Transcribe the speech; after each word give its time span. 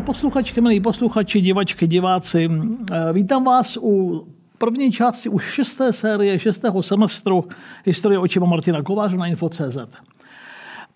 Posluchačky, 0.00 0.60
milí 0.60 0.80
posluchači, 0.80 1.40
divačky, 1.40 1.86
diváci, 1.86 2.48
eh, 2.48 3.12
vítám 3.12 3.44
vás 3.44 3.78
u 3.80 4.26
první 4.58 4.92
části 4.92 5.28
už 5.28 5.44
šesté 5.44 5.92
série, 5.92 6.38
šestého 6.38 6.82
semestru 6.82 7.44
historie 7.84 8.18
očima 8.18 8.46
Martina 8.46 8.82
Kováře 8.82 9.16
na 9.16 9.26
Info.cz. 9.26 9.78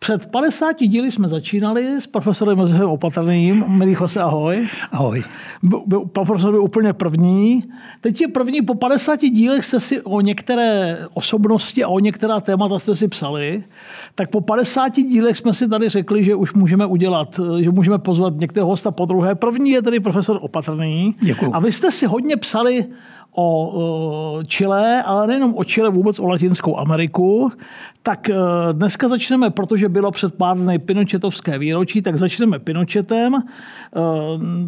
Před 0.04 0.26
50 0.26 0.76
díly 0.78 1.10
jsme 1.10 1.28
začínali 1.28 2.00
s 2.00 2.06
profesorem 2.06 2.58
Josefem 2.58 2.88
Opatrným. 2.88 3.64
Milý 3.68 3.96
Jose, 4.00 4.20
ahoj. 4.20 4.68
Ahoj. 4.92 5.24
Byl, 5.62 6.00
profesor 6.00 6.50
byl 6.50 6.62
úplně 6.62 6.92
první. 6.92 7.64
Teď 8.00 8.20
je 8.20 8.28
první, 8.28 8.62
po 8.62 8.74
50 8.74 9.20
dílech 9.20 9.64
jste 9.64 9.80
si 9.80 10.00
o 10.00 10.20
některé 10.20 10.98
osobnosti 11.14 11.84
a 11.84 11.88
o 11.88 11.98
některá 11.98 12.40
témata 12.40 12.78
jste 12.78 12.94
si 12.94 13.08
psali. 13.08 13.64
Tak 14.14 14.30
po 14.30 14.40
50 14.40 14.88
dílech 14.88 15.36
jsme 15.36 15.54
si 15.54 15.68
tady 15.68 15.88
řekli, 15.88 16.24
že 16.24 16.34
už 16.34 16.54
můžeme 16.54 16.86
udělat, 16.86 17.40
že 17.60 17.70
můžeme 17.70 17.98
pozvat 17.98 18.34
některého 18.36 18.68
hosta 18.68 18.90
po 18.90 19.04
druhé. 19.04 19.34
První 19.34 19.70
je 19.70 19.82
tedy 19.82 20.00
profesor 20.00 20.38
Opatrný. 20.40 21.16
Děkuju. 21.20 21.50
A 21.54 21.60
vy 21.60 21.72
jste 21.72 21.90
si 21.92 22.06
hodně 22.06 22.36
psali 22.36 22.86
o 23.34 24.38
Chile, 24.46 25.02
ale 25.02 25.26
nejenom 25.26 25.54
o 25.56 25.64
Chile, 25.64 25.90
vůbec 25.90 26.18
o 26.18 26.26
Latinskou 26.26 26.76
Ameriku. 26.78 27.52
Tak 28.02 28.30
e, 28.30 28.34
dneska 28.72 29.08
začneme, 29.08 29.50
protože 29.50 29.88
bylo 29.88 30.10
před 30.10 30.34
pár 30.34 30.58
dny 30.58 30.78
Pinochetovské 30.78 31.58
výročí, 31.58 32.02
tak 32.02 32.16
začneme 32.16 32.58
Pinochetem. 32.58 33.34
E, 33.34 33.40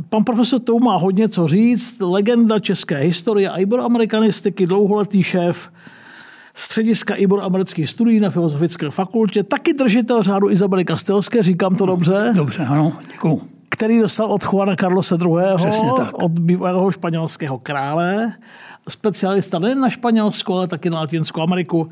pan 0.09 0.25
profesor 0.25 0.61
Tou 0.61 0.79
má 0.79 0.97
hodně 0.97 1.29
co 1.29 1.49
říct. 1.49 2.01
Legenda 2.01 2.59
české 2.59 2.97
historie 2.97 3.51
a 3.51 3.57
iberoamerikanistiky, 3.57 4.67
dlouholetý 4.67 5.23
šéf 5.23 5.71
střediska 6.55 7.15
iberoamerických 7.15 7.91
studií 7.91 8.21
na 8.21 8.31
Filozofické 8.31 8.91
fakultě, 8.91 9.43
taky 9.43 9.73
držitel 9.73 10.23
řádu 10.23 10.51
Izabely 10.51 10.85
Kastelské, 10.85 11.43
říkám 11.43 11.77
to 11.77 11.87
dobře? 11.87 12.33
Dobře, 12.37 12.65
ano, 12.65 12.93
děkuju 13.13 13.56
který 13.77 13.99
dostal 13.99 14.33
od 14.33 14.43
Juana 14.45 14.77
Carlose 14.77 15.15
II. 15.15 15.57
Přesně 15.57 15.89
tak. 15.97 16.19
od 16.19 16.33
bývalého 16.33 16.91
španělského 16.91 17.59
krále. 17.59 18.33
Specialista 18.89 19.59
nejen 19.59 19.81
na 19.81 19.91
Španělsko, 19.91 20.55
ale 20.57 20.67
taky 20.67 20.91
na 20.91 21.01
Latinskou 21.01 21.41
Ameriku. 21.41 21.89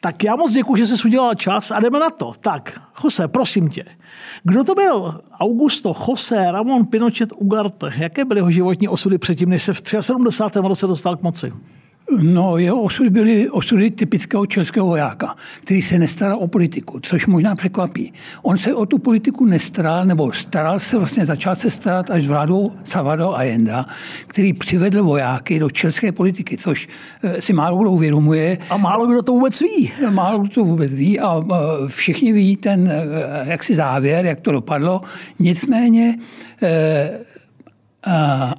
Tak 0.00 0.24
já 0.24 0.36
moc 0.36 0.52
děkuji, 0.52 0.76
že 0.76 0.86
jsi 0.86 1.08
udělal 1.08 1.34
čas 1.34 1.70
a 1.70 1.80
jdeme 1.80 1.98
na 1.98 2.10
to. 2.10 2.32
Tak, 2.40 2.80
Jose, 3.04 3.28
prosím 3.28 3.68
tě. 3.68 3.84
Kdo 4.42 4.64
to 4.64 4.74
byl? 4.74 5.20
Augusto 5.40 5.94
José 6.08 6.52
Ramon 6.52 6.86
Pinochet 6.86 7.32
Ugarte. 7.36 7.92
Jaké 7.96 8.24
byly 8.24 8.38
jeho 8.38 8.50
životní 8.50 8.88
osudy 8.88 9.18
předtím, 9.18 9.48
než 9.48 9.62
se 9.62 9.72
v 9.72 9.82
73. 10.00 10.58
roce 10.58 10.86
dostal 10.86 11.16
k 11.16 11.22
moci? 11.22 11.52
No, 12.10 12.58
jeho 12.58 12.82
osudy 12.82 13.10
byly 13.10 13.50
osudy 13.50 13.90
typického 13.90 14.46
českého 14.46 14.86
vojáka, 14.86 15.36
který 15.60 15.82
se 15.82 15.98
nestaral 15.98 16.38
o 16.38 16.48
politiku, 16.48 17.00
což 17.02 17.26
možná 17.26 17.54
překvapí. 17.54 18.12
On 18.42 18.58
se 18.58 18.74
o 18.74 18.86
tu 18.86 18.98
politiku 18.98 19.44
nestaral, 19.44 20.04
nebo 20.04 20.32
staral 20.32 20.78
se 20.78 20.98
vlastně, 20.98 21.26
začal 21.26 21.56
se 21.56 21.70
starat 21.70 22.10
až 22.10 22.26
vládou 22.26 22.72
Salvador 22.84 23.34
Allende, 23.34 23.74
který 24.26 24.52
přivedl 24.52 25.04
vojáky 25.04 25.58
do 25.58 25.70
české 25.70 26.12
politiky, 26.12 26.56
což 26.56 26.88
eh, 27.22 27.42
si 27.42 27.52
málo 27.52 27.78
kdo 27.78 27.90
uvědomuje. 27.90 28.58
A 28.70 28.76
málo 28.76 29.06
kdo 29.06 29.22
to 29.22 29.32
vůbec 29.32 29.60
ví. 29.60 29.92
Málo 30.10 30.38
kdo 30.38 30.48
to 30.48 30.64
vůbec 30.64 30.94
ví 30.94 31.20
a 31.20 31.40
eh, 31.40 31.56
všichni 31.88 32.32
ví 32.32 32.56
ten 32.56 32.90
eh, 32.92 33.50
jaksi 33.50 33.74
závěr, 33.74 34.26
jak 34.26 34.40
to 34.40 34.52
dopadlo. 34.52 35.02
Nicméně 35.38 36.18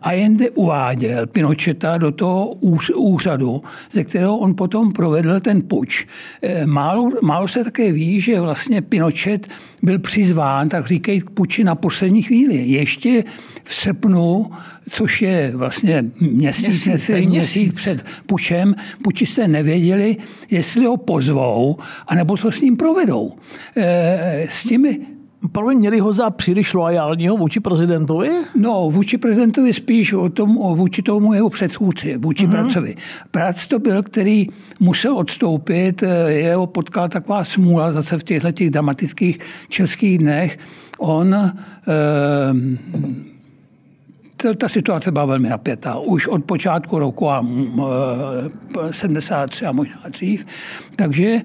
Allende 0.02 0.50
uváděl 0.50 1.28
Pinocheta 1.28 1.98
do 1.98 2.12
toho 2.12 2.54
úřadu, 2.96 3.64
ze 3.92 4.04
kterého 4.04 4.38
on 4.38 4.56
potom 4.56 4.94
provedl 4.94 5.40
ten 5.40 5.62
puč. 5.62 6.08
E, 6.42 6.66
málo, 6.66 7.12
málo 7.22 7.48
se 7.48 7.64
také 7.64 7.92
ví, 7.92 8.22
že 8.22 8.42
vlastně 8.42 8.82
Pinochet 8.82 9.48
byl 9.82 10.00
přizván, 10.00 10.70
tak 10.70 10.88
říkají, 10.88 11.22
k 11.22 11.30
puči 11.30 11.64
na 11.64 11.76
poslední 11.76 12.22
chvíli. 12.22 12.56
Ještě 12.56 13.24
v 13.64 13.74
srpnu, 13.74 14.52
což 14.90 15.22
je 15.22 15.52
vlastně 15.56 16.06
měsíc, 16.20 16.68
měsíc, 16.68 16.86
měsíc, 16.86 17.30
měsíc 17.30 17.74
před 17.74 18.06
pučem, 18.26 18.76
pučisté 19.04 19.48
nevěděli, 19.48 20.18
jestli 20.52 20.86
ho 20.86 20.98
pozvou, 20.98 21.78
anebo 22.08 22.38
to 22.38 22.52
s 22.52 22.62
ním 22.62 22.78
provedou. 22.78 23.34
E, 23.78 24.48
s 24.50 24.64
těmi 24.64 25.15
Promiň, 25.52 25.78
měli 25.78 26.00
ho 26.00 26.14
za 26.14 26.30
příliš 26.30 26.74
loajálního 26.74 27.38
vůči 27.38 27.60
prezidentovi? 27.60 28.30
No, 28.56 28.90
vůči 28.92 29.18
prezidentovi 29.18 29.74
spíš 29.74 30.14
o 30.14 30.30
tom, 30.30 30.58
o 30.58 30.76
vůči 30.76 31.02
tomu 31.02 31.34
jeho 31.34 31.50
předchůdci, 31.50 32.18
vůči 32.18 32.48
uh-huh. 32.48 32.52
Pracovi. 32.52 32.96
Prac 33.32 33.68
to 33.68 33.80
byl, 33.80 34.04
který 34.04 34.48
musel 34.80 35.18
odstoupit, 35.18 36.04
eh, 36.04 36.32
jeho 36.32 36.68
potkala 36.68 37.08
taková 37.08 37.44
smůla 37.44 37.92
zase 37.92 38.18
v 38.18 38.24
těchto 38.24 38.52
těch 38.52 38.70
dramatických 38.70 39.40
českých 39.70 40.18
dnech. 40.18 40.60
On 40.98 41.36
eh, 41.36 41.52
ta 44.54 44.68
situace 44.68 45.12
byla 45.12 45.26
velmi 45.26 45.50
napětá. 45.50 45.98
Už 46.00 46.28
od 46.28 46.46
počátku 46.46 47.00
roku 47.00 47.30
a 47.30 47.46
73 48.92 49.66
a 49.66 49.72
možná 49.72 50.02
dřív. 50.10 50.46
Takže 50.96 51.26
e, 51.26 51.42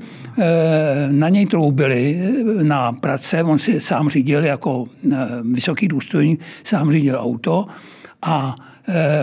na 1.10 1.28
něj 1.28 1.46
troubili 1.46 2.30
na 2.62 2.92
prace. 2.92 3.42
On 3.42 3.58
si 3.58 3.80
sám 3.80 4.08
řídil 4.08 4.44
jako 4.44 4.86
e, 5.12 5.16
vysoký 5.42 5.88
důstojník, 5.88 6.40
sám 6.64 6.90
řídil 6.90 7.16
auto 7.18 7.66
a 8.22 8.54
e, 8.58 8.69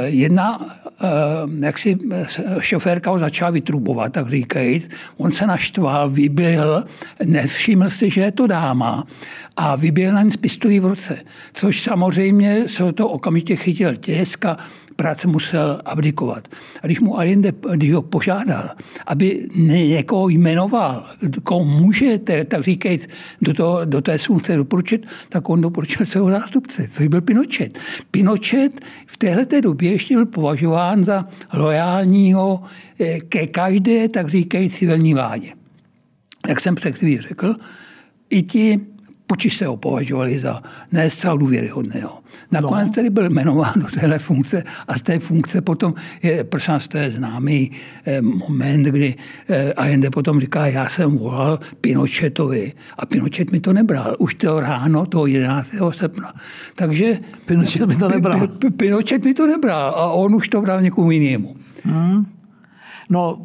jedna 0.06 0.78
jak 1.60 1.78
si 1.78 1.98
šoférka 2.60 3.12
ho 3.12 3.20
začala 3.20 3.52
vytrubovat, 3.52 4.14
tak 4.14 4.30
říkají, 4.30 4.82
on 5.18 5.32
se 5.32 5.48
naštval, 5.48 6.10
vyběhl, 6.10 6.84
nevšiml 7.26 7.90
si, 7.90 8.10
že 8.10 8.22
je 8.22 8.32
to 8.32 8.48
dáma 8.48 9.08
a 9.58 9.76
vyběhl 9.76 10.16
na 10.16 10.30
z 10.30 10.38
pistolí 10.38 10.80
v 10.80 10.86
ruce. 10.86 11.18
Což 11.54 11.82
samozřejmě 11.82 12.68
se 12.68 12.94
to 12.94 13.10
okamžitě 13.10 13.56
chytil 13.56 13.96
tisk 13.96 14.46
a 14.46 14.58
práce 14.98 15.28
musel 15.28 15.82
abdikovat. 15.86 16.48
A 16.82 16.88
když 16.88 17.00
mu 17.00 17.18
Allende, 17.20 17.54
když 17.76 17.94
ho 17.94 18.02
požádal, 18.02 18.70
aby 19.08 19.48
někoho 19.56 20.30
jmenoval, 20.30 21.06
koho 21.44 21.66
můžete, 21.66 22.46
tak 22.46 22.64
říkajíc, 22.64 23.08
do, 23.42 23.54
toho, 23.54 23.86
do 23.86 24.02
té 24.02 24.18
funkce 24.18 24.56
doporučit, 24.56 25.06
tak 25.30 25.50
on 25.50 25.62
doporučil 25.62 26.06
svého 26.06 26.30
zástupce, 26.30 26.88
což 26.88 27.08
byl 27.08 27.22
Pinochet. 27.22 27.80
Pinochet 28.12 28.82
v 29.08 29.18
téhle 29.18 29.46
době 29.62 29.92
ještě 29.92 30.16
byl 30.16 30.26
považován 30.26 31.06
za 31.06 31.28
lojálního 31.54 32.64
eh, 33.00 33.20
ke 33.20 33.48
každé, 33.48 34.10
tak 34.10 34.30
říkajíc, 34.30 34.76
civilní 34.76 35.14
vládě. 35.14 35.52
Jak 36.48 36.60
jsem 36.60 36.76
před 36.76 36.96
řekl, 37.20 37.56
i 38.30 38.42
ti 38.42 38.80
Pučiště 39.28 39.66
ho 39.66 39.78
považovali 39.78 40.40
za 40.40 40.62
ne 40.92 41.10
zcela 41.10 41.36
důvěryhodného. 41.36 42.20
Nakonec 42.52 42.88
no. 42.88 42.94
tedy 42.94 43.10
byl 43.10 43.30
jmenován 43.30 43.74
do 43.76 43.88
téhle 44.00 44.20
funkce 44.20 44.64
a 44.88 44.98
z 44.98 45.02
té 45.02 45.20
funkce 45.20 45.62
potom 45.62 45.94
je, 46.24 46.44
prosím 46.44 46.74
vás, 46.74 46.88
to 46.88 46.98
je 46.98 47.12
známý 47.12 47.72
eh, 48.06 48.22
moment, 48.22 48.84
kdy 48.84 49.16
eh, 49.50 49.74
Allende 49.74 50.10
potom 50.10 50.40
říká, 50.40 50.68
já 50.68 50.90
jsem 50.90 51.18
volal 51.18 51.60
Pinochetovi 51.82 52.74
a 52.98 53.06
Pinochet 53.06 53.52
mi 53.52 53.60
to 53.60 53.74
nebral. 53.74 54.16
Už 54.20 54.34
to 54.34 54.60
ráno, 54.60 55.06
toho 55.06 55.28
11. 55.28 55.74
srpna. 55.92 56.34
Takže 56.76 57.20
Pinochet 57.46 57.88
mi 57.88 57.96
to 57.96 58.08
nebral. 58.10 58.48
Pinochet 58.78 59.26
mi 59.26 59.34
to 59.34 59.48
nebral 59.48 59.90
a 59.96 60.12
on 60.12 60.36
už 60.36 60.50
to 60.50 60.62
bral 60.62 60.82
někomu 60.82 61.12
jinému. 61.12 61.56
Hmm. 61.84 62.37
No, 63.10 63.38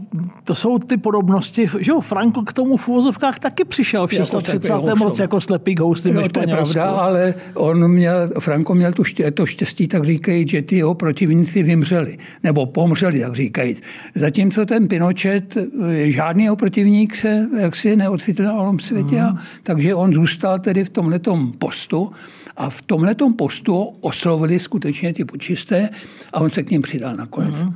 to 0.44 0.54
jsou 0.54 0.78
ty 0.78 0.96
podobnosti, 0.96 1.68
že 1.80 1.90
jo, 1.90 2.00
Franko 2.00 2.42
k 2.42 2.52
tomu 2.52 2.76
v 2.76 2.88
úvozovkách 2.88 3.38
taky 3.38 3.64
přišel 3.64 4.06
v 4.06 4.10
36. 4.10 4.68
Jako 4.68 5.04
roce 5.04 5.22
jako 5.22 5.40
slepý 5.40 5.76
housty 5.78 6.12
no, 6.12 6.28
to 6.28 6.40
je 6.40 6.46
pravda, 6.46 6.90
ale 6.90 7.34
on 7.54 7.88
měl, 7.88 8.28
Franko 8.40 8.74
měl 8.74 8.92
tu 8.92 9.04
ště, 9.04 9.30
to 9.30 9.46
štěstí, 9.46 9.88
tak 9.88 10.04
říkají, 10.04 10.48
že 10.48 10.62
ty 10.62 10.76
jeho 10.76 10.94
protivníci 10.94 11.62
vymřeli, 11.62 12.18
nebo 12.42 12.66
pomřeli, 12.66 13.20
tak 13.20 13.34
říkají. 13.34 13.76
Zatímco 14.14 14.66
ten 14.66 14.88
Pinochet, 14.88 15.56
žádný 16.04 16.44
jeho 16.44 16.56
protivník 16.56 17.16
se 17.16 17.48
jaksi 17.58 17.96
neocitl 17.96 18.42
na 18.42 18.54
onom 18.54 18.78
světě, 18.78 19.22
mm. 19.22 19.38
takže 19.62 19.94
on 19.94 20.12
zůstal 20.12 20.58
tedy 20.58 20.84
v 20.84 20.90
tomhletom 20.90 21.52
postu 21.52 22.12
a 22.56 22.70
v 22.70 22.82
tomhletom 22.82 23.34
postu 23.34 23.92
oslovili 24.00 24.58
skutečně 24.58 25.12
ty 25.12 25.24
počisté 25.24 25.90
a 26.32 26.40
on 26.40 26.50
se 26.50 26.62
k 26.62 26.70
ním 26.70 26.82
přidal 26.82 27.16
nakonec. 27.16 27.62
Mm. 27.62 27.74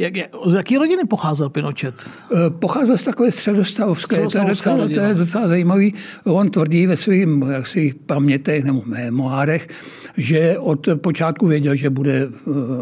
Jak, 0.00 0.16
jak, 0.16 0.30
z 0.46 0.54
jaké 0.54 0.78
rodiny 0.78 1.04
pocházel 1.04 1.48
Pinochet? 1.48 1.94
Eh, 2.32 2.50
pocházel 2.50 2.96
z 2.96 3.04
takové 3.04 3.32
středostavské, 3.32 4.16
to 4.16 4.38
je, 4.38 4.44
docela, 4.44 4.88
to 4.88 5.00
je 5.00 5.14
docela 5.14 5.48
zajímavý. 5.48 5.94
On 6.24 6.50
tvrdí 6.50 6.86
ve 6.86 6.96
svých 6.96 7.26
svých 7.62 7.94
pamětech 7.94 8.64
nebo 8.64 8.82
memoárech, 8.86 9.68
že 10.16 10.58
od 10.58 10.88
počátku 10.96 11.46
věděl, 11.46 11.74
že 11.74 11.90
bude 11.90 12.28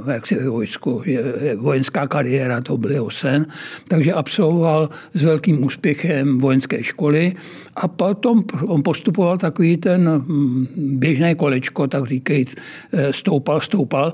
eh, 0.09 0.13
jaksi 0.13 0.35
ve 0.35 0.49
vojsku. 0.49 1.03
Je, 1.05 1.23
vojenská 1.57 2.07
kariéra, 2.07 2.61
to 2.61 2.77
byl 2.77 2.91
jeho 2.91 3.11
sen. 3.11 3.47
Takže 3.89 4.13
absolvoval 4.13 4.91
s 5.15 5.25
velkým 5.25 5.65
úspěchem 5.65 6.39
vojenské 6.39 6.83
školy 6.83 7.35
a 7.77 7.89
potom 7.89 8.45
on 8.67 8.83
postupoval 8.83 9.39
takový 9.39 9.77
ten 9.77 10.09
hm, 10.09 10.67
běžné 10.77 11.35
kolečko, 11.35 11.87
tak 11.87 12.07
říkajíc, 12.07 12.55
eh, 12.93 13.13
stoupal, 13.13 13.61
stoupal. 13.61 14.13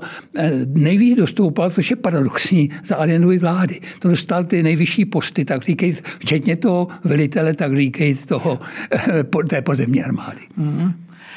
Nejvíc 0.67 1.17
dostoupal, 1.17 1.69
což 1.69 1.89
je 1.89 1.95
paradoxní, 1.95 2.69
za 2.85 2.94
za 2.97 3.37
vlády. 3.37 3.79
To 3.99 4.09
dostal 4.09 4.43
ty 4.43 4.63
nejvyšší 4.63 5.05
posty, 5.05 5.45
tak 5.45 5.63
říkej, 5.63 5.93
včetně 6.19 6.55
toho 6.55 6.87
velitele, 7.03 7.53
tak 7.53 7.75
říkej 7.75 8.15
toho, 8.15 8.59
té 9.49 9.61
pozemní 9.61 10.03
armády. 10.03 10.41
Mm-hmm. 10.59 10.93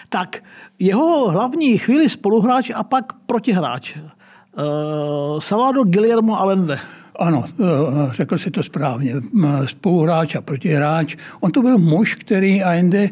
Tak 0.08 0.42
jeho 0.78 1.30
hlavní 1.30 1.78
chvíli 1.78 2.08
spoluhráč 2.08 2.70
a 2.74 2.82
pak 2.82 3.12
protihráč. 3.12 3.96
Uh, 3.96 5.40
Salvador 5.40 5.86
Guillermo 5.88 6.40
Allende. 6.40 6.78
Ano, 7.18 7.44
eh, 7.46 7.64
řekl 8.10 8.38
si 8.38 8.50
to 8.50 8.62
správně. 8.62 9.14
Spoluhráč 9.66 10.34
a 10.34 10.40
protihráč. 10.40 11.16
On 11.40 11.52
to 11.52 11.62
byl 11.62 11.78
muž, 11.78 12.14
který 12.14 12.62
Allende, 12.62 13.10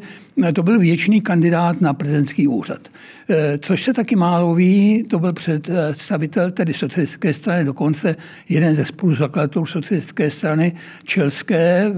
to 0.55 0.63
byl 0.63 0.79
věčný 0.79 1.21
kandidát 1.21 1.81
na 1.81 1.95
prezidentský 1.95 2.47
úřad. 2.47 2.89
Eh, 3.29 3.59
což 3.59 3.83
se 3.83 3.93
taky 3.93 4.17
málo 4.17 4.55
ví, 4.55 5.05
to 5.11 5.19
byl 5.19 5.33
představitel 5.33 6.51
tedy 6.51 6.73
socialistické 6.73 7.35
strany, 7.35 7.65
dokonce 7.65 8.17
jeden 8.49 8.75
ze 8.75 8.85
spoluzakladatelů 8.85 9.67
socialistické 9.67 10.31
strany 10.31 10.73
čelské 11.05 11.93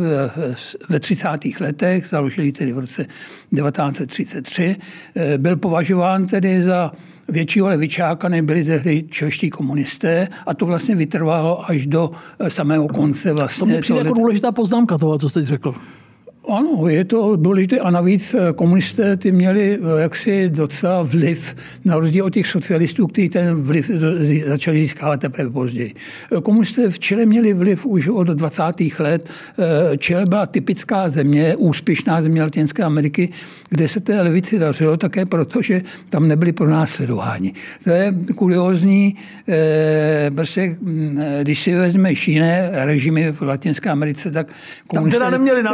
ve 0.88 1.00
30. 1.00 1.28
letech, 1.60 2.06
založili 2.08 2.52
tedy 2.52 2.72
v 2.72 2.78
roce 2.78 3.06
1933. 3.54 4.76
Eh, 5.16 5.38
byl 5.38 5.56
považován 5.56 6.26
tedy 6.26 6.62
za 6.62 6.92
většího 7.28 7.66
levičáka 7.66 8.28
nebyli 8.28 8.64
tehdy 8.64 9.04
čeští 9.10 9.50
komunisté 9.50 10.28
a 10.46 10.54
to 10.54 10.66
vlastně 10.66 10.94
vytrvalo 10.94 11.70
až 11.70 11.86
do 11.86 12.10
eh, 12.38 12.50
samého 12.50 12.88
konce. 12.88 13.32
Vlastně 13.32 13.60
to 13.60 13.66
mi 13.66 13.80
přijde 13.80 14.00
jako 14.00 14.14
důležitá 14.14 14.52
poznámka 14.52 14.98
toho, 14.98 15.18
co 15.18 15.28
jste 15.28 15.46
řekl. 15.46 15.74
Ano, 16.48 16.88
je 16.88 17.04
to 17.04 17.36
důležité 17.36 17.78
a 17.78 17.90
navíc 17.90 18.34
eh, 18.34 18.52
komunisté 18.52 19.16
ty 19.16 19.32
měli 19.32 19.78
eh, 19.78 20.00
jaksi 20.00 20.48
docela 20.48 21.02
vliv, 21.02 21.54
na 21.84 21.96
rozdíl 21.96 22.24
od 22.24 22.30
těch 22.30 22.46
socialistů, 22.46 23.06
kteří 23.06 23.28
ten 23.28 23.62
vliv 23.62 23.90
začali 24.46 24.80
získávat 24.80 25.20
teprve 25.20 25.50
později. 25.50 25.94
Eh, 26.36 26.40
komunisté 26.40 26.90
v 26.90 26.98
Chile 26.98 27.26
měli 27.26 27.54
vliv 27.54 27.86
už 27.86 28.08
od 28.08 28.26
20. 28.26 28.62
let. 28.98 29.30
Chile 29.98 30.26
byla 30.26 30.46
typická 30.46 31.08
země, 31.08 31.56
úspěšná 31.56 32.22
země 32.22 32.42
Latinské 32.42 32.82
Ameriky, 32.82 33.28
kde 33.68 33.88
se 33.88 34.00
té 34.00 34.20
levici 34.20 34.58
dařilo 34.58 34.96
také 34.96 35.26
proto, 35.26 35.62
že 35.62 35.82
tam 36.08 36.28
nebyli 36.28 36.52
pronásledováni. 36.52 37.52
To 37.84 37.90
je 37.90 38.14
kuriozní, 38.34 39.16
prostě, 40.34 40.76
hm, 40.82 41.20
když 41.42 41.62
si 41.62 41.74
vezmeš 41.74 42.28
jiné 42.28 42.70
režimy 42.72 43.32
v 43.32 43.42
Latinské 43.42 43.90
Americe, 43.90 44.30
tak 44.30 44.46
komunisté... 44.86 45.18
Tam 45.18 45.28
teda 45.28 45.38
neměli 45.38 45.62
na 45.62 45.72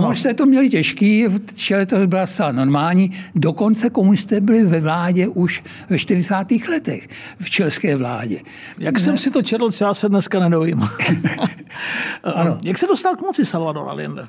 komunisté 0.00 0.34
to 0.34 0.46
měli 0.46 0.70
těžký, 0.70 1.26
čele 1.54 1.86
to 1.86 2.06
byla 2.06 2.26
zcela 2.26 2.52
normální. 2.52 3.10
Dokonce 3.34 3.90
komunisté 3.90 4.40
byli 4.40 4.64
ve 4.64 4.80
vládě 4.80 5.28
už 5.28 5.62
ve 5.90 5.98
40. 5.98 6.34
letech, 6.70 7.08
v 7.38 7.50
čelské 7.50 7.96
vládě. 7.96 8.40
Jak 8.78 8.94
ne? 8.94 9.00
jsem 9.00 9.18
si 9.18 9.30
to 9.30 9.42
četl, 9.42 9.70
já 9.80 9.94
se 9.94 10.08
dneska 10.08 10.40
nedovím. 10.40 10.80
ano. 12.22 12.58
Jak 12.64 12.78
se 12.78 12.86
dostal 12.86 13.16
k 13.16 13.20
moci 13.20 13.44
Salvador 13.44 13.88
Allende? 13.88 14.26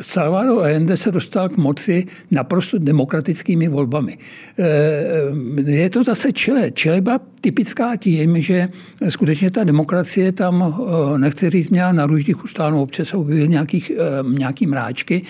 Salvador 0.00 0.58
Allende 0.58 0.96
se 0.96 1.10
dostal 1.10 1.48
k 1.48 1.56
moci 1.56 2.06
naprosto 2.30 2.78
demokratickými 2.78 3.68
volbami. 3.68 4.18
Eh, 4.58 5.70
je 5.70 5.90
to 5.90 6.04
zase 6.04 6.32
Chile. 6.32 6.70
Chile 6.70 7.00
byla 7.00 7.20
typická 7.40 7.96
tím, 7.96 8.42
že 8.42 8.68
skutečně 9.08 9.50
ta 9.50 9.64
demokracie 9.64 10.32
tam, 10.32 10.74
eh, 11.14 11.18
nechci 11.18 11.50
říct, 11.50 11.70
měla 11.70 11.92
na 11.92 12.06
růždích 12.06 12.44
ustánou, 12.44 12.82
občas 12.82 13.14
objevil 13.14 13.46
nějakých, 13.46 13.92
eh, 13.94 14.38
nějaký 14.38 14.66
mráčky, 14.94 15.22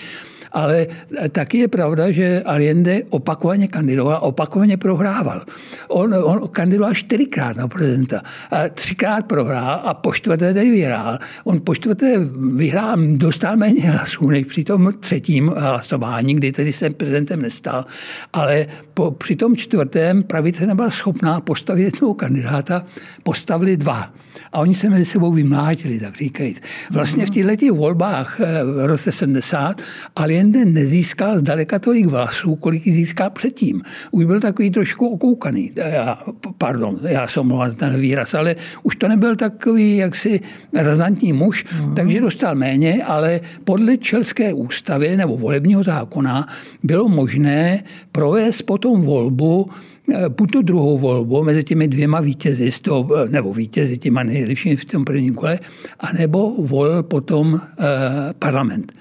ale 0.51 0.87
taky 1.31 1.57
je 1.57 1.67
pravda, 1.67 2.11
že 2.11 2.43
Allende 2.45 3.03
opakovaně 3.09 3.67
kandidoval, 3.67 4.19
opakovaně 4.23 4.77
prohrával. 4.77 5.43
On, 5.87 6.13
on 6.13 6.47
kandidoval 6.47 6.93
čtyřikrát 6.93 7.57
na 7.57 7.67
prezidenta. 7.67 8.21
A 8.51 8.69
třikrát 8.69 9.25
prohrál 9.25 9.81
a 9.83 9.93
po 9.93 10.13
čtvrté 10.13 10.53
tady 10.53 10.69
vyhrál. 10.71 11.19
On 11.43 11.59
po 11.59 11.75
čtvrté 11.75 12.19
vyhrál, 12.55 12.95
dostal 13.19 13.57
méně 13.57 13.91
hlasů 13.91 14.29
než 14.29 14.45
při 14.45 14.63
tom 14.63 14.93
třetím 14.99 15.51
hlasování, 15.57 16.35
kdy 16.35 16.51
tedy 16.51 16.73
se 16.73 16.89
prezidentem 16.89 17.41
nestal. 17.41 17.85
Ale 18.33 18.67
po, 18.93 19.11
při 19.11 19.35
tom 19.35 19.55
čtvrtém 19.55 20.23
pravice 20.23 20.67
nebyla 20.67 20.89
schopná 20.89 21.41
postavit 21.41 21.83
jednoho 21.83 22.13
kandidáta, 22.13 22.85
postavili 23.25 23.77
dva. 23.77 24.13
A 24.53 24.59
oni 24.59 24.75
se 24.75 24.89
mezi 24.89 25.05
sebou 25.05 25.31
vymlátili, 25.31 25.99
tak 25.99 26.17
říkají. 26.17 26.55
Vlastně 26.91 27.25
v 27.25 27.29
těchto 27.29 27.75
volbách 27.75 28.39
eh, 28.39 28.63
v 28.63 28.85
roce 28.85 29.11
70 29.11 29.81
Allende 30.15 30.65
nezískal 30.65 31.39
zdaleka 31.39 31.79
tolik 31.79 32.05
vlasů, 32.05 32.55
kolik 32.55 32.87
ji 32.87 32.93
získá 32.93 33.29
předtím. 33.29 33.81
Už 34.11 34.25
byl 34.25 34.39
takový 34.39 34.71
trošku 34.71 35.07
okoukaný. 35.07 35.71
Já, 35.75 36.19
pardon, 36.57 36.99
já 37.01 37.27
jsem 37.27 37.47
mluvil 37.47 37.73
ten 37.73 37.99
výraz, 37.99 38.33
ale 38.33 38.55
už 38.83 38.95
to 38.95 39.07
nebyl 39.07 39.35
takový 39.35 39.97
jaksi 39.97 40.39
razantní 40.73 41.33
muž, 41.33 41.65
mm. 41.65 41.95
takže 41.95 42.21
dostal 42.21 42.55
méně, 42.55 43.03
ale 43.03 43.41
podle 43.63 43.97
Čelské 43.97 44.53
ústavy 44.53 45.17
nebo 45.17 45.37
volebního 45.37 45.83
zákona 45.83 46.47
bylo 46.83 47.09
možné 47.09 47.83
provést 48.11 48.61
potom 48.61 49.01
volbu 49.01 49.69
Eh, 49.69 49.94
buď 50.29 50.51
tu 50.51 50.61
druhou 50.61 50.97
volbu 50.97 51.43
mezi 51.43 51.63
těmi 51.63 51.87
dvěma 51.87 52.21
vítězi, 52.21 52.69
toho, 52.81 53.17
eh, 53.17 53.29
nebo 53.29 53.53
vítězi 53.53 53.97
těma 53.97 54.23
nejlepšími 54.23 54.75
v 54.75 54.85
tom 54.85 55.05
prvním 55.05 55.33
kole, 55.33 55.59
anebo 55.99 56.53
volil 56.57 57.03
potom 57.03 57.61
eh, 57.79 58.33
parlament. 58.39 58.93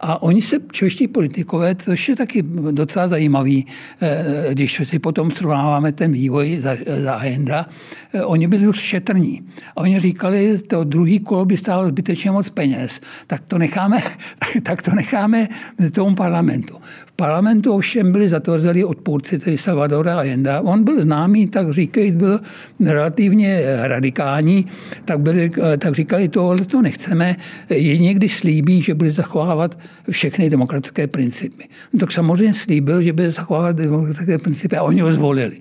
A 0.00 0.22
oni 0.22 0.42
se, 0.42 0.56
čeští 0.72 1.08
politikové, 1.08 1.74
což 1.74 2.08
je 2.08 2.16
taky 2.16 2.42
docela 2.70 3.08
zajímavý, 3.08 3.66
eh, 4.00 4.46
když 4.50 4.82
si 4.84 4.98
potom 4.98 5.30
srovnáváme 5.30 5.92
ten 5.92 6.12
vývoj 6.12 6.58
za, 6.58 6.76
za 7.02 7.12
Agenda, 7.14 7.66
eh, 8.12 8.24
oni 8.24 8.46
byli 8.46 8.64
dost 8.64 8.80
šetrní. 8.80 9.42
A 9.76 9.80
oni 9.80 9.98
říkali, 9.98 10.58
to 10.58 10.84
druhý 10.84 11.20
kolo 11.20 11.44
by 11.44 11.56
stálo 11.56 11.88
zbytečně 11.88 12.30
moc 12.30 12.50
peněz, 12.50 13.00
tak 13.26 13.42
to 13.48 13.58
necháme, 13.58 13.98
tak 14.62 14.82
to 14.82 14.90
necháme 14.94 15.48
tomu 15.94 16.16
parlamentu. 16.16 16.76
V 17.06 17.12
parlamentu 17.12 17.72
ovšem 17.72 18.12
byli 18.12 18.28
zatvrzelí 18.28 18.84
odpůrci, 18.84 19.38
tedy 19.38 19.58
Salvadora 19.58 20.18
Allenda. 20.18 20.60
On 20.60 20.84
byl 20.84 21.02
známý, 21.02 21.46
tak 21.46 21.70
říkají, 21.70 22.12
byl 22.12 22.40
relativně 22.80 23.62
radikální, 23.82 24.66
tak, 25.04 25.20
byli, 25.20 25.50
eh, 25.62 25.76
tak 25.76 25.94
říkali, 25.94 26.28
tohle 26.28 26.64
to 26.64 26.82
nechceme. 26.82 27.36
Je 27.70 27.98
někdy 27.98 28.28
slíbí, 28.28 28.82
že 28.82 28.94
bude 28.94 29.10
zachovávat 29.10 29.78
všechny 30.10 30.50
demokratické 30.50 31.06
principy. 31.06 31.64
No, 31.92 31.98
tak 32.00 32.12
samozřejmě 32.12 32.54
slíbil, 32.54 33.02
že 33.02 33.12
bude 33.12 33.30
zachovávat 33.30 33.76
demokratické 33.76 34.38
principy 34.38 34.76
a 34.76 34.82
oni 34.82 35.00
ho 35.00 35.12
zvolili. 35.12 35.56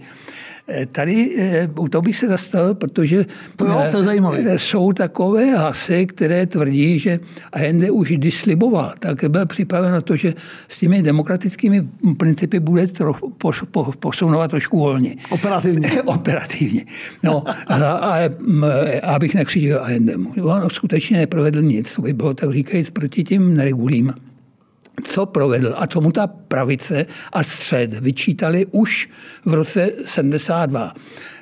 Eh, 0.70 0.86
tady 0.86 1.36
eh, 1.38 1.70
u 1.80 1.88
toho 1.88 2.02
bych 2.02 2.18
se 2.18 2.28
zastavil, 2.28 2.76
protože 2.76 3.26
to 3.56 3.66
jo, 3.66 3.82
to 3.92 4.12
je 4.36 4.60
jsou 4.60 4.94
takové 4.94 5.46
hlasy, 5.56 6.06
které 6.06 6.46
tvrdí, 6.46 7.00
že 7.00 7.20
Allende 7.54 7.92
už 7.92 8.12
když 8.12 8.42
sliboval, 8.42 8.94
tak 9.00 9.26
byl 9.26 9.46
připraven 9.46 9.92
na 9.92 10.02
to, 10.02 10.16
že 10.16 10.34
s 10.68 10.80
těmi 10.80 11.02
demokratickými 11.02 11.88
principy 12.18 12.60
bude 12.60 12.88
trochu 12.88 13.34
posunovat 14.00 14.48
trošku 14.48 14.80
volně. 14.80 15.16
Operativně. 15.30 15.90
Operativně. 16.06 16.86
No, 17.24 17.44
ale 17.68 18.30
abych 19.04 19.36
nekřičil 19.36 19.80
Allendemu. 19.80 20.34
On 20.42 20.70
skutečně 20.70 21.18
neprovedl 21.18 21.62
nic, 21.62 21.92
co 21.92 22.02
by 22.02 22.14
bylo 22.14 22.34
tak 22.34 22.54
říkajíc 22.54 22.90
proti 22.90 23.24
těm 23.24 23.58
neregulím 23.58 24.14
co 25.04 25.26
provedl. 25.26 25.74
A 25.78 25.88
co 25.88 26.02
mu 26.02 26.12
ta 26.12 26.28
pravice 26.28 27.06
a 27.34 27.44
střed 27.44 27.94
vyčítali 27.94 28.66
už 28.72 29.10
v 29.46 29.54
roce 29.54 29.92
72 30.06 30.94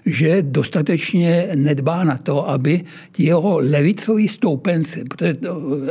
že 0.06 0.42
dostatečně 0.42 1.48
nedbá 1.56 2.04
na 2.04 2.18
to, 2.18 2.50
aby 2.50 2.82
jeho 3.18 3.58
levicoví 3.58 4.27
stoupenci, 4.27 5.04
protože 5.04 5.38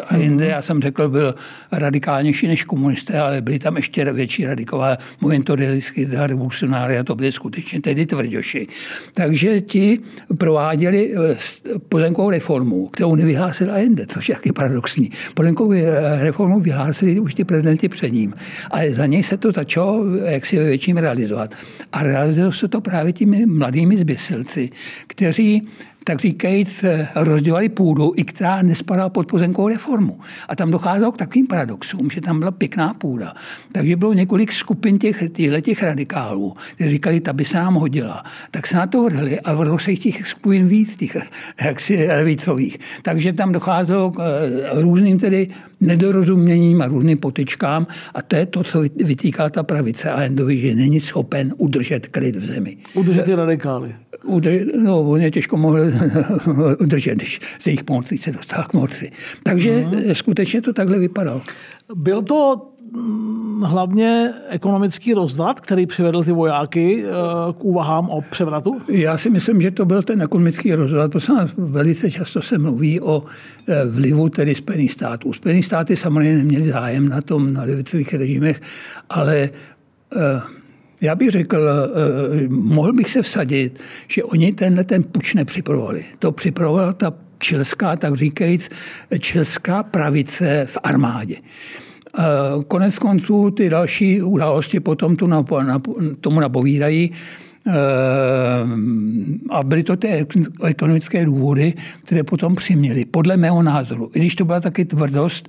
Allende, 0.08 0.44
mhm. 0.44 0.52
já 0.52 0.62
jsem 0.62 0.82
řekl, 0.82 1.08
byl 1.08 1.34
radikálnější 1.72 2.48
než 2.48 2.64
komunisté, 2.64 3.20
ale 3.20 3.40
byli 3.40 3.58
tam 3.58 3.76
ještě 3.76 4.12
větší 4.12 4.46
radikové 4.46 4.98
momentodelistické 5.20 6.26
revolucionáři 6.26 6.98
a 6.98 7.04
to 7.04 7.14
byly 7.14 7.32
skutečně 7.32 7.80
tedy 7.80 8.06
tvrdoši. 8.06 8.66
Takže 9.14 9.60
ti 9.60 10.00
prováděli 10.38 11.14
eh, 11.14 11.36
pozemkovou 11.88 12.30
reformu, 12.30 12.86
kterou 12.88 13.14
nevyhlásil 13.14 13.70
Allende, 13.70 14.06
což 14.06 14.28
je 14.28 14.34
taky 14.34 14.52
paradoxní. 14.52 15.10
Pozemkovou 15.34 15.72
eh, 15.72 16.24
reformu 16.24 16.60
vyhlásili 16.60 17.20
už 17.20 17.34
ti 17.34 17.44
prezidenti 17.44 17.88
před 17.88 18.12
ním, 18.12 18.34
ale 18.70 18.90
za 18.90 19.06
něj 19.06 19.22
se 19.22 19.36
to 19.36 19.52
začalo 19.52 20.04
jaksi 20.24 20.58
ve 20.58 20.64
větším 20.64 20.96
realizovat. 20.96 21.54
A 21.92 22.02
realizovalo 22.02 22.52
se 22.52 22.68
to 22.68 22.80
právě 22.80 23.12
těmi 23.12 23.46
mladými 23.46 23.96
zběsilci, 24.06 24.70
kteří 25.06 25.68
tak 26.06 26.20
říkajíc, 26.20 26.84
rozdělali 27.14 27.68
půdu, 27.68 28.12
i 28.16 28.24
která 28.24 28.62
nespadala 28.62 29.08
pod 29.08 29.26
pozemkovou 29.26 29.68
reformu. 29.68 30.20
A 30.48 30.56
tam 30.56 30.70
docházelo 30.70 31.12
k 31.12 31.16
takovým 31.16 31.46
paradoxům, 31.46 32.10
že 32.10 32.20
tam 32.20 32.38
byla 32.38 32.50
pěkná 32.50 32.94
půda. 32.94 33.34
Takže 33.72 33.96
bylo 33.96 34.12
několik 34.12 34.52
skupin 34.52 34.98
těch, 34.98 35.24
těch 35.62 35.82
radikálů, 35.82 36.54
kteří 36.74 36.90
říkali, 36.90 37.20
ta 37.20 37.32
by 37.32 37.44
se 37.44 37.56
nám 37.56 37.74
hodila. 37.74 38.24
Tak 38.50 38.66
se 38.66 38.76
na 38.76 38.86
to 38.86 39.02
vrhli 39.02 39.40
a 39.40 39.54
vrhlo 39.54 39.78
se 39.78 39.90
jich 39.90 40.00
těch 40.00 40.26
skupin 40.26 40.68
víc, 40.68 40.96
těch 40.96 41.16
jaksi 41.64 42.06
levicových. 42.06 42.78
Takže 43.02 43.32
tam 43.32 43.52
docházelo 43.52 44.10
k 44.10 44.20
eh, 44.20 44.80
různým 44.80 45.18
tedy 45.18 45.48
nedorozuměním 45.80 46.82
a 46.82 46.86
různým 46.86 47.18
potičkám 47.18 47.86
a 48.14 48.22
to 48.22 48.36
je 48.36 48.46
to, 48.46 48.64
co 48.64 48.82
vytýká 49.04 49.50
ta 49.50 49.62
pravice 49.62 50.10
a 50.10 50.22
Endovi, 50.22 50.58
že 50.58 50.74
není 50.74 51.00
schopen 51.00 51.54
udržet 51.56 52.06
klid 52.06 52.36
v 52.36 52.44
zemi. 52.44 52.76
Udržet 52.94 53.24
ty 53.24 53.34
radikály. 53.34 53.94
Udrž, 54.26 54.62
no, 54.82 55.00
on 55.00 55.20
je 55.20 55.30
těžko 55.30 55.56
mohl 55.56 55.78
udržet, 56.80 57.14
když 57.14 57.40
se 57.58 57.70
jich 57.70 57.84
pomocí 57.84 58.18
se 58.18 58.32
dostal 58.32 58.64
k 58.64 58.72
moci. 58.72 59.10
Takže 59.42 59.86
mm. 59.86 60.14
skutečně 60.14 60.62
to 60.62 60.72
takhle 60.72 60.98
vypadalo. 60.98 61.42
Byl 61.94 62.22
to 62.22 62.68
mm, 62.92 63.62
hlavně 63.62 64.32
ekonomický 64.48 65.14
rozdat, 65.14 65.60
který 65.60 65.86
přivedl 65.86 66.24
ty 66.24 66.32
vojáky 66.32 67.04
eh, 67.04 67.08
k 67.52 67.64
úvahám 67.64 68.08
o 68.08 68.22
převratu? 68.22 68.80
Já 68.88 69.16
si 69.16 69.30
myslím, 69.30 69.62
že 69.62 69.70
to 69.70 69.84
byl 69.84 70.02
ten 70.02 70.22
ekonomický 70.22 70.74
rozdat, 70.74 71.10
protože 71.12 71.32
velice 71.56 72.10
často 72.10 72.42
se 72.42 72.58
mluví 72.58 73.00
o 73.00 73.24
eh, 73.68 73.84
vlivu 73.86 74.28
tedy 74.28 74.54
Spojených 74.54 74.92
států. 74.92 75.32
Spojené 75.32 75.62
státy 75.62 75.96
samozřejmě 75.96 76.36
neměli 76.36 76.64
zájem 76.64 77.08
na 77.08 77.20
tom, 77.20 77.52
na 77.52 77.62
levicových 77.62 78.14
režimech, 78.14 78.60
ale 79.10 79.50
já 81.00 81.14
bych 81.14 81.30
řekl, 81.30 81.58
mohl 82.48 82.92
bych 82.92 83.10
se 83.10 83.22
vsadit, 83.22 83.80
že 84.08 84.24
oni 84.24 84.52
tenhle 84.52 84.84
ten 84.84 85.02
puč 85.02 85.34
nepřipravovali. 85.34 86.04
To 86.18 86.32
připravovala 86.32 86.92
ta 86.92 87.12
čelská, 87.38 87.96
tak 87.96 88.14
říkajíc, 88.14 88.70
čelská 89.20 89.82
pravice 89.82 90.66
v 90.68 90.78
armádě. 90.82 91.36
Konec 92.68 92.98
konců 92.98 93.50
ty 93.50 93.70
další 93.70 94.22
události 94.22 94.80
potom 94.80 95.16
tu 95.16 95.28
tomu 96.20 96.40
napovídají. 96.40 97.12
A 99.50 99.62
byly 99.62 99.82
to 99.82 99.96
ty 99.96 100.26
ekonomické 100.64 101.24
důvody, 101.24 101.74
které 102.04 102.22
potom 102.22 102.54
přiměly, 102.54 103.04
podle 103.04 103.36
mého 103.36 103.62
názoru. 103.62 104.10
I 104.14 104.18
když 104.18 104.34
to 104.34 104.44
byla 104.44 104.60
taky 104.60 104.84
tvrdost 104.84 105.48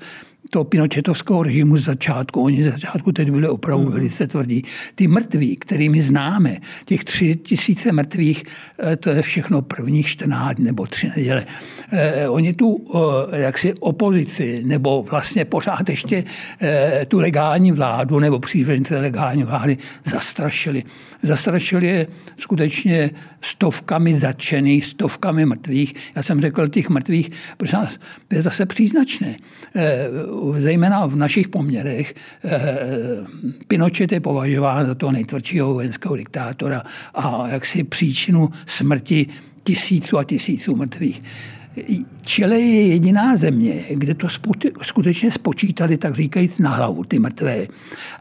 toho 0.50 0.63
pinochetovského 0.63 1.44
režimu 1.44 1.77
z 1.77 1.84
začátku. 1.84 2.44
Oni 2.44 2.63
z 2.63 2.72
začátku 2.72 3.12
tedy 3.12 3.32
byli 3.32 3.48
opravdu 3.48 3.86
mm. 3.86 3.92
velice 3.92 4.27
tvrdí. 4.27 4.63
Ty 4.96 5.08
mrtví, 5.08 5.56
kterými 5.56 6.01
známe, 6.01 6.58
těch 6.86 7.04
tři 7.04 7.36
tisíce 7.36 7.92
mrtvých, 7.92 8.44
eh, 8.80 8.96
to 8.96 9.10
je 9.10 9.22
všechno 9.22 9.62
prvních 9.62 10.08
14 10.08 10.60
nebo 10.60 10.86
tři 10.86 11.12
neděle. 11.18 11.46
Eh, 11.92 12.30
oni 12.30 12.54
tu 12.54 12.88
eh, 13.32 13.42
jaksi 13.42 13.74
opozici, 13.74 14.62
nebo 14.66 15.04
vlastně 15.04 15.46
pořád 15.46 15.89
ještě 15.89 16.24
tu 17.08 17.20
legální 17.20 17.72
vládu, 17.72 18.20
nebo 18.20 18.39
přívržence 18.39 19.00
legální 19.00 19.44
vlády 19.44 19.77
zastrašili. 20.06 20.84
Zastrašili 21.22 21.88
je 21.88 22.08
skutečně 22.38 23.12
stovkami 23.42 24.20
zatčených, 24.20 24.86
stovkami 24.86 25.46
mrtvých. 25.46 25.94
Já 26.16 26.24
jsem 26.24 26.42
řekl 26.42 26.68
těch 26.68 26.89
mrtvých, 26.89 27.32
protože 27.58 27.77
to 28.27 28.36
je 28.36 28.42
zase 28.42 28.66
příznačné 28.66 29.36
zejména 30.58 31.06
v 31.06 31.15
našich 31.15 31.48
poměrech, 31.50 32.15
eh, 32.46 32.60
Pinochet 33.67 34.12
je 34.12 34.20
považován 34.20 34.88
za 34.88 34.96
toho 34.96 35.12
nejtvrdšího 35.12 35.74
vojenského 35.74 36.15
diktátora 36.15 36.84
a 37.13 37.48
jaksi 37.48 37.84
příčinu 37.84 38.50
smrti 38.65 39.27
tisíců 39.63 40.17
a 40.17 40.24
tisíců 40.24 40.75
mrtvých. 40.75 41.24
Chile 42.22 42.60
je 42.60 42.88
jediná 42.88 43.36
země, 43.36 43.86
kde 43.90 44.14
to 44.14 44.28
skutečně 44.82 45.32
spočítali, 45.32 45.98
tak 45.98 46.16
říkajíc, 46.16 46.60
na 46.60 46.70
hlavu 46.70 47.04
ty 47.04 47.20
mrtvé. 47.20 47.68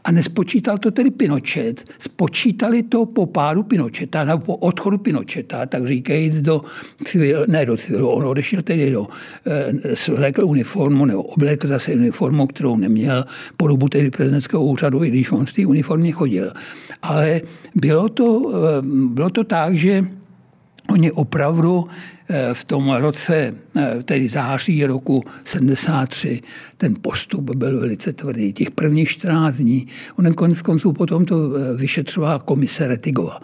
A 0.03 0.11
nespočítal 0.11 0.77
to 0.77 0.91
tedy 0.91 1.11
Pinochet, 1.11 1.83
spočítali 1.99 2.83
to 2.83 3.05
po 3.05 3.25
pádu 3.25 3.63
Pinocheta, 3.63 4.23
nebo 4.23 4.39
po 4.39 4.55
odchodu 4.55 4.97
Pinocheta, 4.97 5.65
tak 5.65 5.87
říkajíc 5.87 6.41
do 6.41 6.61
civil, 7.03 7.45
ne 7.47 7.65
do 7.65 7.77
civilu, 7.77 8.09
on 8.09 8.25
odešel 8.25 8.61
tedy 8.61 8.91
do, 8.91 9.07
eh, 9.47 10.43
uniformu, 10.43 11.05
nebo 11.05 11.23
oblékl 11.23 11.67
zase 11.67 11.93
uniformu, 11.93 12.47
kterou 12.47 12.77
neměl 12.77 13.25
po 13.57 13.67
dobu 13.67 13.89
tedy 13.89 14.11
prezidentského 14.11 14.63
úřadu, 14.63 15.03
i 15.03 15.09
když 15.09 15.31
on 15.31 15.45
v 15.45 15.53
té 15.53 15.65
uniformě 15.65 16.11
chodil. 16.11 16.51
Ale 17.01 17.41
bylo 17.75 18.09
to, 18.09 18.51
eh, 18.53 18.81
bylo 19.13 19.29
to 19.29 19.43
tak, 19.43 19.75
že 19.75 20.05
oni 20.89 21.11
opravdu 21.11 21.87
v 22.53 22.65
tom 22.65 22.91
roce, 22.91 23.53
eh, 23.75 24.03
tedy 24.05 24.29
září 24.29 24.85
roku 24.85 25.23
73, 25.43 26.41
ten 26.77 26.95
postup 27.01 27.55
byl 27.55 27.79
velice 27.79 28.13
tvrdý. 28.13 28.53
Těch 28.53 28.71
prvních 28.71 29.09
14 29.09 29.55
dní, 29.55 29.87
on 30.15 30.33
konec 30.33 30.61
konců 30.61 30.93
potom 30.93 31.25
to 31.25 31.55
eh, 31.55 31.73
vyšetřovala 31.73 32.39
komise 32.39 32.87
Retigova. 32.87 33.39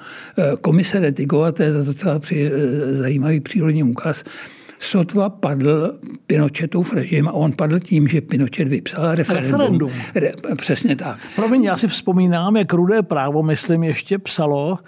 Komise 0.61 0.99
Retigova, 0.99 1.51
to 1.51 1.63
je 1.63 1.71
docela 1.71 2.19
zajímavý 2.91 3.39
přírodní 3.39 3.83
úkaz, 3.83 4.23
sotva 4.83 5.29
padl 5.29 5.99
Pinochetův 6.27 6.93
režim 6.93 7.27
a 7.27 7.31
on 7.31 7.51
padl 7.51 7.79
tím, 7.79 8.07
že 8.07 8.21
Pinochet 8.21 8.67
vypsal 8.67 9.15
referendum. 9.15 9.51
referendum. 9.51 9.91
Re, 10.15 10.31
přesně 10.55 10.95
tak. 10.95 11.17
Promiň, 11.35 11.63
já 11.63 11.77
si 11.77 11.87
vzpomínám, 11.87 12.55
jak 12.55 12.73
Rudé 12.73 13.01
právo, 13.01 13.43
myslím, 13.43 13.83
ještě 13.83 14.17
psalo, 14.17 14.79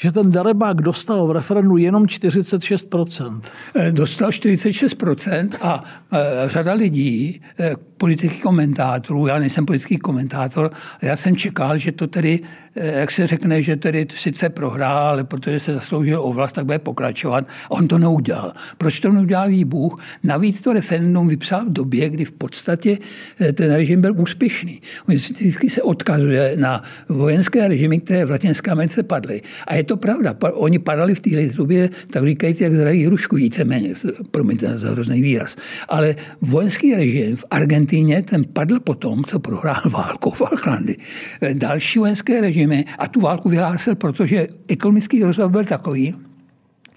že 0.00 0.12
ten 0.12 0.30
Darebák 0.30 0.82
dostal 0.82 1.26
v 1.26 1.30
referendu 1.30 1.76
jenom 1.76 2.06
46%. 2.06 3.40
Eh, 3.74 3.92
dostal 3.92 4.30
46% 4.30 5.48
a 5.60 5.84
e, 6.12 6.48
řada 6.48 6.72
lidí, 6.72 7.42
e, 7.60 7.74
politických 8.02 8.42
komentátorů, 8.42 9.26
já 9.26 9.38
nejsem 9.38 9.66
politický 9.66 9.96
komentátor, 9.96 10.70
já 11.02 11.16
jsem 11.16 11.36
čekal, 11.36 11.78
že 11.78 11.92
to 11.92 12.06
tedy, 12.06 12.40
jak 12.74 13.10
se 13.10 13.26
řekne, 13.26 13.62
že 13.62 13.76
tedy 13.76 14.06
sice 14.14 14.48
prohrál, 14.48 15.06
ale 15.06 15.24
protože 15.24 15.60
se 15.60 15.74
zasloužil 15.74 16.20
o 16.22 16.32
vlast, 16.32 16.54
tak 16.54 16.66
bude 16.66 16.78
pokračovat. 16.78 17.46
A 17.64 17.70
on 17.70 17.88
to 17.88 17.98
neudělal. 17.98 18.52
Proč 18.78 19.00
to 19.00 19.12
neudělal? 19.12 19.48
Bůh. 19.64 20.02
Navíc 20.22 20.60
to 20.60 20.72
referendum 20.72 21.28
vypsal 21.28 21.64
v 21.64 21.72
době, 21.72 22.10
kdy 22.10 22.24
v 22.24 22.32
podstatě 22.32 22.98
eh, 23.40 23.52
ten 23.52 23.74
režim 23.74 24.00
byl 24.00 24.14
úspěšný. 24.16 24.82
On 25.08 25.14
vždycky 25.14 25.70
se 25.70 25.82
odkazuje 25.82 26.52
na 26.56 26.82
vojenské 27.08 27.68
režimy, 27.68 28.00
které 28.00 28.24
v 28.24 28.30
Latinské 28.30 28.70
Americe 28.70 29.02
padly. 29.02 29.42
A 29.66 29.74
je 29.74 29.84
to 29.84 29.96
pravda. 29.96 30.34
Oni 30.52 30.78
padali 30.78 31.14
v 31.14 31.20
této 31.20 31.56
době, 31.56 31.90
tak 32.10 32.26
říkají, 32.26 32.56
jak 32.60 32.74
zrají 32.74 33.06
hrušku 33.06 33.36
víceméně. 33.36 33.94
Promiňte 34.30 34.78
za 34.78 34.90
hrozný 34.90 35.22
výraz. 35.22 35.56
Ale 35.88 36.16
vojenský 36.40 36.94
režim 36.94 37.36
v 37.36 37.44
Argentíně, 37.92 38.22
ten 38.22 38.44
padl 38.44 38.80
potom, 38.80 39.24
co 39.24 39.38
prohrál 39.38 39.82
válku 39.90 40.30
v 40.30 40.36
Falklandy. 40.36 40.96
Eh, 41.42 41.54
další 41.54 41.98
vojenské 41.98 42.40
režimy 42.40 42.84
a 42.98 43.08
tu 43.08 43.20
válku 43.20 43.48
vyhlásil, 43.48 43.94
protože 43.94 44.48
ekonomický 44.68 45.22
rozvoj 45.22 45.48
byl 45.48 45.64
takový, 45.64 46.14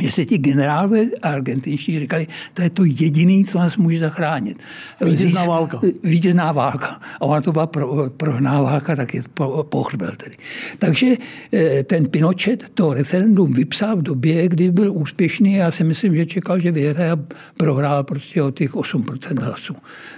že 0.01 0.11
se 0.11 0.25
ti 0.25 0.37
generálové 0.37 1.05
argentinští 1.21 1.99
říkali, 1.99 2.27
to 2.53 2.61
je 2.61 2.69
to 2.69 2.83
jediné, 2.85 3.43
co 3.43 3.59
nás 3.59 3.77
může 3.77 3.99
zachránit. 3.99 4.63
Vítězná 5.05 5.45
válka. 5.45 5.81
Vítězná 6.03 6.51
válka. 6.51 6.99
A 7.19 7.21
ona 7.21 7.41
to 7.41 7.51
byla 7.51 7.67
pro, 7.67 8.09
prohná 8.17 8.61
válka, 8.61 8.95
tak 8.95 9.13
je 9.13 9.23
pohřbel 9.63 10.11
tedy. 10.17 10.35
Takže 10.79 11.07
eh, 11.53 11.83
ten 11.83 12.07
Pinochet 12.07 12.69
to 12.69 12.93
referendum 12.93 13.53
vypsal 13.53 13.95
v 13.95 14.01
době, 14.01 14.47
kdy 14.47 14.71
byl 14.71 14.91
úspěšný. 14.93 15.53
Já 15.53 15.71
si 15.71 15.83
myslím, 15.83 16.15
že 16.15 16.25
čekal, 16.25 16.59
že 16.59 16.71
vyhraje 16.71 17.11
a 17.11 17.19
prohrál 17.57 18.03
prostě 18.03 18.43
o 18.43 18.51
těch 18.51 18.73
8% 18.73 19.43
hlasů. 19.43 19.75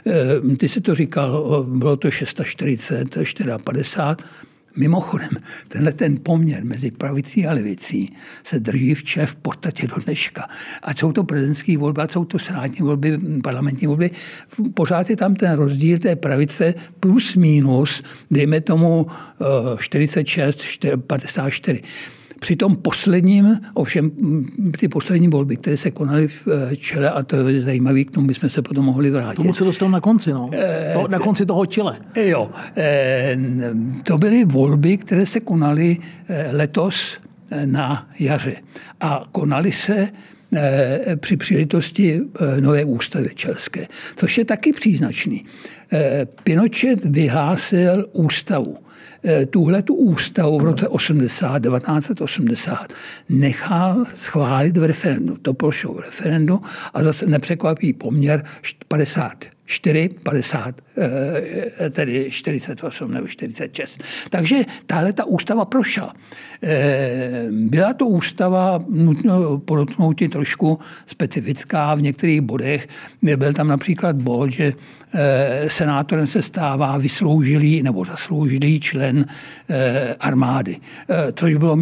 Eh, 0.08 0.56
ty 0.56 0.70
si 0.70 0.82
to 0.82 0.96
říkal, 0.96 1.66
bylo 1.70 1.98
to 1.98 2.12
640, 2.12 3.10
54. 3.64 4.47
Mimochodem, 4.78 5.30
tenhle 5.68 5.94
ten 5.94 6.18
poměr 6.24 6.64
mezi 6.64 6.92
pravicí 6.92 7.48
a 7.48 7.54
levicí 7.54 8.14
se 8.44 8.60
drží 8.60 8.94
v 8.94 9.04
Čech 9.04 9.30
v 9.30 9.36
podstatě 9.36 9.88
do 9.88 9.96
dneška. 9.96 10.50
A 10.84 10.94
jsou 10.94 11.12
to 11.12 11.24
prezidentské 11.24 11.78
volby, 11.78 12.02
a 12.02 12.08
jsou 12.08 12.26
to 12.26 12.40
senátní 12.40 12.86
volby, 12.86 13.18
parlamentní 13.44 13.88
volby, 13.88 14.12
pořád 14.74 15.10
je 15.10 15.16
tam 15.16 15.36
ten 15.36 15.54
rozdíl 15.54 16.00
té 16.00 16.16
pravice 16.16 16.74
plus 17.00 17.36
minus, 17.36 18.04
dejme 18.32 18.62
tomu 18.62 19.08
46, 19.78 20.86
eh, 20.86 20.98
54. 20.98 21.82
Při 22.40 22.56
tom 22.56 22.76
posledním, 22.76 23.60
ovšem 23.74 24.12
ty 24.80 24.88
poslední 24.88 25.28
volby, 25.28 25.58
které 25.58 25.78
se 25.78 25.92
konaly 25.92 26.28
v 26.28 26.48
eh, 26.48 26.76
čele, 26.76 27.10
a 27.10 27.24
to 27.24 27.48
je 27.48 27.62
zajímavé, 27.62 28.04
k 28.04 28.12
tomu 28.12 28.28
bychom 28.28 28.50
se 28.50 28.62
potom 28.62 28.86
mohli 28.86 29.10
vrátit. 29.10 29.36
Tomu 29.36 29.54
se 29.54 29.64
dostal 29.64 29.90
na 29.90 30.02
konci, 30.02 30.32
no. 30.32 30.50
E, 30.54 30.94
to, 30.94 31.08
na 31.08 31.20
konci 31.20 31.46
toho 31.46 31.66
čele. 31.66 32.00
Jo. 32.16 32.50
E, 32.78 33.38
to 34.04 34.18
byly 34.18 34.46
volby, 34.46 34.98
které 34.98 35.26
se 35.26 35.40
konaly 35.40 35.98
letos 36.52 37.18
na 37.66 38.10
jaře. 38.20 38.56
A 39.02 39.26
konaly 39.32 39.72
se 39.72 40.10
při 41.16 41.38
příležitosti 41.38 42.22
nové 42.60 42.86
ústavy 42.86 43.30
čelské, 43.36 43.88
což 44.16 44.38
je 44.38 44.46
taky 44.46 44.74
příznačný. 44.74 45.46
Pinochet 46.44 47.06
vyhlásil 47.06 48.06
ústavu. 48.12 48.78
Eh, 49.28 49.46
tuhle 49.46 49.82
tu 49.82 49.96
ústavu 49.96 50.60
v 50.60 50.64
roce 50.64 50.88
80, 50.88 51.60
1980 51.60 52.94
nechal 53.30 54.06
schválit 54.16 54.78
v 54.78 54.84
referendu. 54.84 55.38
To 55.42 55.54
prošlo 55.54 55.94
v 55.94 56.00
referendu 56.00 56.62
a 56.94 57.04
zase 57.04 57.26
nepřekvapí 57.26 57.94
poměr 57.94 58.44
54, 58.88 60.10
50, 60.24 60.82
eh, 60.98 61.90
tedy 61.90 62.28
48 62.32 63.12
nebo 63.12 63.28
46. 63.28 64.04
Takže 64.30 64.56
tahle 64.86 65.14
ta 65.14 65.26
ústava 65.26 65.66
prošla. 65.66 66.14
Eh, 66.64 67.46
byla 67.52 67.94
to 67.94 68.08
ústava, 68.08 68.84
nutno 68.90 69.58
podotknout 69.58 70.22
trošku 70.32 70.80
specifická 71.08 71.96
v 71.96 72.02
některých 72.02 72.42
bodech. 72.42 72.88
Byl 73.22 73.54
tam 73.54 73.68
například 73.68 74.16
bod, 74.16 74.52
že 74.52 74.74
senátorem 75.68 76.28
se 76.28 76.42
stává 76.42 76.98
vysloužilý 76.98 77.84
nebo 77.84 78.06
zasloužilý 78.06 78.80
člen 78.80 79.26
eh, 79.70 80.16
armády. 80.20 80.78
Eh, 81.10 81.34
což 81.36 81.56
bylo 81.56 81.78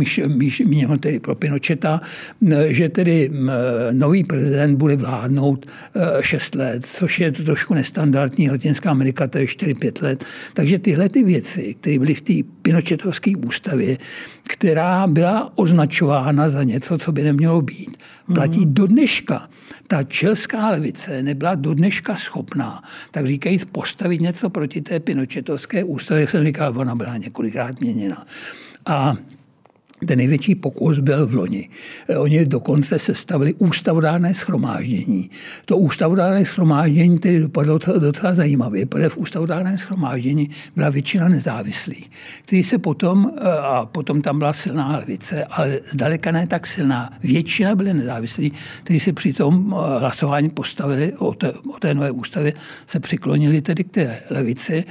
míněno 0.65 0.97
tedy 0.97 1.19
pro 1.19 1.35
Pinocheta, 1.35 2.01
že 2.67 2.89
tedy 2.89 3.31
nový 3.91 4.23
prezident 4.23 4.75
bude 4.75 4.95
vládnout 4.95 5.65
6 6.21 6.55
let, 6.55 6.85
což 6.85 7.19
je 7.19 7.31
trošku 7.31 7.73
nestandardní. 7.73 8.49
Latinská 8.49 8.91
Amerika 8.91 9.27
to 9.27 9.37
je 9.37 9.45
4-5 9.45 10.03
let. 10.03 10.25
Takže 10.53 10.79
tyhle 10.79 11.09
ty 11.09 11.23
věci, 11.23 11.75
které 11.81 11.99
byly 11.99 12.13
v 12.13 12.21
té 12.21 12.33
Pinochetovské 12.61 13.31
ústavě, 13.47 13.97
která 14.49 15.07
byla 15.07 15.51
označována 15.55 16.49
za 16.49 16.63
něco, 16.63 16.97
co 16.97 17.11
by 17.11 17.23
nemělo 17.23 17.61
být, 17.61 17.97
platí 18.33 18.59
mm-hmm. 18.59 18.73
do 18.73 18.87
dneška 18.87 19.49
ta 19.87 20.03
čelská 20.03 20.67
levice 20.69 21.23
nebyla 21.23 21.55
do 21.55 21.73
dneška 21.73 22.15
schopná, 22.15 22.83
tak 23.11 23.27
říkají, 23.27 23.59
postavit 23.71 24.21
něco 24.21 24.49
proti 24.49 24.81
té 24.81 24.99
pinochetovské 24.99 25.83
ústavě, 25.83 26.21
jak 26.21 26.29
jsem 26.29 26.45
říkal, 26.45 26.73
ona 26.77 26.95
byla 26.95 27.17
několikrát 27.17 27.81
měněna. 27.81 28.25
A 28.85 29.15
ten 30.07 30.17
největší 30.17 30.55
pokus 30.55 30.99
byl 30.99 31.27
v 31.27 31.35
loni. 31.35 31.69
Oni 32.17 32.45
dokonce 32.45 32.99
sestavili 32.99 33.53
ústavodárné 33.53 34.33
schromáždění. 34.33 35.29
To 35.65 35.77
ústavodárné 35.77 36.45
schromáždění 36.45 37.19
tedy 37.19 37.39
dopadlo 37.39 37.79
docela 37.99 38.33
zajímavě, 38.33 38.85
protože 38.85 39.09
v 39.09 39.17
ústavodárném 39.17 39.77
schromáždění 39.77 40.49
byla 40.75 40.89
většina 40.89 41.27
nezávislých, 41.27 42.11
kteří 42.45 42.63
se 42.63 42.77
potom, 42.77 43.31
a 43.61 43.85
potom 43.85 44.21
tam 44.21 44.39
byla 44.39 44.53
silná 44.53 44.97
levice, 44.97 45.45
ale 45.45 45.79
zdaleka 45.91 46.31
ne 46.31 46.47
tak 46.47 46.67
silná, 46.67 47.13
většina 47.23 47.75
byly 47.75 47.93
nezávislí, 47.93 48.51
kteří 48.83 48.99
se 48.99 49.13
při 49.13 49.33
tom 49.33 49.75
hlasování 49.99 50.49
postavili 50.49 51.13
o 51.13 51.33
té, 51.33 51.51
o 51.51 51.79
té 51.79 51.93
nové 51.93 52.11
ústavě, 52.11 52.53
se 52.87 52.99
přiklonili 52.99 53.61
tedy 53.61 53.83
k 53.83 53.91
té 53.91 54.19
levici 54.29 54.83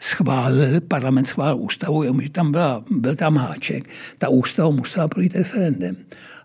schválil, 0.00 0.80
parlament 0.80 1.26
schválil 1.26 1.56
ústavu, 1.58 2.02
jenomže 2.02 2.30
tam 2.30 2.52
byla, 2.52 2.84
byl 2.90 3.16
tam 3.16 3.36
háček. 3.36 3.88
Ta 4.18 4.28
ústava 4.28 4.70
musela 4.70 5.08
projít 5.08 5.36
referendem. 5.36 5.96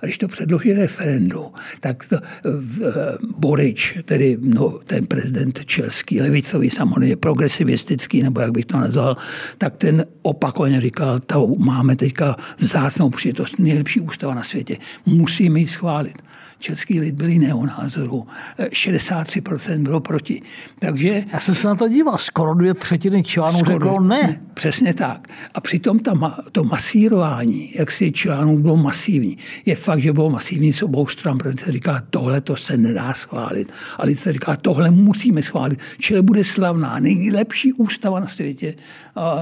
A 0.01 0.05
když 0.05 0.17
to 0.17 0.27
předloží 0.27 0.73
referendu, 0.73 1.53
tak 1.79 2.05
to, 2.09 2.17
v, 2.43 3.17
Borič, 3.37 3.97
tedy 4.05 4.37
no, 4.41 4.69
ten 4.69 5.05
prezident 5.05 5.65
český, 5.65 6.21
levicový, 6.21 6.69
samozřejmě 6.69 7.15
progresivistický, 7.15 8.23
nebo 8.23 8.41
jak 8.41 8.51
bych 8.51 8.65
to 8.65 8.77
nazval, 8.77 9.17
tak 9.57 9.77
ten 9.77 10.05
opakovaně 10.21 10.81
říkal, 10.81 11.19
to 11.19 11.47
máme 11.57 11.95
teďka 11.95 12.35
vzácnou 12.57 13.09
přijetost, 13.09 13.59
nejlepší 13.59 13.99
ústava 13.99 14.33
na 14.33 14.43
světě, 14.43 14.77
musíme 15.05 15.59
ji 15.59 15.67
schválit 15.67 16.17
český 16.61 16.99
lid 16.99 17.15
byli 17.15 17.39
neonázoru. 17.39 18.27
63% 18.59 19.83
bylo 19.83 19.99
proti. 19.99 20.41
Takže... 20.79 21.23
Já 21.33 21.39
jsem 21.39 21.55
se 21.55 21.67
na 21.67 21.75
to 21.75 21.87
díval, 21.87 22.17
skoro 22.17 22.53
dvě 22.53 22.73
třetiny 22.73 23.23
článů 23.23 23.59
řeklo 23.65 23.99
ne. 23.99 24.41
Přesně 24.53 24.93
tak. 24.93 25.27
A 25.53 25.61
přitom 25.61 25.99
ta, 25.99 26.37
to 26.51 26.63
masírování, 26.63 27.71
jak 27.75 27.91
si 27.91 28.11
článů 28.11 28.57
bylo 28.57 28.77
masivní. 28.77 29.37
Je 29.65 29.75
fakt, 29.75 30.01
že 30.01 30.13
bylo 30.13 30.29
masivní 30.29 30.73
s 30.73 30.83
obou 30.83 31.07
stran, 31.07 31.37
protože 31.37 31.65
se 31.65 31.71
říká, 31.71 32.03
tohle 32.09 32.41
to 32.41 32.55
se 32.55 32.77
nedá 32.77 33.13
schválit. 33.13 33.71
A 33.97 34.05
lid 34.05 34.19
se 34.19 34.33
říká, 34.33 34.55
tohle 34.55 34.91
musíme 34.91 35.43
schválit. 35.43 35.79
Čili 35.99 36.21
bude 36.21 36.43
slavná, 36.43 36.99
nejlepší 36.99 37.73
ústava 37.73 38.19
na 38.19 38.27
světě. 38.27 38.75
A 39.15 39.35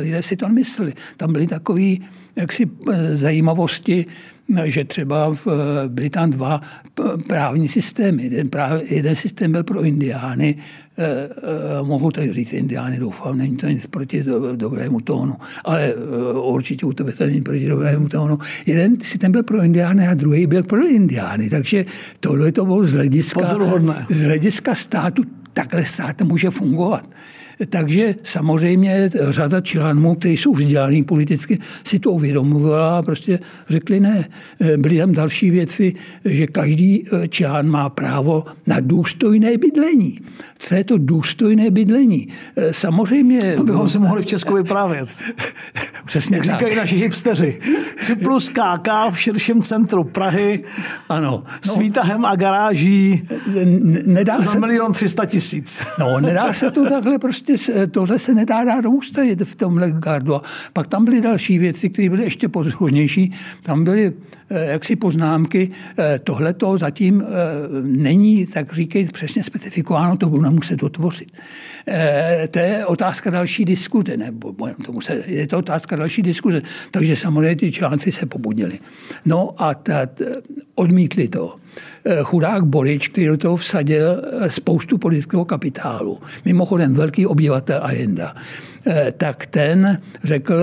lidé 0.00 0.22
si 0.22 0.36
to 0.36 0.48
nemysleli. 0.48 0.92
Tam 1.16 1.32
byly 1.32 1.46
takové 1.46 1.94
jaksi 2.36 2.70
eh, 2.92 3.16
zajímavosti, 3.16 4.06
že 4.64 4.84
třeba 4.84 5.34
v, 5.34 5.46
byly 5.88 6.10
tam 6.10 6.30
dva 6.30 6.60
právní 7.28 7.68
systémy. 7.68 8.22
Jeden, 8.22 8.48
práv, 8.48 8.82
jeden 8.90 9.16
systém 9.16 9.52
byl 9.52 9.64
pro 9.64 9.82
indiány, 9.82 10.56
eh, 10.98 11.04
eh, 11.04 11.82
mohu 11.82 12.10
tady 12.10 12.32
říct 12.32 12.52
indiány, 12.52 12.98
doufám, 12.98 13.38
není 13.38 13.56
to 13.56 13.68
nic 13.68 13.86
proti 13.86 14.22
do, 14.22 14.56
dobrému 14.56 15.00
tónu, 15.00 15.36
ale 15.64 15.94
eh, 15.94 15.94
určitě 16.38 16.86
u 16.86 16.92
tebe 16.92 17.12
to 17.12 17.26
není 17.26 17.42
proti 17.42 17.68
dobrému 17.68 18.08
tónu. 18.08 18.38
Jeden 18.66 19.00
systém 19.00 19.32
byl 19.32 19.42
pro 19.42 19.62
indiány 19.62 20.08
a 20.08 20.14
druhý 20.14 20.46
byl 20.46 20.62
pro 20.62 20.86
indiány, 20.86 21.50
takže 21.50 21.84
tohle 22.20 22.52
to 22.52 22.64
bylo 22.64 22.84
z 22.84 22.92
hlediska, 22.92 23.44
z 24.08 24.22
hlediska 24.22 24.74
státu, 24.74 25.22
takhle 25.52 25.84
stát 25.84 26.22
může 26.22 26.50
fungovat. 26.50 27.08
Takže 27.68 28.14
samozřejmě 28.22 29.10
řada 29.14 29.60
členů, 29.60 30.14
kteří 30.14 30.36
jsou 30.36 30.54
vzdělaní 30.54 31.04
politicky, 31.04 31.58
si 31.84 31.98
to 31.98 32.10
uvědomovala 32.10 32.98
a 32.98 33.02
prostě 33.02 33.38
řekli 33.68 34.00
ne. 34.00 34.28
Byly 34.76 34.98
tam 34.98 35.12
další 35.12 35.50
věci, 35.50 35.94
že 36.24 36.46
každý 36.46 37.04
eh, 37.06 37.28
člán 37.28 37.68
má 37.68 37.88
právo 37.88 38.44
na 38.66 38.80
důstojné 38.80 39.58
bydlení. 39.58 40.18
Co 40.60 40.74
je 40.74 40.84
to 40.84 40.98
důstojné 40.98 41.70
bydlení? 41.70 42.28
Eh, 42.56 42.72
samozřejmě... 42.72 43.52
To 43.56 43.62
bychom 43.62 43.88
si 43.88 43.98
mohli 43.98 44.22
v 44.22 44.26
Česku 44.26 44.54
vyprávět. 44.54 45.08
Přesně 46.04 46.36
Jak 46.36 46.46
tak. 46.46 46.58
říkají 46.58 46.76
naši 46.76 46.96
hipsteři. 46.96 47.60
3 47.96 48.16
plus 48.16 48.48
KK 48.48 48.88
v 49.10 49.20
širším 49.20 49.62
centru 49.62 50.04
Prahy. 50.04 50.64
Ano. 51.08 51.44
No, 51.66 51.72
s 51.72 51.76
výtahem 51.76 52.24
a 52.24 52.36
garáží 52.36 53.28
nedá 54.06 54.40
za 54.40 54.58
milion 54.58 54.92
300 54.92 55.26
tisíc. 55.26 55.82
No, 55.98 56.20
nedá 56.20 56.52
se 56.52 56.70
to 56.70 56.84
takhle 56.88 57.18
prostě 57.18 57.54
tohle 57.90 58.18
se 58.18 58.34
nedá 58.34 58.64
dát 58.64 58.84
ústavit 58.86 59.42
v 59.42 59.54
tomhle 59.56 59.92
gardu. 59.92 60.34
A 60.34 60.42
pak 60.72 60.86
tam 60.86 61.04
byly 61.04 61.20
další 61.20 61.58
věci, 61.58 61.90
které 61.90 62.10
byly 62.10 62.22
ještě 62.22 62.48
pozornější. 62.48 63.32
Tam 63.62 63.84
byly 63.84 64.12
jaksi 64.50 64.96
poznámky, 64.96 65.70
eh, 65.98 66.18
tohle 66.18 66.54
to 66.54 66.78
zatím 66.78 67.22
eh, 67.22 67.26
není, 67.82 68.46
tak 68.46 68.72
říkej, 68.72 69.04
přesně 69.04 69.42
specifikováno, 69.42 70.16
to 70.16 70.28
budeme 70.28 70.50
muset 70.50 70.76
dotvořit. 70.76 71.32
To 72.50 72.58
je 72.58 72.86
otázka 72.86 73.30
další 73.30 73.64
diskuze, 73.64 74.16
nebo 74.16 74.54
to 74.86 74.92
muset, 74.92 75.28
je 75.28 75.46
to 75.46 75.58
otázka 75.58 75.96
další 75.96 76.22
diskuze. 76.22 76.62
Takže 76.90 77.16
samozřejmě 77.16 77.56
ty 77.56 77.72
článci 77.72 78.12
se 78.12 78.26
pobudili. 78.26 78.78
No 79.24 79.54
a 79.62 79.74
t, 79.74 80.08
odmítli 80.74 81.28
to. 81.28 81.56
Eh, 82.04 82.18
chudák 82.22 82.64
Borič, 82.64 83.08
který 83.08 83.26
do 83.26 83.36
toho 83.36 83.56
vsadil 83.56 84.24
eh, 84.40 84.50
spoustu 84.50 84.98
politického 84.98 85.44
kapitálu, 85.44 86.20
mimochodem 86.44 86.94
velký 86.94 87.26
obyvatel 87.26 87.80
Allenda, 87.82 88.34
eh, 88.86 89.12
tak 89.16 89.46
ten 89.46 90.00
řekl, 90.24 90.54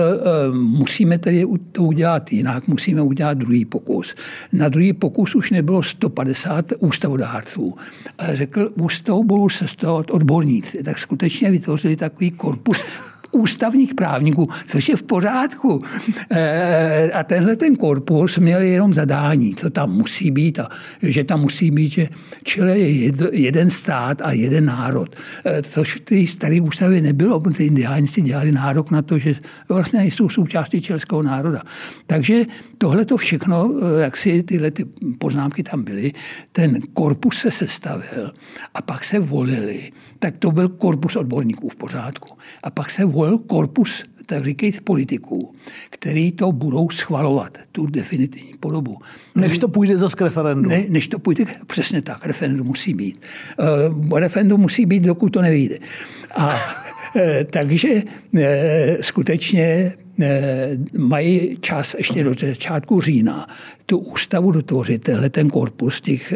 musíme 0.52 1.18
tedy 1.18 1.44
to 1.72 1.82
udělat 1.82 2.32
jinak, 2.32 2.68
musíme 2.68 3.02
udělat 3.02 3.38
druhý 3.38 3.64
pokus. 3.64 4.14
Na 4.52 4.68
druhý 4.68 4.92
pokus 4.92 5.34
už 5.34 5.50
nebylo 5.50 5.82
150 5.82 6.72
ústavodárců. 6.78 7.76
Řekl, 8.32 8.70
ústavu 8.80 9.24
budou 9.24 9.48
sestavovat 9.48 10.10
odborníci. 10.10 10.82
Tak 10.82 10.98
skutečně 10.98 11.50
vytvořili 11.50 11.96
takový 11.96 12.30
korpus 12.30 12.78
ústavních 13.32 13.94
právníků, 13.94 14.48
což 14.66 14.88
je 14.88 14.96
v 14.96 15.02
pořádku. 15.02 15.82
E, 16.30 17.10
a 17.10 17.24
tenhle 17.24 17.56
ten 17.56 17.76
korpus 17.76 18.38
měl 18.38 18.60
jenom 18.60 18.94
zadání, 18.94 19.54
co 19.54 19.70
tam 19.70 19.92
musí 19.92 20.30
být 20.30 20.58
a 20.58 20.68
že 21.02 21.24
tam 21.24 21.40
musí 21.40 21.70
být, 21.70 21.88
že 21.88 22.08
Chile 22.44 22.78
je 22.78 23.12
jeden 23.32 23.70
stát 23.70 24.22
a 24.22 24.32
jeden 24.32 24.64
národ. 24.64 25.16
E, 25.44 25.62
což 25.62 25.94
v 25.94 26.00
té 26.00 26.26
staré 26.26 26.60
ústavě 26.60 27.00
nebylo, 27.00 27.40
protože 27.40 27.64
indiáni 27.64 28.06
si 28.06 28.22
dělali 28.22 28.52
nárok 28.52 28.90
na 28.90 29.02
to, 29.02 29.18
že 29.18 29.34
vlastně 29.68 30.04
jsou 30.04 30.28
součástí 30.28 30.80
čilského 30.80 31.22
národa. 31.22 31.62
Takže 32.06 32.44
tohle 32.78 33.04
to 33.04 33.16
všechno, 33.16 33.74
e, 33.96 34.00
jak 34.00 34.16
si 34.16 34.42
tyhle 34.42 34.70
ty 34.70 34.84
poznámky 35.18 35.62
tam 35.62 35.84
byly, 35.84 36.12
ten 36.52 36.80
korpus 36.92 37.38
se 37.38 37.50
sestavil 37.50 38.32
a 38.74 38.82
pak 38.82 39.04
se 39.04 39.20
volili. 39.20 39.92
Tak 40.18 40.36
to 40.38 40.50
byl 40.50 40.68
korpus 40.68 41.16
odborníků 41.16 41.68
v 41.68 41.76
pořádku. 41.76 42.38
A 42.62 42.70
pak 42.70 42.90
se 42.90 43.04
volil 43.04 43.38
korpus 43.38 44.04
tak 44.28 44.44
říkají 44.44 44.72
politiků, 44.84 45.54
který 45.90 46.32
to 46.32 46.52
budou 46.52 46.90
schvalovat, 46.90 47.58
tu 47.72 47.86
definitivní 47.86 48.52
podobu. 48.60 48.98
Než 49.34 49.58
to 49.58 49.68
půjde 49.68 49.96
zase 49.96 50.16
k 50.16 50.20
referendu. 50.20 50.68
Ne, 50.68 50.84
než 50.88 51.08
to 51.08 51.18
půjde, 51.18 51.44
přesně 51.66 52.02
tak, 52.02 52.26
referendum 52.26 52.66
musí 52.66 52.94
být. 52.94 53.22
Uh, 54.10 54.18
referendum 54.18 54.60
musí 54.60 54.86
být, 54.86 55.02
dokud 55.02 55.28
to 55.28 55.42
nevyjde. 55.42 55.78
A 56.34 56.46
uh, 56.46 56.52
takže 57.50 57.88
uh, 58.32 58.40
skutečně 59.00 59.92
mají 60.98 61.58
čas 61.60 61.94
ještě 61.94 62.24
do 62.24 62.34
začátku 62.40 63.00
října 63.00 63.48
tu 63.88 63.98
ústavu 63.98 64.50
dotvořit, 64.52 65.02
tenhle 65.02 65.30
ten 65.30 65.50
korpus 65.50 66.00
těch 66.00 66.32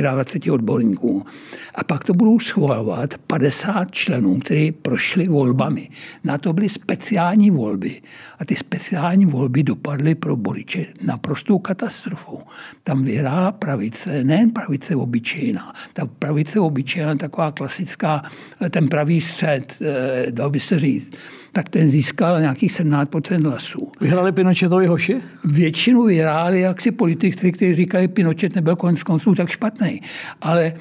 24 0.00 0.50
odborníků. 0.50 1.26
A 1.74 1.84
pak 1.84 2.04
to 2.04 2.14
budou 2.14 2.40
schvalovat 2.40 3.14
50 3.26 3.90
členů, 3.90 4.38
kteří 4.38 4.72
prošli 4.72 5.28
volbami. 5.28 5.88
Na 6.24 6.38
to 6.38 6.52
byly 6.52 6.68
speciální 6.68 7.50
volby. 7.50 8.02
A 8.38 8.44
ty 8.44 8.56
speciální 8.56 9.26
volby 9.26 9.62
dopadly 9.62 10.14
pro 10.14 10.36
Boriče 10.36 10.86
naprostou 11.02 11.58
katastrofou. 11.58 12.42
Tam 12.84 13.02
vyhrála 13.02 13.52
pravice, 13.52 14.24
nejen 14.24 14.50
pravice 14.50 14.96
obyčejná, 14.96 15.72
ta 15.92 16.06
pravice 16.06 16.60
obyčejná, 16.60 17.14
taková 17.14 17.52
klasická, 17.52 18.22
ten 18.70 18.88
pravý 18.88 19.20
střed, 19.20 19.76
eh, 19.80 20.32
dal 20.32 20.50
by 20.50 20.60
se 20.60 20.78
říct, 20.78 21.12
tak 21.52 21.68
ten 21.68 21.88
získal 21.88 22.40
nějakých 22.40 22.72
17% 22.72 23.48
hlasů. 23.48 23.92
Vyhráli 24.00 24.32
Pinochetovi 24.32 24.86
hoši? 24.86 25.20
Většinu 25.44 26.04
vyhráli 26.04 26.60
jaksi 26.60 26.90
politici, 26.90 27.52
kteří 27.52 27.74
říkali, 27.74 28.08
Pinochet 28.08 28.54
nebyl 28.54 28.76
konec 28.76 29.02
konců 29.02 29.34
tak 29.34 29.48
špatný. 29.48 30.02
Ale 30.40 30.72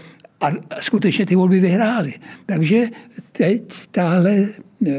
a 0.42 0.52
skutečně 0.80 1.26
ty 1.26 1.36
volby 1.36 1.60
vyhráli. 1.60 2.14
Takže 2.46 2.88
teď 3.32 3.62
tahle, 3.92 4.48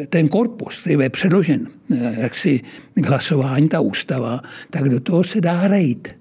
ten 0.08 0.28
korpus, 0.28 0.80
který 0.80 0.96
je 1.00 1.10
předložen 1.10 1.66
eh, 1.92 2.16
jaksi 2.18 2.60
k 2.94 3.06
hlasování, 3.06 3.68
ta 3.68 3.80
ústava, 3.80 4.40
tak 4.70 4.88
do 4.88 5.00
toho 5.00 5.24
se 5.24 5.40
dá 5.40 5.68
rejt. 5.68 6.14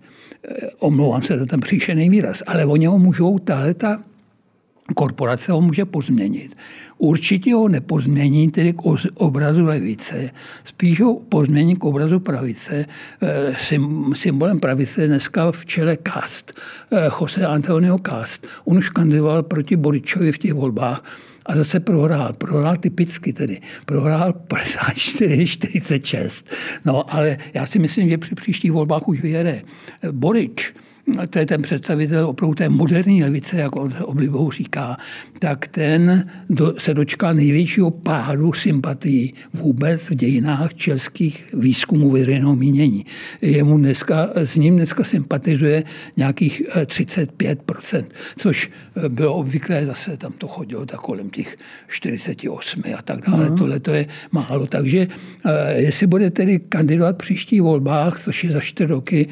Eh, 0.49 0.69
omlouvám 0.79 1.21
se 1.21 1.39
za 1.39 1.45
ten 1.45 1.59
příšený 1.59 2.09
výraz, 2.09 2.43
ale 2.47 2.65
oni 2.65 2.85
ho 2.85 2.99
můžou, 2.99 3.37
tahle 3.37 3.73
ta 3.73 4.03
korporace 4.95 5.51
ho 5.51 5.61
může 5.61 5.85
pozměnit. 5.85 6.57
Určitě 6.97 7.53
ho 7.53 7.69
nepozmění 7.69 8.51
tedy 8.51 8.73
k 8.73 8.81
obrazu 9.13 9.65
levice, 9.65 10.29
spíš 10.63 11.01
ho 11.01 11.19
pozmění 11.19 11.75
k 11.75 11.83
obrazu 11.83 12.19
pravice. 12.19 12.85
Eh, 13.21 13.55
symbolem 14.13 14.59
pravice 14.59 15.01
je 15.01 15.07
dneska 15.07 15.51
v 15.51 15.65
čele 15.65 15.97
Kast, 15.97 16.53
eh, 16.91 17.09
Jose 17.21 17.45
Antonio 17.45 17.97
Kast. 17.97 18.47
On 18.65 18.77
už 18.77 18.89
kandidoval 18.89 19.43
proti 19.43 19.75
Boričovi 19.75 20.31
v 20.31 20.37
těch 20.37 20.53
volbách 20.53 21.03
a 21.45 21.55
zase 21.55 21.79
prohrál. 21.79 22.33
Prohrál 22.33 22.77
typicky 22.77 23.33
tedy. 23.33 23.59
Prohrál 23.85 24.33
54-46. 24.33 26.45
No 26.85 27.13
ale 27.13 27.37
já 27.53 27.65
si 27.65 27.79
myslím, 27.79 28.09
že 28.09 28.17
při 28.17 28.35
příštích 28.35 28.71
volbách 28.71 29.07
už 29.07 29.21
vyjede. 29.21 29.61
Borič, 30.11 30.73
to 31.29 31.39
je 31.39 31.45
ten 31.45 31.61
představitel 31.61 32.27
opravdu 32.27 32.55
té 32.55 32.69
moderní 32.69 33.23
levice, 33.23 33.57
jak 33.57 33.75
on 33.75 33.93
oblibou 34.01 34.51
říká, 34.51 34.97
tak 35.39 35.67
ten 35.67 36.29
do, 36.49 36.73
se 36.77 36.93
dočkal 36.93 37.33
největšího 37.33 37.91
pádu 37.91 38.53
sympatií 38.53 39.33
vůbec 39.53 40.09
v 40.09 40.15
dějinách 40.15 40.73
českých 40.73 41.45
výzkumů 41.53 42.11
veřejného 42.11 42.55
mínění. 42.55 43.05
Jemu 43.41 43.77
dneska, 43.77 44.29
s 44.35 44.55
ním 44.55 44.75
dneska 44.75 45.03
sympatizuje 45.03 45.83
nějakých 46.17 46.61
35%, 46.85 47.97
eh, 47.97 48.03
což 48.37 48.69
eh, 48.95 49.09
bylo 49.09 49.33
obvyklé, 49.33 49.85
zase 49.85 50.17
tam 50.17 50.31
to 50.31 50.47
chodilo 50.47 50.85
tak 50.85 50.99
kolem 50.99 51.29
těch 51.29 51.57
48 51.87 52.81
a 52.97 53.01
tak 53.01 53.29
dále. 53.29 53.49
Mm. 53.49 53.57
Tohle 53.57 53.79
to 53.79 53.91
je 53.91 54.05
málo. 54.31 54.67
Takže 54.67 55.07
eh, 55.45 55.73
jestli 55.81 56.07
bude 56.07 56.29
tedy 56.29 56.59
kandidovat 56.59 57.17
příští 57.17 57.59
volbách, 57.59 58.19
což 58.19 58.43
je 58.43 58.51
za 58.51 58.59
čtyři 58.59 58.91
roky, 58.91 59.27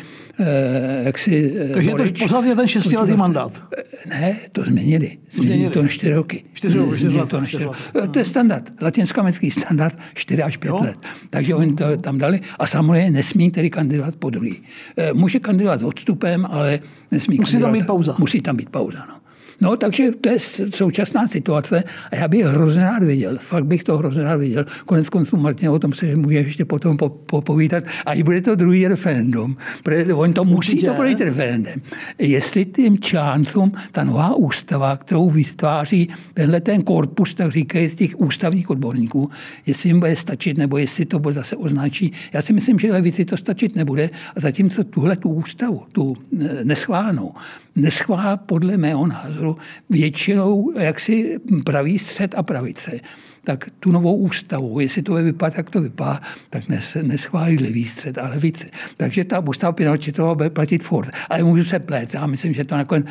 jak 1.04 1.18
si 1.18 1.59
takže 1.74 1.92
to 1.92 2.04
pořád 2.20 2.46
je 2.46 2.56
ten 2.56 2.68
šestiletý 2.68 3.14
mandát. 3.14 3.64
Ne, 4.10 4.36
to 4.52 4.64
změnili. 4.64 4.90
Změnili, 4.90 5.18
změnili. 5.30 5.70
to 5.70 5.82
na 5.82 5.88
čtyři 5.88 6.14
roky. 6.14 6.44
Čtyři 6.54 6.78
roky, 6.78 6.98
čtyři 6.98 7.18
roky. 7.18 7.30
To, 7.30 7.46
čtyři 7.46 7.64
roky. 7.64 7.78
to 8.12 8.20
je 8.20 8.26
standard. 8.26 8.82
Latinskoamerický 8.82 9.52
standard 9.52 10.00
4 10.14 10.44
až 10.44 10.58
5 10.58 10.70
jo. 10.70 10.80
let. 10.82 10.98
Takže 11.30 11.56
oni 11.56 11.74
to 11.74 11.98
tam 11.98 12.18
dali. 12.18 12.42
A 12.60 12.68
samozřejmě 12.68 13.12
nesmí 13.12 13.52
tedy 13.52 13.70
kandidovat 13.70 14.16
po 14.16 14.30
druhý. 14.30 14.64
Eh, 14.98 15.14
může 15.14 15.40
kandidovat 15.40 15.80
s 15.80 15.84
odstupem, 15.84 16.48
ale 16.50 16.80
nesmí 17.12 17.38
Musí 17.38 17.52
kandidovat. 17.52 17.72
tam 17.72 17.80
být 17.80 17.88
pauza. 17.88 18.16
Musí 18.20 18.42
tam 18.42 18.56
být 18.56 18.70
pauza, 18.70 19.06
no. 19.10 19.29
No, 19.62 19.78
takže 19.78 20.12
to 20.12 20.30
je 20.30 20.40
současná 20.76 21.28
situace 21.28 21.84
a 22.12 22.16
já 22.16 22.28
bych 22.28 22.46
hrozně 22.46 22.82
rád 22.82 23.04
viděl, 23.04 23.38
fakt 23.38 23.66
bych 23.66 23.84
to 23.84 23.98
hrozně 23.98 24.24
rád 24.24 24.36
viděl. 24.36 24.66
Konec 24.86 25.10
konců, 25.10 25.38
Martin, 25.38 25.70
o 25.70 25.80
tom 25.80 25.94
se 25.94 26.16
může 26.16 26.38
ještě 26.38 26.66
potom 26.66 26.98
popovídat. 27.26 27.84
A 28.06 28.14
i 28.14 28.24
bude 28.24 28.42
to 28.42 28.56
druhý 28.56 28.88
referendum, 28.88 29.58
protože 29.84 30.14
on 30.14 30.34
to 30.34 30.46
musí 30.46 30.72
Určitě. 30.72 30.88
to 30.88 30.94
projít 30.94 31.22
referendem. 31.22 31.82
Jestli 32.20 32.66
tím 32.66 33.00
článcům 33.00 33.72
ta 33.92 34.04
nová 34.04 34.36
ústava, 34.36 34.98
kterou 34.98 35.30
vytváří 35.30 36.10
tenhle 36.34 36.62
ten 36.62 36.82
korpus, 36.82 37.34
tak 37.34 37.52
říkají 37.52 37.90
z 37.90 37.96
těch 37.96 38.20
ústavních 38.20 38.70
odborníků, 38.70 39.30
jestli 39.66 39.90
jim 39.90 40.00
bude 40.00 40.16
stačit, 40.16 40.58
nebo 40.58 40.78
jestli 40.78 41.06
to 41.06 41.20
bude 41.20 41.34
zase 41.34 41.56
označí. 41.56 42.12
Já 42.34 42.42
si 42.42 42.54
myslím, 42.54 42.80
že 42.80 42.92
levici 42.92 43.26
to 43.26 43.38
stačit 43.38 43.76
nebude 43.76 44.10
a 44.36 44.40
zatímco 44.40 44.84
tuhle 44.84 45.16
tu 45.16 45.30
ústavu, 45.30 45.84
tu 45.92 46.18
neschválenou, 46.64 47.34
neschválá 47.80 48.38
podle 48.38 48.78
mého 48.78 49.08
názoru 49.08 49.58
většinou 49.90 50.74
jaksi 50.80 51.40
pravý 51.66 52.00
střed 52.00 52.36
a 52.38 52.44
pravice, 52.44 53.00
tak 53.44 53.70
tu 53.80 53.92
novou 53.92 54.16
ústavu, 54.16 54.80
jestli 54.80 55.02
to 55.02 55.14
vypadá, 55.14 55.56
tak 55.56 55.70
to 55.70 55.82
vypadá, 55.82 56.22
tak 56.50 56.70
nes, 56.70 56.98
neschválí 57.02 57.58
levý 57.58 57.86
střed 57.86 58.18
a 58.18 58.28
levice. 58.28 58.70
Takže 58.98 59.24
ta 59.24 59.40
ústava 59.40 59.72
Pinochetová 59.72 60.36
bude 60.36 60.50
platit 60.50 60.84
furt. 60.84 61.10
Ale 61.30 61.44
můžu 61.44 61.64
se 61.64 61.80
plét. 61.80 62.14
Já 62.14 62.26
myslím, 62.26 62.54
že 62.54 62.64
to 62.64 62.78
nakonec 62.78 63.06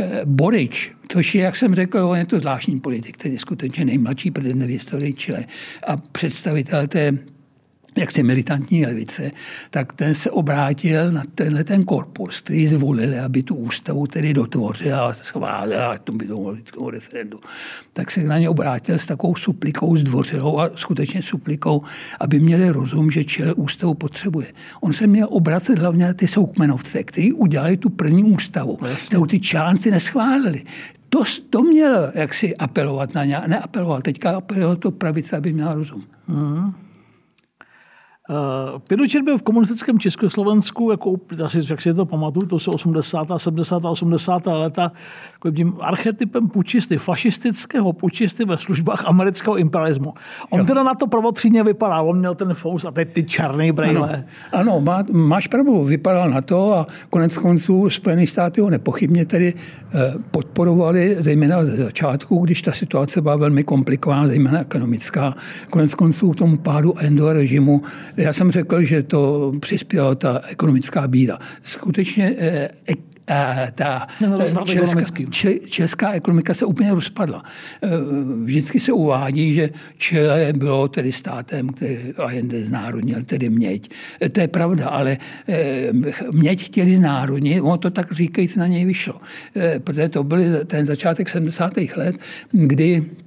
eh, 0.00 0.20
Borič, 0.24 0.92
což 1.08 1.34
je, 1.34 1.42
jak 1.42 1.56
jsem 1.56 1.74
řekl, 1.74 1.98
on 1.98 2.18
je 2.18 2.26
to 2.26 2.40
zvláštní 2.40 2.80
politik, 2.80 3.16
který 3.16 3.34
je 3.34 3.40
skutečně 3.40 3.84
nejmladší 3.84 4.30
prezident 4.30 4.66
v 4.66 4.70
historii 4.70 5.12
Chile 5.12 5.44
a 5.86 5.96
představitel 5.96 6.86
té 6.86 7.18
jak 7.98 8.10
se 8.10 8.22
militantní 8.22 8.86
levice, 8.86 9.30
tak 9.70 9.92
ten 9.92 10.14
se 10.14 10.30
obrátil 10.30 11.12
na 11.12 11.22
tenhle 11.34 11.64
ten 11.64 11.84
korpus, 11.84 12.40
který 12.40 12.66
zvolili, 12.66 13.18
aby 13.18 13.42
tu 13.42 13.54
ústavu 13.54 14.06
tedy 14.06 14.34
dotvořil 14.34 15.00
a 15.00 15.14
schválil 15.14 15.82
a 15.82 15.98
to 15.98 16.12
by 16.12 16.26
to 16.26 16.90
referendu. 16.90 17.40
Tak 17.92 18.10
se 18.10 18.22
na 18.22 18.38
ně 18.38 18.48
obrátil 18.48 18.98
s 18.98 19.06
takovou 19.06 19.34
suplikou, 19.34 19.96
zdvořilou 19.96 20.58
a 20.58 20.70
skutečně 20.74 21.22
suplikou, 21.22 21.82
aby 22.20 22.40
měli 22.40 22.70
rozum, 22.70 23.10
že 23.10 23.24
čele 23.24 23.54
ústavu 23.54 23.94
potřebuje. 23.94 24.46
On 24.80 24.92
se 24.92 25.06
měl 25.06 25.28
obracet 25.30 25.78
hlavně 25.78 26.06
na 26.06 26.12
ty 26.12 26.28
soukmenovce, 26.28 27.04
kteří 27.04 27.32
udělali 27.32 27.76
tu 27.76 27.90
první 27.90 28.24
ústavu, 28.24 28.78
no 28.82 28.88
kterou 29.06 29.26
ty 29.26 29.40
čánci 29.40 29.90
neschválili. 29.90 30.62
To, 31.08 31.22
to 31.50 31.62
měl 31.62 32.12
jaksi 32.14 32.56
apelovat 32.56 33.14
na 33.14 33.24
ně, 33.24 33.40
neapeloval. 33.46 34.02
Teďka 34.02 34.30
apeloval 34.30 34.76
to 34.76 34.90
pravice, 34.90 35.36
aby 35.36 35.52
měl 35.52 35.74
rozum. 35.74 36.02
Mm. 36.28 36.83
Uh, 38.30 38.36
Pinochet 38.88 39.22
byl 39.22 39.38
v 39.38 39.42
komunistickém 39.42 39.98
Československu, 39.98 40.90
jako, 40.90 41.14
asi, 41.44 41.60
jak 41.70 41.82
si 41.82 41.94
to 41.94 42.06
pamatuju, 42.06 42.46
to 42.46 42.58
jsou 42.58 42.70
80. 42.70 43.28
70. 43.36 43.84
80. 43.84 44.46
leta, 44.46 44.92
takovým 45.32 45.74
archetypem 45.80 46.48
pučisty, 46.48 46.98
fašistického 46.98 47.92
pučisty 47.92 48.44
ve 48.44 48.58
službách 48.58 49.04
amerického 49.06 49.56
imperialismu. 49.56 50.12
On 50.50 50.58
jo. 50.58 50.66
teda 50.66 50.82
na 50.82 50.94
to 50.94 51.06
prvotřídně 51.06 51.62
vypadá, 51.62 52.02
on 52.02 52.18
měl 52.18 52.34
ten 52.34 52.54
fous 52.54 52.84
a 52.84 52.90
teď 52.90 53.12
ty 53.12 53.22
černé 53.22 53.72
brejle. 53.72 54.24
Ano, 54.52 54.72
ano 54.72 54.80
má, 54.80 55.04
máš 55.12 55.46
pravdu, 55.46 55.84
vypadal 55.84 56.30
na 56.30 56.40
to 56.40 56.74
a 56.74 56.86
konec 57.10 57.38
konců 57.38 57.90
Spojené 57.90 58.26
státy 58.26 58.60
ho 58.60 58.70
nepochybně 58.70 59.26
tedy 59.26 59.54
eh, 59.94 60.14
podporovali, 60.30 61.16
zejména 61.18 61.64
ze 61.64 61.76
začátku, 61.76 62.44
když 62.44 62.62
ta 62.62 62.72
situace 62.72 63.20
byla 63.20 63.36
velmi 63.36 63.64
komplikovaná, 63.64 64.26
zejména 64.26 64.60
ekonomická. 64.60 65.34
Konec 65.70 65.94
konců 65.94 66.30
k 66.30 66.36
tomu 66.36 66.56
pádu 66.56 66.94
Endo 66.98 67.32
režimu 67.32 67.82
já 68.16 68.32
jsem 68.32 68.50
řekl, 68.50 68.82
že 68.82 69.02
to 69.02 69.52
přispěla 69.60 70.14
ta 70.14 70.40
ekonomická 70.48 71.08
bída. 71.08 71.38
Skutečně 71.62 72.34
eh, 72.38 72.68
a 73.26 73.66
ta 73.74 74.06
česká, 74.64 75.00
česká 75.66 76.12
ekonomika 76.12 76.54
se 76.54 76.64
úplně 76.64 76.94
rozpadla. 76.94 77.42
Eh, 77.82 77.88
vždycky 78.44 78.80
se 78.80 78.92
uvádí, 78.92 79.54
že 79.54 79.70
Chile 79.98 80.52
bylo 80.52 80.88
tedy 80.88 81.12
státem, 81.12 81.68
který 81.68 81.98
Allende 82.16 82.62
znárodnil, 82.62 83.22
tedy 83.22 83.50
měď. 83.50 83.90
Eh, 84.20 84.28
to 84.28 84.40
je 84.40 84.48
pravda, 84.48 84.88
ale 84.88 85.16
měď 86.32 86.64
chtěli 86.64 86.96
znárodnit, 86.96 87.60
ono 87.60 87.78
to 87.78 87.90
tak 87.90 88.12
říkajíc 88.12 88.56
na 88.56 88.66
něj 88.66 88.84
vyšlo. 88.84 89.14
Protože 89.78 90.08
to 90.08 90.24
byl 90.24 90.64
ten 90.64 90.86
začátek 90.86 91.28
70. 91.28 91.72
let, 91.96 92.16
kdy 92.52 93.04
Eh, 93.04 93.23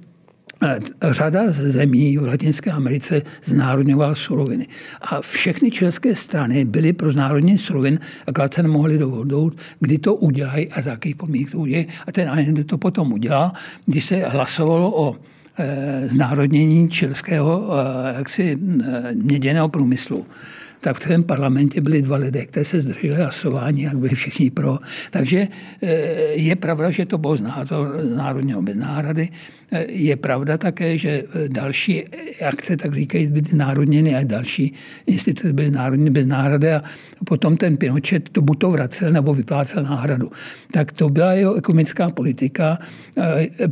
řada 1.10 1.40
zemí 1.50 2.18
v 2.18 2.26
Latinské 2.26 2.70
Americe 2.70 3.22
znárodňovala 3.44 4.14
suroviny. 4.14 4.66
A 5.02 5.20
všechny 5.20 5.70
české 5.70 6.14
strany 6.14 6.64
byly 6.64 6.92
pro 6.92 7.12
znárodnění 7.12 7.58
surovin, 7.58 8.00
akorát 8.26 8.54
se 8.54 8.62
nemohli 8.62 8.98
dohodnout, 8.98 9.56
kdy 9.80 9.98
to 9.98 10.14
udělají 10.14 10.68
a 10.68 10.82
za 10.82 10.90
jakých 10.90 11.16
podmínek 11.16 11.50
to 11.50 11.58
udělají. 11.58 11.86
A 12.06 12.12
ten 12.12 12.28
Allende 12.28 12.64
to 12.64 12.78
potom 12.78 13.12
udělal, 13.12 13.52
když 13.86 14.04
se 14.04 14.16
hlasovalo 14.16 14.92
o 14.96 15.16
e, 15.58 16.08
znárodnění 16.08 16.88
českého 16.88 17.68
e, 17.70 18.14
jaksi, 18.18 18.58
měděného 19.14 19.68
průmyslu 19.68 20.26
tak 20.80 20.96
v 20.96 21.00
celém 21.00 21.22
parlamentě 21.22 21.80
byli 21.80 22.02
dva 22.02 22.16
lidé, 22.16 22.46
kteří 22.46 22.64
se 22.64 22.80
zdrželi 22.80 23.14
hlasování, 23.14 23.82
jak 23.82 23.96
byli 23.96 24.14
všichni 24.14 24.50
pro. 24.50 24.78
Takže 25.10 25.48
eh, 25.82 25.88
je 26.32 26.56
pravda, 26.56 26.90
že 26.90 27.06
to 27.06 27.18
bylo 27.18 27.36
z 27.36 27.42
národního 28.16 28.62
bez 28.62 28.76
náhrady. 28.76 29.28
Eh, 29.72 29.84
je 29.88 30.16
pravda 30.16 30.58
také, 30.58 30.98
že 30.98 31.24
další 31.48 32.04
akce, 32.48 32.76
tak 32.76 32.94
říkají, 32.94 33.26
byly 33.26 33.44
národněny 33.52 34.14
a 34.14 34.24
další 34.24 34.74
instituce 35.06 35.52
byly 35.52 35.70
národně 35.70 36.10
bez 36.10 36.26
náhrady 36.26 36.72
a 36.72 36.82
potom 37.24 37.56
ten 37.56 37.76
Pinochet 37.76 38.28
to 38.28 38.42
buď 38.42 38.58
to 38.58 38.70
vracel 38.70 39.12
nebo 39.12 39.34
vyplácel 39.34 39.82
náhradu. 39.82 40.30
Tak 40.70 40.92
to 40.92 41.08
byla 41.08 41.32
jeho 41.32 41.54
ekonomická 41.54 42.10
politika. 42.10 42.78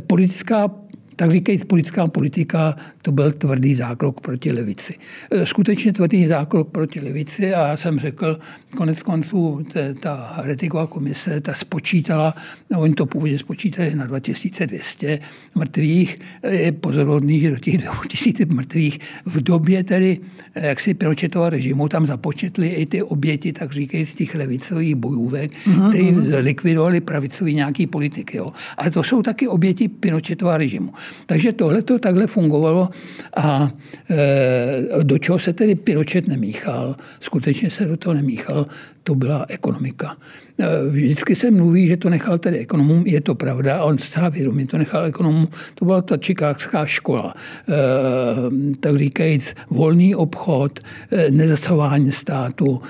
Politická 0.07 0.69
tak 1.17 1.31
říkají, 1.31 1.59
politická 1.67 2.07
politika, 2.07 2.75
to 3.01 3.11
byl 3.11 3.31
tvrdý 3.31 3.75
zákrok 3.75 4.21
proti 4.21 4.51
levici. 4.51 4.95
E, 5.31 5.45
skutečně 5.45 5.93
tvrdý 5.93 6.27
zákrok 6.27 6.69
proti 6.71 6.99
levici 6.99 7.53
a 7.53 7.67
já 7.67 7.77
jsem 7.77 7.99
řekl, 7.99 8.39
konec 8.77 9.03
konců 9.03 9.65
ta 9.99 10.33
Retiková 10.43 10.87
komise, 10.87 11.41
ta 11.41 11.53
spočítala, 11.53 12.33
oni 12.77 12.93
to 12.93 13.05
původně 13.05 13.39
spočítali 13.39 13.95
na 13.95 14.05
2200 14.05 15.19
mrtvých, 15.55 16.19
je 16.49 16.71
pozorodný, 16.71 17.39
že 17.39 17.49
do 17.49 17.59
těch 17.59 17.77
2000 17.77 18.45
mrtvých 18.45 18.99
v 19.25 19.41
době 19.41 19.83
tedy 19.83 20.19
e, 20.55 20.67
jaksi 20.67 20.93
Pinochetova 20.93 21.49
režimu 21.49 21.87
tam 21.87 22.05
započetli 22.05 22.67
i 22.67 22.85
ty 22.85 23.03
oběti, 23.03 23.53
tak 23.53 23.71
říkají, 23.71 24.05
z 24.05 24.13
těch 24.13 24.35
levicových 24.35 24.95
bojůvek, 24.95 25.51
mm-hmm. 25.51 25.89
kteří 25.89 26.15
likvidovali 26.39 27.01
pravicový 27.01 27.53
nějaký 27.53 27.87
politiky. 27.87 28.37
Jo. 28.37 28.53
Ale 28.77 28.91
to 28.91 29.03
jsou 29.03 29.21
taky 29.21 29.47
oběti 29.47 29.87
Pinochetova 29.87 30.57
režimu. 30.57 30.93
Takže 31.25 31.53
tohle 31.53 31.81
to 31.81 31.99
takhle 31.99 32.27
fungovalo 32.27 32.89
a 33.35 33.71
e, 34.09 35.03
do 35.03 35.17
čeho 35.17 35.39
se 35.39 35.53
tedy 35.53 35.75
Pinochet 35.75 36.27
nemíchal, 36.27 36.95
skutečně 37.19 37.69
se 37.69 37.85
do 37.85 37.97
toho 37.97 38.13
nemíchal, 38.13 38.65
to 39.07 39.15
byla 39.15 39.45
ekonomika. 39.47 40.17
E, 40.59 40.89
vždycky 40.89 41.35
se 41.35 41.51
mluví, 41.51 41.87
že 41.87 41.97
to 41.97 42.09
nechal 42.09 42.37
tedy 42.37 42.57
ekonomům, 42.59 43.03
je 43.07 43.21
to 43.21 43.35
pravda, 43.35 43.77
a 43.77 43.83
on 43.83 43.97
zcela 43.97 44.29
vědomě 44.29 44.65
to 44.67 44.77
nechal 44.77 45.05
ekonomům, 45.05 45.47
to 45.75 45.85
byla 45.85 46.01
ta 46.01 46.17
čikákská 46.17 46.85
škola. 46.85 47.33
E, 47.33 48.75
tak 48.79 48.95
říkajíc, 48.95 49.55
volný 49.69 50.15
obchod, 50.15 50.79
e, 51.11 51.31
nezasahování 51.31 52.11
státu, 52.11 52.81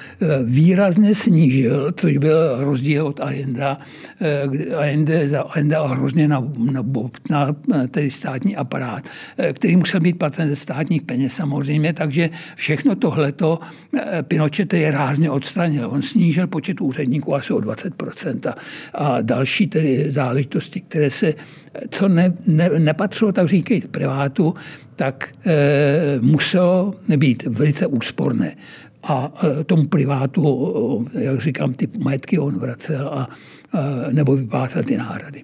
výrazně 0.43 1.15
snížil, 1.15 1.93
což 1.95 2.17
byl 2.17 2.63
rozdíl 2.65 3.07
od 3.07 3.19
Allenda, 3.19 3.77
Allende, 4.77 5.29
za 5.29 5.41
Allenda 5.41 5.87
hrozně 5.87 6.27
na, 6.27 6.43
na, 7.29 7.55
na 7.67 7.87
tedy 7.87 8.11
státní 8.11 8.55
aparát, 8.55 9.03
který 9.53 9.75
musel 9.75 9.99
být 9.99 10.17
placen 10.17 10.49
ze 10.49 10.55
státních 10.55 11.01
peněz 11.01 11.33
samozřejmě, 11.33 11.93
takže 11.93 12.29
všechno 12.55 12.95
tohleto 12.95 13.59
Pinochet 14.21 14.73
je 14.73 14.91
rázně 14.91 15.31
odstranil. 15.31 15.89
On 15.91 16.01
snížil 16.07 16.47
počet 16.47 16.81
úředníků 16.81 17.35
asi 17.35 17.53
o 17.53 17.57
20% 17.57 18.53
a 18.93 19.21
další 19.21 19.67
tedy 19.67 20.11
záležitosti, 20.11 20.81
které 20.81 21.09
se, 21.09 21.33
co 21.89 22.07
ne, 22.07 22.33
ne, 22.47 22.69
nepatřilo, 22.77 23.31
tak 23.31 23.47
říkají, 23.47 23.81
privátu, 23.91 24.55
tak 24.95 25.29
e, 25.45 26.19
muselo 26.21 26.93
být 27.17 27.43
velice 27.43 27.87
úsporné. 27.87 28.55
A 29.03 29.33
e, 29.43 29.63
tomu 29.63 29.87
privátu, 29.87 31.07
jak 31.13 31.41
říkám, 31.41 31.73
ty 31.73 31.87
majetky 31.99 32.39
on 32.39 32.59
vracel 32.59 33.07
a, 33.07 33.29
e, 34.09 34.13
nebo 34.13 34.35
vyplácel 34.35 34.83
ty 34.83 34.97
náhrady. 34.97 35.43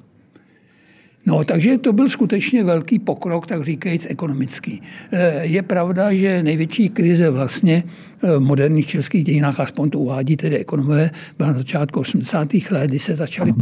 No, 1.25 1.45
takže 1.45 1.77
to 1.77 1.93
byl 1.93 2.09
skutečně 2.09 2.63
velký 2.63 2.99
pokrok, 2.99 3.47
tak 3.47 3.63
říkajíc 3.63 4.07
ekonomický. 4.09 4.81
Eh, 5.11 5.45
je 5.45 5.61
pravda, 5.61 6.13
že 6.13 6.43
největší 6.43 6.89
krize 6.89 7.29
vlastně 7.29 7.83
eh, 8.23 8.37
v 8.37 8.39
moderních 8.39 8.87
českých 8.87 9.23
dějinách, 9.23 9.59
aspoň 9.59 9.89
to 9.89 9.99
uvádí 9.99 10.37
tedy 10.37 10.57
ekonomové, 10.57 11.11
byla 11.37 11.51
na 11.51 11.57
začátku 11.57 11.99
80. 11.99 12.49
let, 12.71 12.87
kdy 12.89 12.99
se 12.99 13.15
začaly 13.15 13.53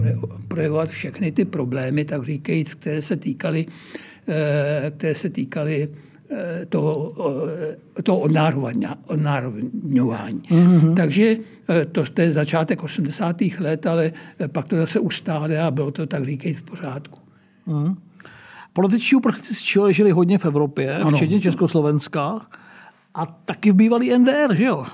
projevovat 0.48 0.90
všechny 0.90 1.32
ty 1.32 1.46
problémy, 1.46 2.06
tak 2.06 2.24
říkajíc, 2.24 2.74
které 2.74 3.02
se 3.02 3.16
týkaly, 3.16 3.66
eh, 4.28 4.92
které 4.98 5.16
se 5.16 5.30
týkaly 5.30 5.90
toho, 6.70 7.16
toho 8.04 8.20
odnárodňování. 9.08 10.42
Mm-hmm. 10.42 10.96
Takže 10.96 11.38
to, 11.92 12.04
to 12.04 12.22
je 12.22 12.32
začátek 12.32 12.84
80. 12.84 13.42
let, 13.60 13.86
ale 13.86 14.12
pak 14.48 14.68
to 14.68 14.76
zase 14.76 15.00
ustále 15.00 15.60
a 15.60 15.72
bylo 15.72 15.92
to 15.92 16.06
tak 16.06 16.26
říkajíc 16.26 16.58
v 16.58 16.64
pořádku. 16.64 17.22
Hmm. 17.68 17.96
Političtí 18.74 19.16
uprchlíci 19.16 19.56
z 19.56 19.64
Chile 19.64 19.94
žili 19.94 20.12
hodně 20.12 20.38
v 20.38 20.46
Evropě, 20.46 20.98
ano. 20.98 21.12
včetně 21.12 21.42
Československa 21.42 22.42
a 23.14 23.26
taky 23.26 23.72
v 23.72 23.76
bývalý 23.76 24.18
NDR, 24.18 24.56
že 24.56 24.64
jo? 24.64 24.86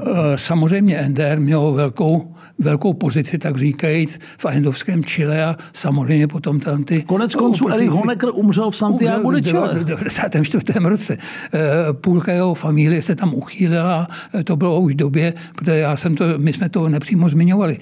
Eh, 0.00 0.38
samozřejmě 0.38 1.08
NDR 1.08 1.40
měl 1.40 1.72
velkou 1.72 2.34
velkou 2.58 2.94
pozici, 2.94 3.38
tak 3.38 3.56
říkajíc, 3.56 4.18
v 4.38 4.44
Ahendovském 4.44 5.04
Chile 5.04 5.44
a 5.44 5.56
samozřejmě 5.72 6.26
potom 6.26 6.60
tam 6.60 6.84
ty... 6.84 7.02
Konec 7.02 7.34
konců 7.34 7.68
Erik 7.68 7.90
Honecker 7.90 8.28
umřel 8.32 8.70
v 8.70 8.76
Santiago 8.76 9.30
de 9.30 9.42
Chile. 9.42 9.74
V 9.74 9.84
94. 9.84 10.64
roce. 10.78 11.16
Eh, 11.54 11.60
půlka 11.92 12.32
jeho 12.32 12.54
familie 12.54 13.02
se 13.02 13.14
tam 13.14 13.34
uchýlila, 13.34 14.08
eh, 14.34 14.44
to 14.44 14.56
bylo 14.56 14.80
už 14.80 14.92
v 14.92 14.96
době, 14.96 15.34
protože 15.54 15.78
já 15.78 15.96
jsem 15.96 16.16
to, 16.16 16.24
my 16.36 16.52
jsme 16.52 16.68
to 16.68 16.88
nepřímo 16.88 17.28
zmiňovali. 17.28 17.78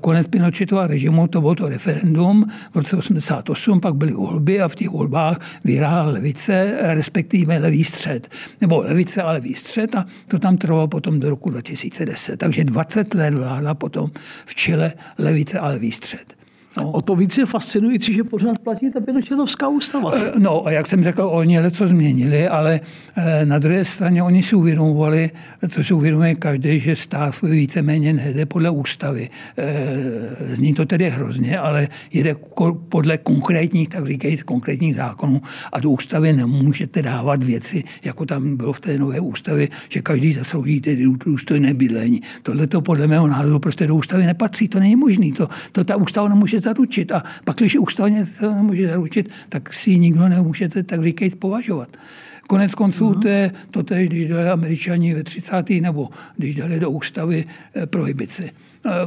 Konec 0.00 0.28
Pinochetova 0.28 0.86
režimu, 0.86 1.26
to 1.26 1.40
bylo 1.40 1.54
to 1.54 1.68
referendum 1.68 2.46
v 2.72 2.76
roce 2.76 2.96
88, 2.96 3.80
pak 3.80 3.94
byly 3.94 4.12
volby 4.12 4.60
a 4.60 4.68
v 4.68 4.74
těch 4.74 4.90
volbách 4.90 5.38
vyhrála 5.64 6.12
levice, 6.12 6.74
respektive 6.80 7.58
levý 7.58 7.84
střed. 7.84 8.28
Nebo 8.60 8.80
levice 8.80 9.22
a 9.22 9.32
levý 9.32 9.54
střed 9.54 9.94
a 9.94 10.06
to 10.28 10.38
tam 10.38 10.56
trvalo 10.56 10.88
potom 10.88 11.17
do 11.20 11.30
roku 11.30 11.50
2010. 11.50 12.36
Takže 12.36 12.64
20 12.64 13.14
let 13.14 13.34
vládla 13.34 13.74
potom 13.74 14.10
v 14.46 14.54
čele 14.54 14.92
levice 15.18 15.58
a 15.58 15.68
levý 15.68 15.92
střed. 15.92 16.37
No. 16.80 16.90
O 16.90 17.02
to 17.02 17.16
víc 17.16 17.38
je 17.38 17.46
fascinující, 17.46 18.14
že 18.14 18.24
pořád 18.24 18.58
platí 18.58 18.90
ta 18.90 19.00
Pinochetovská 19.00 19.68
ústava. 19.68 20.12
Eh, 20.16 20.32
no 20.38 20.66
a 20.66 20.70
jak 20.70 20.86
jsem 20.86 21.04
řekl, 21.04 21.22
oni 21.22 21.58
něco 21.62 21.88
změnili, 21.88 22.48
ale 22.48 22.80
eh, 23.16 23.46
na 23.46 23.58
druhé 23.58 23.84
straně 23.84 24.22
oni 24.22 24.42
si 24.42 24.56
uvědomovali, 24.56 25.30
co 25.68 25.84
si 25.84 25.94
uvědomuje 25.94 26.34
každý, 26.34 26.80
že 26.80 26.96
stát 26.96 27.42
víceméně 27.42 28.12
nejde 28.12 28.46
podle 28.46 28.70
ústavy. 28.70 29.28
Eh, 29.58 29.74
zní 30.54 30.74
to 30.74 30.86
tedy 30.86 31.10
hrozně, 31.10 31.58
ale 31.58 31.88
jde 32.12 32.36
podle 32.88 33.18
konkrétních, 33.18 33.88
tak 33.88 34.06
říkají, 34.06 34.36
konkrétních 34.36 34.94
zákonů 34.94 35.42
a 35.72 35.80
do 35.80 35.90
ústavy 35.90 36.32
nemůžete 36.32 37.02
dávat 37.02 37.42
věci, 37.42 37.84
jako 38.04 38.26
tam 38.26 38.56
bylo 38.56 38.72
v 38.72 38.80
té 38.80 38.98
nové 38.98 39.20
ústavě, 39.20 39.68
že 39.88 40.02
každý 40.02 40.32
zaslouží 40.32 40.80
tedy 40.80 41.06
důstojné 41.24 41.74
bydlení. 41.74 42.20
Tohle 42.42 42.66
to 42.66 42.80
podle 42.80 43.06
mého 43.06 43.26
názoru 43.26 43.58
prostě 43.58 43.86
do 43.86 43.94
ústavy 43.94 44.26
nepatří, 44.26 44.68
to 44.68 44.80
není 44.80 44.96
možné. 44.96 45.32
To, 45.36 45.48
to 45.72 45.84
ta 45.84 45.96
ústava 45.96 46.28
nemůže 46.28 46.60
zaručit. 46.68 47.12
A 47.12 47.22
pak, 47.44 47.56
když 47.56 47.76
ústavně 47.76 48.24
to 48.40 48.54
nemůže 48.54 48.88
zaručit, 48.88 49.30
tak 49.48 49.74
si 49.74 49.98
nikdo 49.98 50.28
nemůžete, 50.28 50.82
tak 50.82 51.02
říkajíc, 51.02 51.34
považovat. 51.34 51.96
Konec 52.46 52.74
konců 52.74 53.10
uh-huh. 53.10 53.22
to 53.22 53.28
je 53.28 53.52
to 53.70 53.82
tež, 53.82 54.08
když 54.08 54.28
dali 54.28 54.48
američani 54.48 55.14
ve 55.14 55.22
30. 55.22 55.70
nebo 55.80 56.08
když 56.36 56.54
dali 56.54 56.80
do 56.80 56.90
ústavy 56.90 57.44
eh, 57.44 57.86
prohibici. 57.86 58.50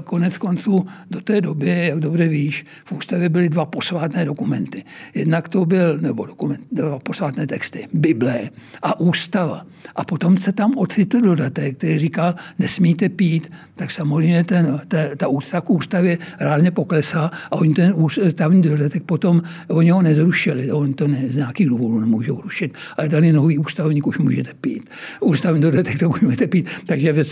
Konec 0.03 0.37
konců 0.37 0.85
do 1.09 1.21
té 1.21 1.41
doby, 1.41 1.87
jak 1.87 1.99
dobře 1.99 2.27
víš, 2.27 2.65
v 2.85 2.91
ústavě 2.91 3.29
byly 3.29 3.49
dva 3.49 3.65
posvátné 3.65 4.25
dokumenty. 4.25 4.83
Jednak 5.15 5.49
to 5.49 5.65
byl, 5.65 5.97
nebo 5.97 6.25
dokument, 6.25 6.61
dva 6.71 6.99
posvátné 6.99 7.47
texty, 7.47 7.87
Bible 7.93 8.39
a 8.81 8.99
ústava. 8.99 9.65
A 9.95 10.05
potom 10.05 10.37
se 10.37 10.51
tam 10.51 10.77
ocitl 10.77 11.21
dodatek, 11.21 11.77
který 11.77 11.99
říkal, 11.99 12.35
nesmíte 12.59 13.09
pít, 13.09 13.51
tak 13.75 13.91
samozřejmě 13.91 14.43
ten, 14.43 14.81
ta, 14.87 14.97
ta 15.17 15.27
ústava 15.27 15.61
k 15.61 15.69
ústavě 15.69 16.17
rázně 16.39 16.71
poklesá 16.71 17.31
a 17.51 17.55
oni 17.55 17.73
ten 17.73 17.93
ústavní 17.97 18.61
dodatek 18.61 19.03
potom, 19.03 19.41
oni 19.67 19.89
ho 19.89 20.01
nezrušili, 20.01 20.71
oni 20.71 20.93
to 20.93 21.07
ne, 21.07 21.23
z 21.29 21.35
nějakých 21.35 21.69
důvodů 21.69 21.99
nemůžou 21.99 22.41
rušit, 22.41 22.73
ale 22.97 23.09
dali 23.09 23.31
nový 23.31 23.57
ústavník, 23.57 24.07
už 24.07 24.17
můžete 24.17 24.53
pít. 24.61 24.89
Ústavní 25.19 25.61
dodatek 25.61 25.99
to 25.99 26.09
už 26.09 26.21
můžete 26.21 26.47
pít, 26.47 26.69
takže 26.85 27.13
ve 27.13 27.23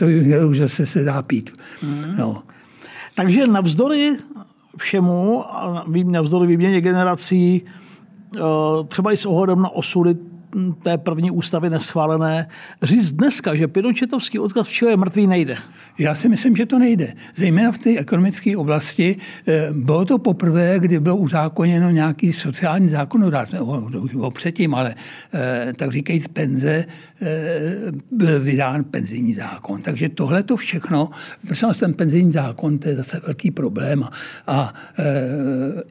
už 0.45 0.57
zase 0.57 0.85
se 0.85 1.03
dá 1.03 1.21
pít. 1.21 1.49
Mm. 1.83 2.17
No. 2.17 2.28
Takže 3.15 3.47
navzdory 3.47 4.17
všemu, 4.77 5.43
navzdory 6.03 6.47
výměně 6.47 6.81
generací, 6.81 7.65
eh, 8.37 8.41
třeba 8.87 9.11
i 9.11 9.17
s 9.17 9.25
ohledem 9.25 9.61
na 9.61 9.69
osudy 9.69 10.15
té 10.83 10.97
první 10.97 11.31
ústavy 11.31 11.69
neschválené, 11.69 12.47
říct 12.83 13.11
dneska, 13.11 13.55
že 13.55 13.67
Pinochetovský 13.67 14.39
odkaz 14.39 14.67
v 14.67 14.71
Chile 14.71 14.91
je 14.91 14.97
mrtvý 14.97 15.27
nejde. 15.27 15.57
Já 15.99 16.15
si 16.15 16.29
myslím, 16.29 16.55
že 16.55 16.65
to 16.65 16.79
nejde. 16.79 17.13
Zejména 17.35 17.71
v 17.71 17.77
té 17.77 17.97
ekonomické 17.97 18.57
oblasti 18.57 19.17
eh, 19.47 19.67
bylo 19.71 20.05
to 20.05 20.17
poprvé, 20.17 20.79
kdy 20.79 20.99
bylo 20.99 21.17
uzákoněno 21.17 21.89
nějaký 21.89 22.33
sociální 22.33 22.89
zákonodárství, 22.89 23.59
bylo 24.13 24.31
předtím, 24.31 24.75
ale 24.75 24.95
eh, 25.33 25.73
tak 25.75 25.91
říkajíc 25.91 26.27
penze, 26.27 26.85
eh, 27.21 27.25
byl 28.11 28.39
vydán 28.39 28.83
penzijní 28.83 29.33
zákon. 29.33 29.81
Takže 29.81 30.09
tohle 30.09 30.43
to 30.43 30.55
všechno, 30.55 31.09
prosím 31.45 31.69
ten 31.79 31.93
penzijní 31.93 32.31
zákon, 32.31 32.77
to 32.77 32.89
je 32.89 32.95
zase 32.95 33.21
velký 33.25 33.51
problém 33.51 34.03
a, 34.03 34.09
a 34.47 34.73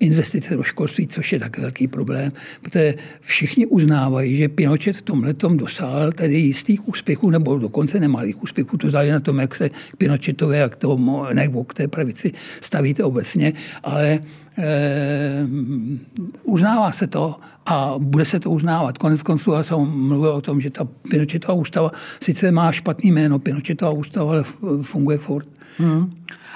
investice 0.00 0.56
do 0.56 0.62
školství, 0.62 1.06
což 1.06 1.32
je 1.32 1.38
také 1.38 1.62
velký 1.62 1.88
problém, 1.88 2.32
protože 2.62 2.94
všichni 3.20 3.66
uznávají, 3.66 4.36
že 4.36 4.47
Takže 4.48 4.54
Pinochet 4.56 4.96
v 4.96 5.02
tomhle 5.02 5.34
dosáhl 5.56 6.12
tedy 6.12 6.34
jistých 6.34 6.88
úspěchů, 6.88 7.30
nebo 7.30 7.58
dokonce 7.58 8.00
nemalých 8.00 8.42
úspěchů. 8.42 8.76
To 8.76 8.90
záleží 8.90 9.12
na 9.12 9.20
tom, 9.20 9.38
jak 9.38 9.54
se 9.54 9.68
k 9.68 9.96
Pinochetovi, 9.98 10.58
jak 10.58 10.76
to, 10.76 10.98
nebo 11.32 11.64
k 11.64 11.74
té 11.74 11.88
pravici 11.88 12.32
stavíte 12.60 13.04
obecně, 13.04 13.52
ale 13.82 14.20
uznává 16.44 16.92
se 16.92 17.06
to 17.06 17.36
a 17.66 17.94
bude 17.98 18.24
se 18.24 18.40
to 18.40 18.50
uznávat. 18.50 18.98
Konec 18.98 19.22
konců 19.22 19.52
já 19.52 19.62
jsem 19.62 19.78
mluvil 19.78 20.30
o 20.30 20.40
tom, 20.40 20.60
že 20.60 20.70
ta 20.70 20.88
Pinochetová 21.10 21.54
ústava 21.54 21.92
sice 22.22 22.52
má 22.52 22.72
špatný 22.72 23.12
jméno, 23.12 23.38
Pinochetová 23.38 23.90
ústava, 23.90 24.32
ale 24.32 24.44
funguje 24.82 25.18
furt. 25.18 25.48
Hmm. 25.78 26.12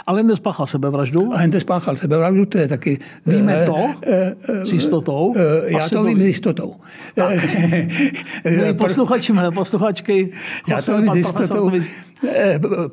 Ale 0.06 0.22
nespáchal 0.22 0.66
sebevraždu? 0.66 1.32
Ale 1.32 1.46
nespáchal 1.46 1.96
sebevraždu, 1.96 2.46
to 2.46 2.58
je 2.58 2.68
taky... 2.68 2.98
Víme 3.26 3.62
eh, 3.62 3.66
to? 3.66 3.76
Eh, 4.02 4.66
s 4.66 4.72
jistotou? 4.72 5.34
Já 5.66 5.88
to 5.88 6.04
vím 6.04 6.22
s 6.22 6.26
jistotou. 6.26 6.76
posluchači, 8.78 9.32
posluchačky. 9.54 10.32
Já 10.68 10.82
to 10.82 11.02
vím 11.02 11.12
s 11.12 11.16
jistotou. 11.16 11.70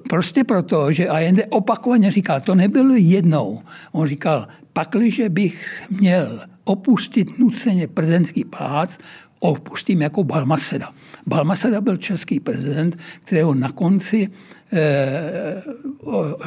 Prostě 0.09 0.43
proto, 0.43 0.91
že 0.91 1.09
Allende 1.09 1.45
opakovaně 1.45 2.11
říkal, 2.11 2.41
to 2.41 2.55
nebylo 2.55 2.93
jednou. 2.97 3.61
On 3.91 4.07
říkal, 4.07 4.47
pakliže 4.73 5.29
bych 5.29 5.83
měl 5.89 6.41
opustit 6.63 7.39
nuceně 7.39 7.87
prezidentský 7.87 8.45
pác, 8.45 8.97
opustím 9.39 10.01
jako 10.01 10.23
Balmaseda. 10.23 10.93
Balmaseda 11.27 11.81
byl 11.81 11.97
český 11.97 12.39
prezident, 12.39 12.97
kterého 13.21 13.53
na 13.53 13.71
konci 13.71 14.29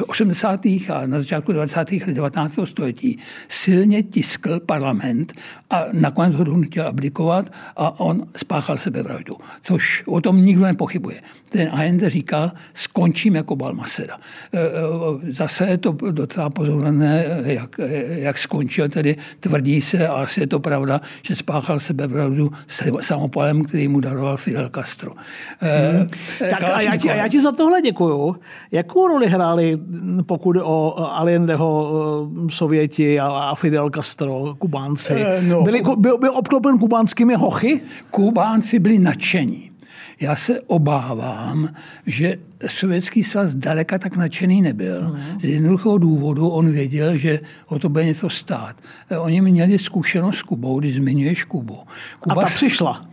80. 0.07 0.65
Eh, 0.65 0.93
a 0.93 1.05
na 1.05 1.19
začátku 1.19 1.51
90. 1.51 1.91
let 1.91 2.13
19. 2.13 2.59
století 2.65 3.19
silně 3.47 4.03
tiskl 4.03 4.59
parlament 4.59 5.33
a 5.69 5.83
nakonec 5.91 6.35
ho 6.35 6.43
donutil 6.43 6.87
abdikovat 6.87 7.51
a 7.75 7.99
on 7.99 8.27
spáchal 8.37 8.77
sebevraždu, 8.77 9.35
což 9.61 10.03
o 10.07 10.21
tom 10.21 10.45
nikdo 10.45 10.65
nepochybuje. 10.65 11.21
Ten 11.49 11.69
Allende 11.71 12.09
říkal, 12.09 12.51
skončím 12.73 13.35
jako 13.35 13.55
Balmaseda. 13.55 14.17
Eh, 14.53 14.59
eh, 14.59 15.31
zase 15.31 15.65
je 15.65 15.77
to 15.77 15.91
docela 16.11 16.49
pozorné, 16.49 17.25
jak, 17.43 17.79
jak 18.07 18.37
skončil, 18.37 18.89
tedy 18.89 19.15
tvrdí 19.39 19.81
se, 19.81 20.07
a 20.07 20.13
asi 20.13 20.39
je 20.39 20.47
to 20.47 20.59
pravda, 20.59 21.01
že 21.21 21.35
spáchal 21.35 21.79
sebevraždu 21.79 22.51
samopalem, 22.99 23.63
který 23.63 23.87
mu 23.87 23.99
daroval 23.99 24.37
Fidel 24.37 24.69
Castro. 24.75 25.11
Hmm. 25.59 26.07
Tak 26.49 26.63
a 26.63 26.81
já, 26.81 26.97
ti, 26.97 27.09
a 27.09 27.15
já 27.15 27.27
ti 27.27 27.41
za 27.41 27.51
tohle 27.51 27.81
děkuju 27.81 28.12
děkuju. 28.13 28.35
Jakou 28.71 29.07
roli 29.07 29.27
hráli, 29.27 29.79
pokud 30.25 30.57
o 30.61 30.95
Allendeho 30.97 31.89
eh, 32.45 32.51
Sověti 32.51 33.19
a 33.19 33.55
Fidel 33.55 33.89
Castro, 33.89 34.55
Kubánci? 34.57 35.13
Eh, 35.13 35.41
no, 35.41 35.63
Byli, 35.63 35.81
byl, 35.97 36.17
byl 36.17 36.31
obklopen 36.37 36.77
kubánskými 36.79 37.35
hochy? 37.35 37.81
Kubánci 38.11 38.79
byli 38.79 38.99
nadšení. 38.99 39.69
Já 40.21 40.35
se 40.35 40.61
obávám, 40.61 41.69
že 42.05 42.37
Sovětský 42.67 43.23
svaz 43.23 43.55
daleka 43.55 43.97
tak 43.99 44.15
nadšený 44.15 44.61
nebyl. 44.61 45.01
Mhm. 45.01 45.39
Z 45.39 45.45
jednoduchého 45.45 45.97
důvodu 45.97 46.49
on 46.49 46.71
věděl, 46.71 47.17
že 47.17 47.39
ho 47.67 47.79
to 47.79 47.89
bude 47.89 48.05
něco 48.05 48.29
stát. 48.29 48.75
Eh, 49.09 49.17
oni 49.17 49.41
měli 49.41 49.79
zkušenost 49.79 50.37
s 50.37 50.41
Kubou, 50.41 50.79
když 50.79 50.95
zmiňuješ 50.95 51.43
Kubu. 51.43 51.77
Kuba 52.19 52.41
a 52.41 52.45
ta 52.45 52.45
přišla. 52.45 53.05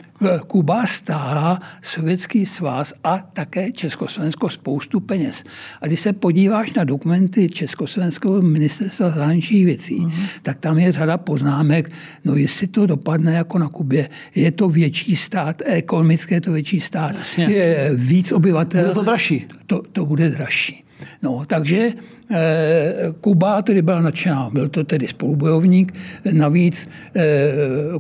Kuba 0.47 0.87
stála 0.87 1.61
Sovětský 1.83 2.47
svaz 2.47 2.93
a 3.05 3.19
také 3.19 3.73
Československo 3.73 4.49
spoustu 4.49 5.01
peněz. 5.01 5.45
A 5.81 5.87
když 5.87 6.01
se 6.01 6.13
podíváš 6.13 6.73
na 6.73 6.85
dokumenty 6.85 7.49
Československého 7.49 8.43
ministerstva 8.43 9.11
zahraničních 9.11 9.65
věcí, 9.65 10.01
mm-hmm. 10.01 10.29
tak 10.43 10.59
tam 10.59 10.79
je 10.79 10.93
řada 10.93 11.19
poznámek, 11.19 11.91
no 12.25 12.37
jestli 12.37 12.67
to 12.67 12.87
dopadne 12.87 13.33
jako 13.33 13.59
na 13.59 13.69
Kubě, 13.69 14.09
je 14.35 14.51
to 14.51 14.69
větší 14.69 15.17
stát, 15.17 15.63
ekonomicky 15.65 16.35
je 16.35 16.41
to 16.41 16.53
větší 16.53 16.81
stát, 16.81 17.15
Jasně. 17.19 17.45
je 17.45 17.91
víc 17.95 18.33
obyvatel. 18.33 18.83
Bude 18.83 18.95
to 18.95 19.03
dražší. 19.03 19.47
To, 19.67 19.83
to 19.93 20.07
bude 20.07 20.29
dražší. 20.29 20.85
No, 21.23 21.45
takže 21.47 21.93
eh, 22.31 22.95
Kuba 23.21 23.63
tedy 23.63 23.83
byla 23.83 24.01
nadšená, 24.01 24.51
byl 24.53 24.69
to 24.69 24.85
tedy 24.85 25.09
spolubojovník, 25.09 25.93
navíc 26.33 26.89
eh, 27.17 27.53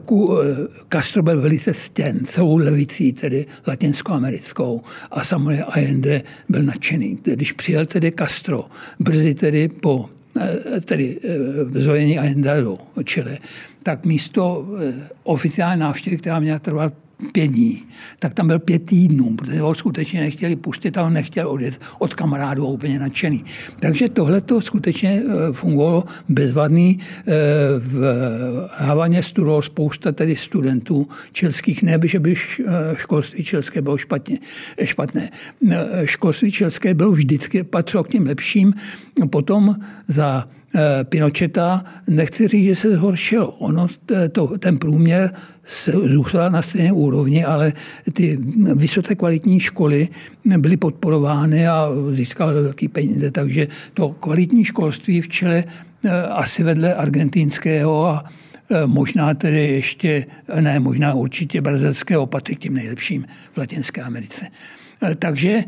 Ku, 0.04 0.38
eh, 0.38 0.44
Castro 0.92 1.22
byl 1.22 1.40
velice 1.40 1.74
stěn 1.74 2.24
celou 2.24 2.56
levicí, 2.56 3.12
tedy 3.12 3.46
latinskoamerickou. 3.66 4.82
A 5.10 5.24
samozřejmě 5.24 5.64
Allende 5.64 6.22
byl 6.48 6.62
nadšený. 6.62 7.18
Když 7.22 7.52
přijel 7.52 7.86
tedy 7.86 8.12
Castro, 8.18 8.64
brzy 8.98 9.34
tedy 9.34 9.68
po 9.68 10.08
tedy 10.84 11.20
zojení 11.74 12.18
Allende 12.18 12.60
do 12.60 12.78
Chile, 13.04 13.38
tak 13.82 14.06
místo 14.06 14.66
oficiální 15.22 15.80
návštěvy, 15.80 16.18
která 16.18 16.38
měla 16.38 16.58
trvat 16.58 16.92
pět 17.32 17.46
dní, 17.46 17.82
tak 18.18 18.34
tam 18.34 18.46
byl 18.46 18.58
pět 18.58 18.86
týdnů, 18.86 19.36
protože 19.36 19.60
ho 19.60 19.74
skutečně 19.74 20.20
nechtěli 20.20 20.56
pustit 20.56 20.98
a 20.98 21.02
on 21.02 21.12
nechtěl 21.12 21.50
odjet 21.50 21.80
od 21.98 22.14
kamarádů 22.14 22.66
úplně 22.66 22.98
nadšený. 22.98 23.44
Takže 23.80 24.08
tohle 24.08 24.40
to 24.40 24.60
skutečně 24.60 25.22
eh, 25.22 25.52
fungovalo 25.52 26.04
bezvadný. 26.28 26.98
Eh, 26.98 27.32
v 27.78 28.68
Havaně 28.74 29.22
studovalo 29.22 29.62
spousta 29.62 30.12
tedy 30.12 30.36
studentů 30.36 31.08
čilských, 31.32 31.82
ne, 31.82 31.98
že 32.04 32.20
by 32.20 32.34
eh, 32.34 32.64
školství 32.96 33.44
čilské 33.44 33.82
bylo 33.82 33.98
špatně, 33.98 34.38
špatné. 34.84 35.30
Školství 36.04 36.52
čilské 36.52 36.94
bylo 36.94 37.12
vždycky, 37.12 37.64
patřilo 37.64 38.04
k 38.04 38.08
těm 38.08 38.26
lepším. 38.26 38.74
Potom 39.30 39.76
za 40.08 40.48
Pinocheta, 41.04 41.84
nechci 42.06 42.48
říct, 42.48 42.64
že 42.64 42.74
se 42.74 42.90
zhoršilo. 42.90 43.50
Ono, 43.50 43.86
to, 44.32 44.58
ten 44.58 44.78
průměr 44.78 45.32
zůstal 46.06 46.50
na 46.50 46.62
stejné 46.62 46.92
úrovni, 46.92 47.44
ale 47.44 47.72
ty 48.12 48.38
vysoce 48.74 49.14
kvalitní 49.14 49.60
školy 49.60 50.08
byly 50.44 50.76
podporovány 50.76 51.68
a 51.68 51.88
získaly 52.10 52.54
velké 52.54 52.88
peníze, 52.88 53.30
takže 53.30 53.68
to 53.94 54.08
kvalitní 54.08 54.64
školství 54.64 55.20
v 55.20 55.28
Čile 55.28 55.64
eh, 56.04 56.10
asi 56.22 56.62
vedle 56.62 56.94
argentinského 56.94 58.06
a 58.06 58.24
eh, 58.70 58.86
možná 58.86 59.34
tedy 59.34 59.68
ještě, 59.68 60.26
ne, 60.60 60.80
možná 60.80 61.14
určitě 61.14 61.60
brazilského 61.60 62.26
patří 62.26 62.56
k 62.56 62.58
těm 62.58 62.74
nejlepším 62.74 63.26
v 63.52 63.58
Latinské 63.58 64.02
Americe. 64.02 64.46
Takže 65.18 65.64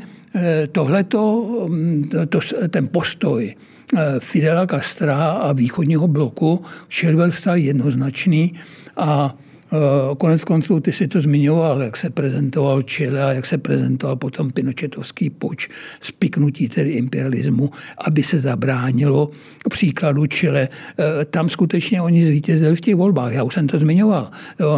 tohleto, 0.73 1.47
mm, 1.69 2.11
to, 2.29 2.41
ten 2.69 2.89
postoj 2.89 3.55
Eh, 3.55 3.72
Fidela 4.19 4.67
Castra 4.67 5.31
a 5.31 5.53
východního 5.53 6.09
bloku, 6.09 6.65
čili 6.89 7.15
byl 7.15 7.31
jednoznačný 7.55 8.55
a 8.97 9.37
Eh, 9.73 10.15
konec 10.17 10.45
konců 10.45 10.81
ty 10.81 10.93
si 10.93 11.09
to 11.09 11.21
zmiňoval, 11.21 11.83
jak 11.83 11.97
se 11.97 12.11
prezentoval 12.11 12.83
Chile 12.83 13.23
a 13.23 13.33
jak 13.33 13.47
se 13.47 13.59
prezentoval 13.59 14.17
potom 14.17 14.51
Pinochetovský 14.51 15.31
puč, 15.31 15.69
spiknutí 16.01 16.69
tedy 16.69 16.91
imperialismu, 16.91 17.71
aby 18.07 18.23
se 18.23 18.41
zabránilo 18.41 19.31
příkladu 19.71 20.27
Chile. 20.27 20.69
Eh, 20.69 21.25
tam 21.25 21.49
skutečně 21.49 22.03
oni 22.03 22.25
zvítězili 22.25 22.77
v 22.77 22.81
těch 22.81 22.95
volbách, 22.95 23.33
já 23.33 23.43
už 23.43 23.55
jsem 23.55 23.67
to 23.67 23.79
zmiňoval. 23.79 24.31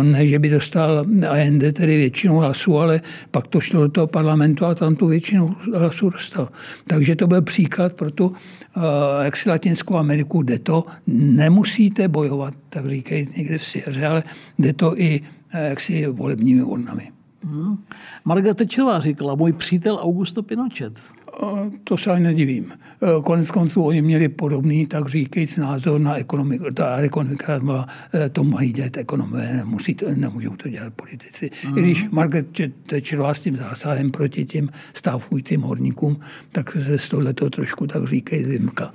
Ne, 0.02 0.26
že 0.26 0.38
by 0.38 0.48
dostal 0.48 1.06
AND 1.28 1.62
tedy 1.72 1.96
většinu 1.96 2.38
hlasů, 2.38 2.78
ale 2.78 3.00
pak 3.30 3.46
to 3.46 3.60
šlo 3.60 3.82
do 3.82 3.88
toho 3.88 4.06
parlamentu 4.06 4.66
a 4.66 4.74
tam 4.74 4.96
tu 4.96 5.06
většinu 5.06 5.56
hlasů 5.74 6.10
dostal. 6.10 6.48
Takže 6.86 7.16
to 7.16 7.26
byl 7.26 7.42
příklad 7.42 7.92
pro 7.92 8.10
tu 8.10 8.32
eh, 8.32 8.63
jak 9.22 9.36
si 9.36 9.48
Latinskou 9.48 9.96
Ameriku, 9.96 10.42
kde 10.42 10.58
to 10.58 10.84
nemusíte 11.06 12.08
bojovat, 12.08 12.54
tak 12.68 12.86
říkají 12.86 13.28
někde 13.36 13.58
v 13.58 13.64
Sierře, 13.64 14.06
ale 14.06 14.22
jde 14.58 14.72
to 14.72 14.84
to 14.84 15.00
i 15.00 15.20
eh, 15.52 15.68
jaksi 15.68 16.06
volebními 16.06 16.62
urnami. 16.62 17.12
Hmm. 17.44 17.76
Margaret 18.24 18.56
Thatcherová 18.56 19.00
říkala, 19.00 19.34
můj 19.34 19.52
přítel 19.52 19.98
Augusto 20.02 20.42
Pinochet. 20.42 21.00
To 21.84 21.96
se 21.96 22.10
ani 22.10 22.24
nedivím. 22.24 22.72
Eh, 22.72 23.06
konec 23.22 23.50
konců 23.50 23.82
oni 23.82 24.02
měli 24.02 24.28
podobný, 24.28 24.86
tak 24.86 25.08
říkajíc, 25.08 25.56
názor 25.56 26.00
na 26.00 26.16
ekonomiku. 26.16 26.64
Ta 26.74 26.96
ekonomika 26.96 27.60
eh, 28.14 28.28
to 28.28 28.44
mají 28.44 28.72
dělat 28.72 28.96
ekonomové, 28.96 29.54
nemusí 29.54 29.94
to, 29.94 30.06
nemůžou 30.14 30.56
to 30.56 30.68
dělat 30.68 30.94
politici. 30.94 31.50
Hmm. 31.62 31.78
I 31.78 31.82
když 31.82 32.10
Margaret 32.10 32.46
Thatcherová 32.86 33.34
s 33.34 33.40
tím 33.40 33.56
zásahem 33.56 34.10
proti 34.10 34.44
těm 34.44 34.68
stávajícím 34.94 35.60
horníkům, 35.60 36.20
tak 36.52 36.72
se 36.72 36.98
z 36.98 37.08
tohleto 37.08 37.50
trošku 37.50 37.86
tak 37.86 38.04
říkají 38.04 38.44
zimka. 38.44 38.94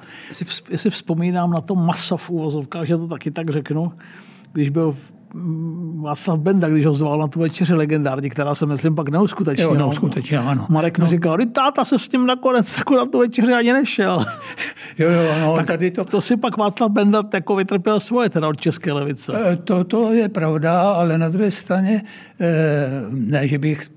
Jestli 0.72 0.90
vzpomínám 0.90 1.52
na 1.52 1.62
to 1.62 1.76
masa 1.76 2.18
v 2.18 2.30
úvozovkách, 2.30 2.88
že 2.88 2.98
to 2.98 3.08
taky 3.08 3.32
tak 3.32 3.50
řeknu, 3.50 3.92
když 4.54 4.70
byl 4.70 4.92
v 4.92 5.19
Václav 6.02 6.40
Benda, 6.40 6.70
když 6.70 6.86
ho 6.86 6.94
zval 6.94 7.20
na 7.20 7.28
tu 7.28 7.40
večeři 7.40 7.74
legendární, 7.74 8.30
která 8.30 8.56
se 8.56 8.66
myslím 8.66 8.96
pak 8.96 9.10
neuskutečnila. 9.10 9.74
Jo, 9.74 9.80
neuskutečnila, 9.80 10.52
ano. 10.52 10.66
Marek 10.70 10.98
mi 10.98 11.04
no. 11.04 11.10
říkal, 11.10 11.38
táta 11.52 11.86
se 11.86 12.00
s 12.00 12.08
tím 12.08 12.26
nakonec 12.26 12.78
jako 12.78 12.96
na 12.96 13.06
tu 13.06 13.20
večeři 13.20 13.54
ani 13.54 13.74
nešel. 13.74 14.26
Jo, 14.98 15.10
jo, 15.10 15.36
no, 15.42 15.56
tak 15.56 15.66
tady 15.66 15.92
to... 15.92 16.06
to 16.06 16.22
si 16.22 16.38
pak 16.38 16.58
Václav 16.58 16.92
Benda 16.92 17.24
jako 17.34 17.56
vytrpěl 17.56 18.00
svoje 18.00 18.30
teda 18.30 18.48
od 18.48 18.62
České 18.62 18.92
levice. 18.92 19.34
Eh, 19.52 19.58
to, 19.58 19.84
to 19.84 20.14
je 20.14 20.30
pravda, 20.30 20.82
ale 20.82 21.18
na 21.18 21.30
druhé 21.30 21.52
straně, 21.52 22.02
eh, 22.40 22.90
ne, 23.10 23.48
že 23.48 23.58
bych 23.58 23.92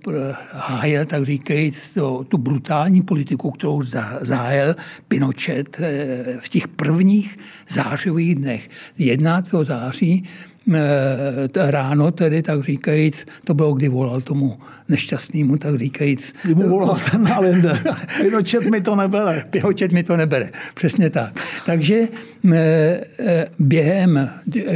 hájel, 0.53 1.05
tak 1.05 1.25
říkajíc, 1.25 1.95
to, 1.95 2.25
tu 2.29 2.38
brutální 2.38 3.03
politiku, 3.03 3.51
kterou 3.51 3.83
zahájil 4.21 4.77
Pinochet 5.09 5.81
eh, 5.81 6.25
v 6.40 6.49
těch 6.49 6.68
prvních 6.68 7.38
zářivých 7.68 8.35
dnech. 8.35 8.68
11. 8.99 9.55
září 9.62 10.25
ráno 11.55 12.11
tedy, 12.11 12.42
tak 12.42 12.62
říkajíc, 12.62 13.27
to 13.44 13.55
bylo, 13.55 13.72
kdy 13.72 13.88
volal 13.88 14.20
tomu 14.20 14.59
nešťastnému, 14.88 15.57
tak 15.57 15.79
říkajíc. 15.79 16.35
Kdy 16.44 16.55
mu 16.55 16.68
volal 16.68 16.98
ten 17.11 17.29
Allende. 17.33 17.79
Pinočet 18.20 18.66
mi 18.66 18.81
to 18.81 18.96
nebere. 18.96 19.44
Pinočet 19.51 19.92
mi 19.92 20.03
to 20.03 20.16
nebere, 20.16 20.51
přesně 20.75 21.11
tak. 21.11 21.33
Takže 21.66 22.09
během 23.59 24.31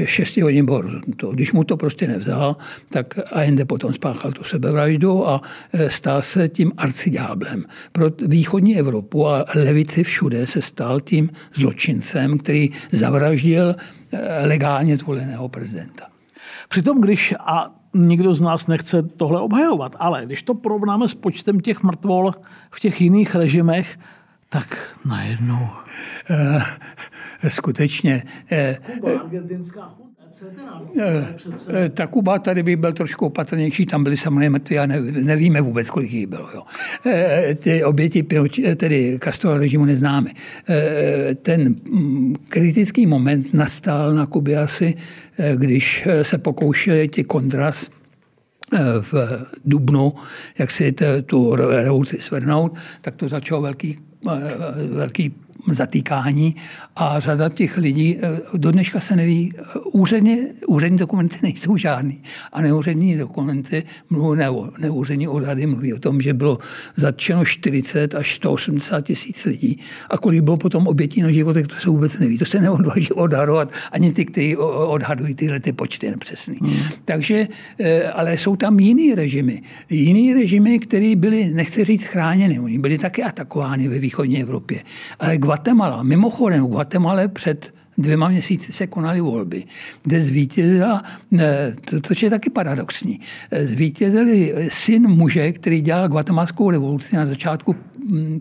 6 0.04 0.36
hodin 0.36 0.64
bylo 0.64 0.82
to, 1.16 1.32
když 1.32 1.52
mu 1.52 1.64
to 1.64 1.76
prostě 1.76 2.08
nevzal, 2.08 2.56
tak 2.90 3.18
Allende 3.32 3.64
potom 3.64 3.94
spáchal 3.94 4.32
tu 4.32 4.44
sebevraždu 4.44 5.28
a 5.28 5.42
stal 5.88 6.22
se 6.22 6.48
tím 6.48 6.72
arcidáblem. 6.76 7.64
Pro 7.92 8.10
východní 8.26 8.78
Evropu 8.78 9.26
a 9.26 9.44
levici 9.54 10.04
všude 10.04 10.46
se 10.46 10.62
stal 10.62 11.00
tím 11.00 11.30
zločincem, 11.54 12.38
který 12.38 12.70
zavraždil 12.90 13.76
eh, 13.76 14.05
legálně 14.44 14.96
zvoleného 14.96 15.48
prezidenta. 15.48 16.06
Přitom, 16.68 17.00
když, 17.00 17.34
a 17.40 17.74
nikdo 17.94 18.34
z 18.34 18.40
nás 18.40 18.66
nechce 18.66 19.02
tohle 19.02 19.40
obhajovat, 19.40 19.96
ale 19.98 20.26
když 20.26 20.42
to 20.42 20.54
porovnáme 20.54 21.08
s 21.08 21.14
počtem 21.14 21.60
těch 21.60 21.82
mrtvol 21.82 22.34
v 22.70 22.80
těch 22.80 23.00
jiných 23.00 23.34
režimech, 23.34 23.98
tak 24.48 24.98
najednou. 25.04 25.68
E, 27.42 27.50
skutečně. 27.50 28.22
E, 28.52 28.78
Kuba, 28.94 29.10
Eh, 30.98 31.88
ta 31.88 32.06
Kuba 32.06 32.38
tady 32.38 32.62
by 32.62 32.76
byl 32.76 32.92
trošku 32.92 33.26
opatrnější, 33.26 33.86
tam 33.86 34.04
byli 34.04 34.16
samozřejmě 34.16 34.50
mrtví 34.50 34.78
a 34.78 34.86
nevíme 34.86 35.60
vůbec, 35.60 35.90
kolik 35.90 36.12
jich 36.12 36.26
bylo. 36.26 36.48
Jo. 36.54 36.62
Eh, 37.06 37.54
ty 37.54 37.84
oběti 37.84 38.26
tedy 38.76 39.18
Castro 39.24 39.58
režimu 39.58 39.84
neznáme. 39.84 40.30
Eh, 40.68 41.34
ten 41.34 41.74
mm, 41.90 42.34
kritický 42.48 43.06
moment 43.06 43.54
nastal 43.54 44.14
na 44.14 44.26
Kubě 44.26 44.58
asi, 44.58 44.94
když 45.54 46.08
se 46.22 46.38
pokoušeli 46.38 47.08
ti 47.08 47.24
kontras 47.24 47.90
v 49.00 49.14
Dubnu, 49.64 50.14
jak 50.58 50.70
si 50.70 50.94
tu 51.26 51.54
revoluci 51.54 52.16
svrhnout, 52.20 52.74
tak 53.00 53.16
to 53.16 53.28
začalo 53.28 53.62
velký, 53.62 53.98
velký 54.90 55.34
zatýkání 55.74 56.56
a 56.96 57.20
řada 57.20 57.48
těch 57.48 57.76
lidí, 57.76 58.16
eh, 58.22 58.40
do 58.54 58.70
dneška 58.70 59.00
se 59.00 59.16
neví, 59.16 59.52
eh, 59.58 59.78
úředně, 59.92 60.38
úřední 60.66 60.98
dokumenty 60.98 61.36
nejsou 61.42 61.76
žádný 61.76 62.22
a 62.52 62.62
neúřední 62.62 63.16
dokumenty, 63.16 63.82
mluví, 64.10 64.38
ne, 64.38 64.48
neúřední 64.78 65.28
odhady 65.28 65.66
mluví 65.66 65.94
o 65.94 65.98
tom, 65.98 66.20
že 66.20 66.34
bylo 66.34 66.58
zatčeno 66.96 67.44
40 67.44 68.14
až 68.14 68.34
180 68.34 69.00
tisíc 69.00 69.44
lidí 69.44 69.80
a 70.10 70.18
kolik 70.18 70.40
bylo 70.40 70.56
potom 70.56 70.86
obětí 70.86 71.22
na 71.22 71.30
životech, 71.30 71.66
to 71.66 71.74
se 71.74 71.90
vůbec 71.90 72.18
neví. 72.18 72.38
To 72.38 72.44
se 72.44 72.60
neodváží 72.60 73.12
odhadovat 73.12 73.72
ani 73.92 74.12
ty, 74.12 74.24
kteří 74.24 74.56
odhadují 74.56 75.34
tyhle 75.34 75.60
ty 75.60 75.72
počty 75.72 76.10
nepřesný. 76.10 76.58
Hmm. 76.62 76.76
Takže, 77.04 77.48
eh, 77.78 78.10
ale 78.10 78.38
jsou 78.38 78.56
tam 78.56 78.80
jiný 78.80 79.14
režimy. 79.14 79.62
Jiný 79.90 80.34
režimy, 80.34 80.78
které 80.78 81.16
byly, 81.16 81.50
nechci 81.54 81.84
říct 81.84 82.04
chráněny, 82.04 82.60
oni 82.60 82.78
byli 82.78 82.98
taky 82.98 83.22
atakovány 83.22 83.88
ve 83.88 83.98
východní 83.98 84.42
Evropě. 84.42 84.82
Ale 85.18 85.38
Guatemala, 85.56 86.02
mimochodem 86.02 86.64
v 86.64 86.68
Guatemala 86.68 87.28
před 87.28 87.74
dvěma 87.98 88.28
měsíci 88.28 88.72
se 88.72 88.86
konaly 88.86 89.20
volby, 89.20 89.64
kde 90.02 90.20
zvítězila, 90.20 91.02
to, 91.84 92.00
což 92.00 92.22
je 92.22 92.30
taky 92.30 92.50
paradoxní, 92.50 93.20
zvítězili 93.60 94.54
syn 94.68 95.08
muže, 95.08 95.52
který 95.52 95.80
dělal 95.80 96.08
guatemalskou 96.08 96.70
revoluci 96.70 97.16
na 97.16 97.26
začátku 97.26 97.76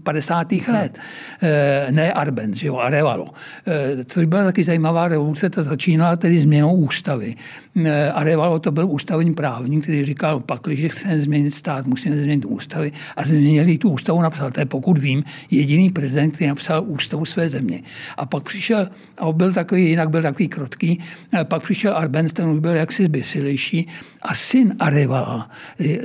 50. 0.03 0.51
let. 0.68 0.97
Eh, 1.43 1.88
ne 1.91 2.13
Arbenz, 2.13 2.63
jo, 2.63 2.78
Arevalo. 2.78 3.34
Eh, 3.68 4.03
to 4.03 4.26
byla 4.26 4.43
taky 4.43 4.63
zajímavá 4.63 5.07
revoluce, 5.07 5.49
ta 5.49 5.63
začínala 5.63 6.16
tedy 6.16 6.39
změnou 6.39 6.76
ústavy. 6.76 7.36
Eh, 7.84 8.11
Arevalo 8.11 8.59
to 8.59 8.71
byl 8.71 8.88
ústavní 8.89 9.34
právník, 9.34 9.84
který 9.84 10.05
říkal, 10.05 10.39
pak, 10.39 10.61
když 10.63 10.91
chceme 10.91 11.19
změnit 11.19 11.51
stát, 11.51 11.88
musíme 11.88 12.17
změnit 12.17 12.45
ústavy. 12.45 12.91
A 13.15 13.23
změnili 13.23 13.78
tu 13.78 13.89
ústavu, 13.89 14.21
napsal, 14.21 14.51
to 14.51 14.59
je 14.59 14.65
pokud 14.65 14.97
vím, 14.97 15.23
jediný 15.51 15.89
prezident, 15.89 16.32
který 16.32 16.47
napsal 16.47 16.84
ústavu 16.88 17.26
své 17.26 17.49
země. 17.49 17.82
A 18.17 18.26
pak 18.26 18.43
přišel, 18.43 18.88
a 19.17 19.32
byl 19.32 19.53
takový, 19.53 19.89
jinak 19.89 20.09
byl 20.09 20.21
takový 20.21 20.47
krotký, 20.47 20.99
pak 21.43 21.63
přišel 21.63 21.97
Arbenz, 21.97 22.34
ten 22.34 22.47
už 22.47 22.59
byl 22.59 22.71
jaksi 22.71 23.05
zbysilejší 23.05 23.88
a 24.21 24.36
syn 24.36 24.76
Arevala 24.80 25.49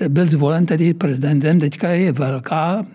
byl 0.09 0.27
zvolen 0.27 0.66
tedy 0.66 0.95
prezidentem, 0.95 1.61
teďka 1.61 1.89
je 1.89 2.12
velká 2.12 2.87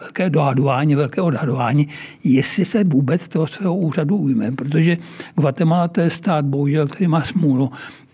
velké 0.00 0.30
dohadování, 0.30 0.94
velké 0.94 1.20
odhadování, 1.20 1.88
jestli 2.24 2.64
se 2.64 2.84
vůbec 2.84 3.28
toho 3.28 3.46
svého 3.46 3.76
úřadu 3.76 4.16
ujme, 4.16 4.52
protože 4.52 4.96
Guatemala 5.34 5.88
to 5.88 6.00
je 6.00 6.10
stát, 6.10 6.44
bohužel, 6.44 6.86
který 6.86 7.08
má 7.08 7.24
smůlu 7.24 7.47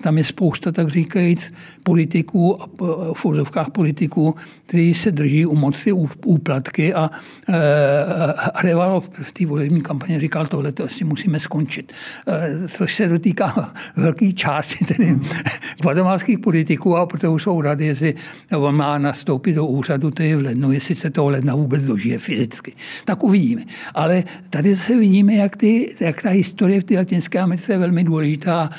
tam 0.04 0.18
je 0.18 0.24
spousta, 0.24 0.72
tak 0.72 0.88
říkajíc, 0.88 1.52
politiků 1.82 2.62
a 2.62 2.68
v 3.12 3.24
úzovkách 3.24 3.70
politiků, 3.70 4.34
kteří 4.66 4.94
se 4.94 5.10
drží 5.10 5.46
u 5.46 5.56
moci 5.56 5.92
úplatky 6.24 6.94
a 6.94 7.10
e, 7.48 8.62
Revalo 8.62 9.00
v 9.00 9.32
té 9.32 9.46
volební 9.46 9.80
kampaně 9.80 10.20
říkal, 10.20 10.46
tohle 10.46 10.72
to 10.72 10.84
asi 10.84 11.04
musíme 11.04 11.40
skončit. 11.40 11.92
E, 12.28 12.68
což 12.68 12.94
se 12.94 13.08
dotýká 13.08 13.72
velké 13.96 14.32
části 14.32 14.84
tedy 14.84 15.16
guatemalských 15.82 16.38
politiků 16.38 16.96
a 16.96 17.06
proto 17.06 17.38
jsou 17.38 17.60
rady, 17.60 17.86
jestli 17.86 18.14
on 18.56 18.76
má 18.76 18.98
nastoupit 18.98 19.52
do 19.52 19.66
úřadu 19.66 20.10
tedy 20.10 20.36
v 20.36 20.42
lednu, 20.42 20.72
jestli 20.72 20.94
se 20.94 21.10
toho 21.10 21.28
ledna 21.28 21.54
vůbec 21.54 21.82
dožije 21.82 22.18
fyzicky. 22.18 22.72
Tak 23.04 23.24
uvidíme. 23.24 23.62
Ale 23.94 24.24
tady 24.50 24.74
zase 24.74 24.96
vidíme, 24.96 25.34
jak, 25.34 25.56
ty, 25.56 25.94
jak 26.00 26.22
ta 26.22 26.30
historie 26.30 26.80
v 26.80 26.84
té 26.84 26.96
Latinské 26.96 27.38
Americe 27.38 27.72
je 27.72 27.78
velmi 27.78 28.04
důležitá 28.04 28.70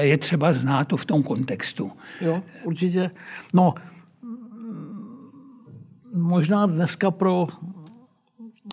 je 0.00 0.18
třeba 0.18 0.52
znát 0.52 0.88
to 0.88 0.96
v 0.96 1.04
tom 1.04 1.22
kontextu. 1.22 1.92
Jo, 2.20 2.42
určitě. 2.64 3.10
No, 3.54 3.74
možná 6.14 6.66
dneska 6.66 7.10
pro 7.10 7.46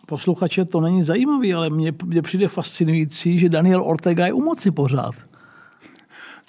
posluchače 0.05 0.65
to 0.65 0.81
není 0.81 1.03
zajímavý, 1.03 1.53
ale 1.53 1.69
mně, 1.69 1.93
mně 2.05 2.21
přijde 2.21 2.47
fascinující, 2.47 3.39
že 3.39 3.49
Daniel 3.49 3.83
Ortega 3.83 4.25
je 4.25 4.33
u 4.33 4.43
moci 4.43 4.71
pořád. 4.71 5.15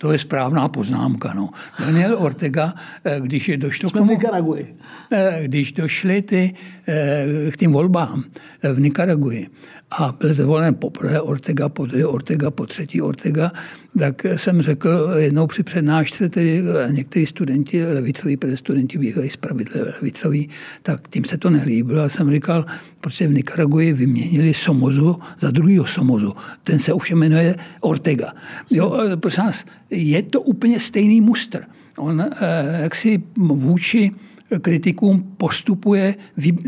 To 0.00 0.12
je 0.12 0.18
správná 0.18 0.68
poznámka. 0.68 1.34
No. 1.34 1.50
Daniel 1.78 2.16
Ortega, 2.18 2.74
eh, 3.04 3.20
když 3.20 3.48
je 3.48 3.56
došlo 3.56 3.88
Jsme 3.88 4.00
komu, 4.00 4.18
eh, 5.10 5.40
když 5.44 5.72
došly 5.72 6.22
ty, 6.22 6.54
k 7.50 7.56
tím 7.56 7.72
volbám 7.72 8.24
v 8.74 8.80
Nikaraguji, 8.80 9.48
a 9.90 10.12
byl 10.20 10.34
zvolen 10.34 10.74
poprvé 10.74 11.20
Ortega, 11.20 11.68
po 11.68 11.86
Ortega, 12.06 12.50
po 12.50 12.66
třetí 12.66 13.02
Ortega, 13.02 13.52
tak 13.98 14.26
jsem 14.36 14.62
řekl 14.62 15.10
jednou 15.16 15.46
při 15.46 15.62
přednášce, 15.62 16.28
tedy 16.28 16.62
někteří 16.90 17.26
studenti, 17.26 17.86
levicoví, 17.86 18.36
protože 18.36 18.56
studenti 18.56 18.98
bývají 18.98 19.30
spravedlivé 19.30 19.92
levicoví, 19.94 20.48
tak 20.82 21.08
tím 21.08 21.24
se 21.24 21.38
to 21.38 21.50
nelíbilo. 21.50 22.02
A 22.02 22.08
jsem 22.08 22.30
říkal, 22.30 22.66
protože 23.00 23.28
v 23.28 23.32
Nikaraguji 23.32 23.92
vyměnili 23.92 24.54
Somozu 24.54 25.16
za 25.38 25.50
druhýho 25.50 25.86
Somozu. 25.86 26.32
Ten 26.62 26.78
se 26.78 26.92
už 26.92 27.10
jmenuje 27.10 27.56
Ortega. 27.80 28.32
Jo, 28.70 28.98
prosím 29.16 29.44
nás, 29.44 29.64
je 29.90 30.22
to 30.22 30.40
úplně 30.40 30.80
stejný 30.80 31.20
mustr. 31.20 31.64
On 31.98 32.20
eh, 32.20 32.82
jaksi 32.82 33.22
vůči 33.36 34.10
kritikům 34.60 35.34
postupuje, 35.36 36.14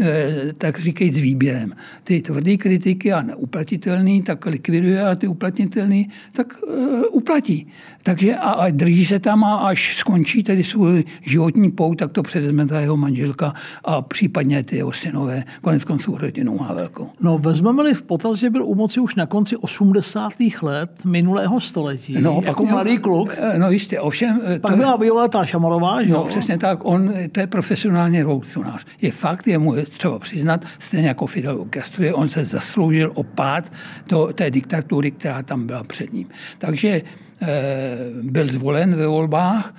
eh, 0.00 0.52
tak 0.58 0.80
říkají, 0.80 1.12
s 1.12 1.18
výběrem. 1.18 1.72
Ty 2.04 2.22
tvrdý 2.22 2.58
kritiky 2.58 3.12
a 3.12 3.22
neuplatitelný, 3.22 4.22
tak 4.22 4.46
likviduje 4.46 5.06
a 5.06 5.14
ty 5.14 5.26
uplatnitelný, 5.26 6.08
tak 6.32 6.62
uh, 6.62 7.02
uplatí. 7.10 7.66
Takže 8.02 8.36
a, 8.36 8.50
a 8.50 8.70
drží 8.70 9.06
se 9.06 9.18
tam 9.18 9.44
a 9.44 9.56
až 9.56 9.96
skončí 9.96 10.42
tedy 10.42 10.64
svůj 10.64 11.04
životní 11.20 11.70
pout, 11.70 11.94
tak 11.94 12.12
to 12.12 12.22
převezme 12.22 12.66
ta 12.66 12.80
jeho 12.80 12.96
manželka 12.96 13.54
a 13.84 14.02
případně 14.02 14.62
ty 14.62 14.76
jeho 14.76 14.92
synové, 14.92 15.44
konec 15.60 15.84
konců 15.84 16.18
rodinou 16.18 16.58
má 16.58 16.72
velkou. 16.74 17.08
No 17.20 17.38
vezmeme-li 17.38 17.94
v 17.94 18.02
potaz, 18.02 18.38
že 18.38 18.50
byl 18.50 18.64
u 18.64 18.74
moci 18.74 19.00
už 19.00 19.14
na 19.14 19.26
konci 19.26 19.56
80. 19.56 20.32
let 20.62 20.90
minulého 21.04 21.60
století, 21.60 22.16
no, 22.20 22.42
jako 22.46 22.62
pak 22.62 22.72
mladý 22.72 22.98
kluk. 22.98 23.34
Eh, 23.36 23.58
no 23.58 23.70
jistě, 23.70 24.00
ovšem... 24.00 24.40
Pak 24.60 24.76
byla 24.76 24.96
Violeta 24.96 25.44
Šamarová, 25.44 26.02
že 26.02 26.12
No, 26.12 26.24
přesně 26.24 26.58
tak, 26.58 26.84
on, 26.84 27.12
to 27.32 27.40
je 27.40 27.46
profesionální 27.70 28.18
revolucionář. 28.18 28.84
Je 29.00 29.12
fakt, 29.12 29.46
je 29.46 29.58
mu 29.58 29.74
třeba 29.76 30.18
přiznat, 30.18 30.64
stejně 30.78 31.08
jako 31.08 31.26
Fidel 31.26 31.66
Castro, 31.74 32.16
on 32.16 32.28
se 32.28 32.44
zasloužil 32.44 33.12
o 33.14 33.22
pád 33.22 33.72
do 34.08 34.32
té 34.32 34.50
diktatury, 34.50 35.10
která 35.10 35.42
tam 35.42 35.66
byla 35.66 35.84
před 35.84 36.12
ním. 36.12 36.28
Takže 36.58 37.02
Eh, 37.42 37.96
byl 38.22 38.46
zvolen 38.46 38.94
ve 38.94 39.06
volbách, 39.06 39.74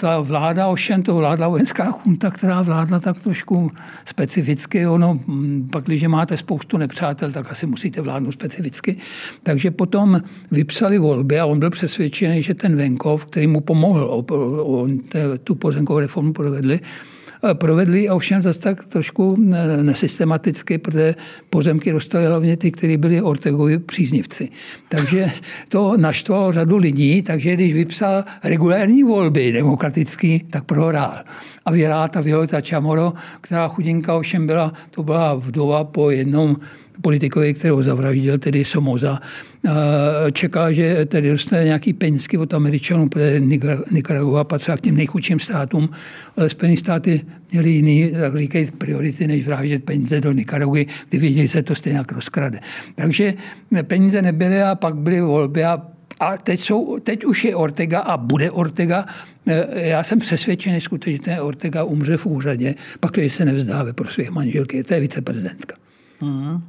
ta 0.00 0.20
vláda, 0.20 0.66
ovšem 0.66 1.02
to 1.02 1.14
vládla 1.14 1.48
vojenská 1.48 1.90
chunta, 1.90 2.30
která 2.30 2.62
vládla 2.62 3.00
tak 3.00 3.20
trošku 3.20 3.70
specificky. 4.04 4.86
Ono, 4.86 5.20
hm, 5.26 5.68
pak, 5.72 5.84
když 5.84 6.02
máte 6.02 6.36
spoustu 6.36 6.76
nepřátel, 6.76 7.32
tak 7.32 7.50
asi 7.50 7.66
musíte 7.66 8.00
vládnout 8.00 8.32
specificky. 8.32 8.96
Takže 9.42 9.70
potom 9.70 10.22
vypsali 10.50 10.98
volby 10.98 11.40
a 11.40 11.46
on 11.46 11.58
byl 11.58 11.70
přesvědčený, 11.70 12.42
že 12.42 12.54
ten 12.54 12.76
Venkov, 12.76 13.26
který 13.26 13.46
mu 13.46 13.60
pomohl, 13.60 14.24
on 14.64 14.98
tu 15.44 15.54
pozemkovou 15.54 15.98
reformu 15.98 16.32
provedli, 16.32 16.80
provedli 17.54 18.10
ovšem 18.10 18.42
zase 18.42 18.60
tak 18.60 18.86
trošku 18.86 19.36
nesystematicky, 19.82 20.78
protože 20.78 21.14
pozemky 21.50 21.92
dostali 21.92 22.26
hlavně 22.26 22.56
ty, 22.56 22.70
kteří 22.70 22.96
byli 22.96 23.22
Ortegovi 23.22 23.78
příznivci. 23.78 24.48
Takže 24.88 25.30
to 25.68 25.96
naštvalo 25.96 26.52
řadu 26.52 26.76
lidí, 26.76 27.22
takže 27.22 27.54
když 27.54 27.74
vypsal 27.74 28.24
regulární 28.44 29.02
volby 29.02 29.52
demokratický, 29.52 30.46
tak 30.50 30.64
prohrál. 30.64 31.14
A 31.64 31.70
vyhrál 31.70 32.08
ta 32.08 32.20
Violeta 32.20 32.60
Chamorro, 32.68 33.12
která 33.40 33.68
chudinka 33.68 34.14
ovšem 34.14 34.46
byla, 34.46 34.72
to 34.90 35.02
byla 35.02 35.34
vdova 35.34 35.84
po 35.84 36.10
jednom 36.10 36.56
politikovi, 37.00 37.54
kterou 37.54 37.82
zavraždil, 37.82 38.38
tedy 38.38 38.64
Somoza, 38.64 39.20
čekal, 40.32 40.72
že 40.72 41.04
tedy 41.06 41.30
dostane 41.30 41.64
nějaký 41.64 41.92
penízky 41.92 42.38
od 42.38 42.54
Američanů, 42.54 43.08
protože 43.08 43.40
Nicaragua 43.90 44.44
patřila 44.44 44.76
k 44.76 44.80
těm 44.80 44.96
nejchudším 44.96 45.40
státům, 45.40 45.88
ale 46.36 46.48
Spojené 46.48 46.76
státy 46.76 47.20
měli 47.52 47.70
jiný, 47.70 48.12
tak 48.20 48.36
říkají, 48.36 48.70
priority, 48.78 49.26
než 49.26 49.46
vraždit 49.46 49.84
peníze 49.84 50.20
do 50.20 50.32
Nicaraguy, 50.32 50.86
kdy 51.08 51.18
věděli, 51.18 51.48
se 51.48 51.62
to 51.62 51.74
stejně 51.74 52.04
rozkrade. 52.12 52.60
Takže 52.94 53.34
peníze 53.82 54.22
nebyly 54.22 54.62
a 54.62 54.74
pak 54.74 54.96
byly 54.96 55.20
volby 55.20 55.64
a 55.64 55.82
a 56.20 56.36
teď, 56.36 56.60
jsou, 56.60 56.98
teď 56.98 57.24
už 57.24 57.44
je 57.44 57.56
Ortega 57.56 58.00
a 58.00 58.16
bude 58.16 58.50
Ortega. 58.50 59.06
Já 59.74 60.02
jsem 60.02 60.18
přesvědčený 60.18 60.80
skutečně, 60.80 61.34
že 61.34 61.40
Ortega 61.40 61.84
umře 61.84 62.16
v 62.16 62.26
úřadě, 62.26 62.74
pak 63.00 63.12
když 63.12 63.32
se 63.32 63.44
nevzdá 63.44 63.82
ve 63.82 63.92
prospěch 63.92 64.30
manželky. 64.30 64.84
To 64.84 64.94
je 64.94 65.00
viceprezidentka. 65.00 65.76
Mm. 66.20 66.62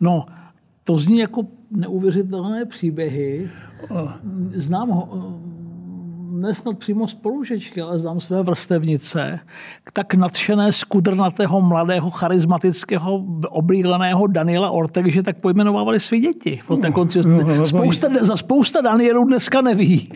No, 0.00 0.26
to 0.84 0.98
zní 0.98 1.18
jako 1.18 1.46
neuvěřitelné 1.70 2.64
příběhy. 2.64 3.50
Znám 4.50 4.88
ho, 4.88 5.08
nesnad 6.40 6.78
přímo 6.78 7.08
spolužečky, 7.08 7.80
ale 7.80 7.98
znám 7.98 8.20
své 8.20 8.42
vrstevnice, 8.42 9.40
tak 9.92 10.14
nadšené 10.14 10.72
skudrnatého, 10.72 11.60
mladého, 11.60 12.10
charismatického, 12.10 13.24
oblíbeného 13.48 14.26
Daniela 14.26 14.70
Ortega, 14.70 15.10
že 15.10 15.22
tak 15.22 15.40
pojmenovávali 15.40 16.00
své 16.00 16.18
děti. 16.18 16.60
No, 16.82 16.92
konci, 16.92 17.20
no, 17.26 17.38
no, 17.44 17.66
spousta, 17.66 18.08
za 18.20 18.36
spousta 18.36 18.80
Danielů 18.80 19.24
dneska 19.24 19.60
neví, 19.60 20.08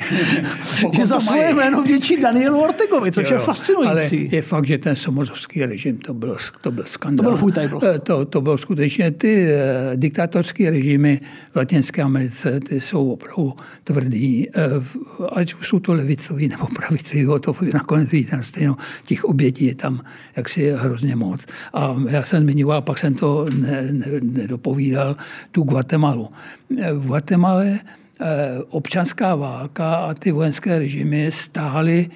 že 0.97 1.07
za 1.07 1.21
svoje 1.21 1.55
jméno 1.55 1.83
vděčí 1.83 2.23
Danielu 2.23 2.61
Ortegovi, 2.61 3.13
což 3.13 3.31
jo, 3.31 3.37
je 3.37 3.39
fascinující. 3.39 4.19
Ale 4.19 4.37
je 4.37 4.43
fakt, 4.43 4.67
že 4.67 4.79
ten 4.79 4.97
somozovský 4.97 5.67
režim, 5.67 5.99
to 5.99 6.15
byl, 6.15 6.37
to 6.61 6.71
byl 6.71 6.85
skandál. 6.87 7.39
To 7.39 7.47
byl 7.47 7.81
eh, 7.83 7.99
to, 7.99 8.25
to 8.25 8.41
bylo 8.41 8.59
skutečně 8.59 9.11
ty 9.11 9.47
uh, 9.47 9.97
diktátorské 9.97 10.71
režimy 10.71 11.21
v 11.53 11.57
Latinské 11.57 12.03
Americe, 12.03 12.61
ty 12.61 12.81
jsou 12.81 13.13
opravdu 13.13 13.55
tvrdý. 13.85 14.49
Uh, 14.49 14.85
ať 15.33 15.55
už 15.55 15.69
jsou 15.69 15.79
to 15.79 15.93
levi 15.93 16.12
levicový 16.13 16.49
nebo 16.49 16.67
pravicový, 16.67 17.27
to 17.41 17.55
nakonec 17.73 18.09
vidíte 18.09 18.43
stejno, 18.43 18.77
těch 19.05 19.25
obětí 19.25 19.65
je 19.65 19.75
tam 19.75 20.01
jaksi 20.37 20.71
hrozně 20.71 21.17
moc. 21.17 21.47
A 21.75 21.97
já 22.09 22.23
jsem 22.23 22.43
zmiňoval, 22.43 22.83
pak 22.83 22.99
jsem 22.99 23.15
to 23.15 23.47
ne, 23.57 23.89
ne, 23.93 24.07
nedopovídal, 24.23 25.17
tu 25.53 25.63
Guatemalu. 25.63 26.29
V 26.93 27.07
Guatemale 27.07 27.79
eh, 27.79 28.25
občanská 28.69 29.35
válka 29.35 29.95
a 29.95 30.15
ty 30.15 30.33
vojenské 30.33 30.79
režimy 30.79 31.33
stály 31.33 32.11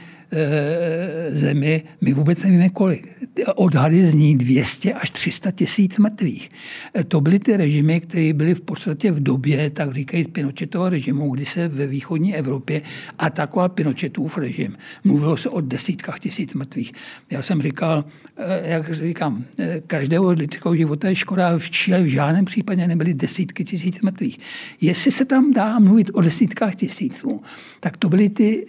zemi, 1.30 1.82
my 2.00 2.12
vůbec 2.12 2.42
nevíme 2.44 2.68
kolik. 2.68 3.08
Odhady 3.54 4.06
zní 4.06 4.38
200 4.38 4.92
až 4.92 5.10
300 5.10 5.50
tisíc 5.50 5.98
mrtvých. 5.98 6.50
Eh, 6.94 7.04
to 7.04 7.20
byly 7.20 7.38
ty 7.38 7.56
režimy, 7.56 8.00
které 8.00 8.32
byly 8.32 8.54
v 8.54 8.60
podstatě 8.60 9.12
v 9.12 9.22
době, 9.22 9.70
tak 9.70 9.94
říkají, 9.94 10.24
Pinochetova 10.24 10.90
režimu, 10.90 11.30
kdy 11.30 11.46
se 11.46 11.68
ve 11.68 11.86
východní 11.86 12.36
Evropě 12.36 12.82
atakoval 13.18 13.68
Pinochetův 13.68 14.38
režim. 14.38 14.76
Mluvilo 15.04 15.36
se 15.36 15.48
o 15.48 15.60
desítkách 15.60 16.20
tisíc 16.20 16.54
mrtvých. 16.54 16.92
Já 17.30 17.42
jsem 17.42 17.62
říkal, 17.62 18.04
eh, 18.36 18.70
jak 18.70 18.94
říkám, 18.94 19.44
každého 19.86 20.30
lidského 20.30 20.76
života 20.76 21.08
je 21.08 21.14
škoda, 21.14 21.58
v 21.58 21.70
Číle 21.70 22.02
v 22.02 22.06
žádném 22.06 22.44
případě 22.44 22.86
nebyly 22.86 23.14
desítky 23.14 23.64
tisíc 23.64 24.02
mrtvých. 24.02 24.38
Jestli 24.80 25.12
se 25.12 25.24
tam 25.24 25.52
dá 25.52 25.78
mluvit 25.78 26.10
o 26.12 26.20
desítkách 26.20 26.74
tisíců, 26.74 27.42
tak 27.80 27.96
to 27.96 28.08
byly 28.08 28.28
ty, 28.28 28.66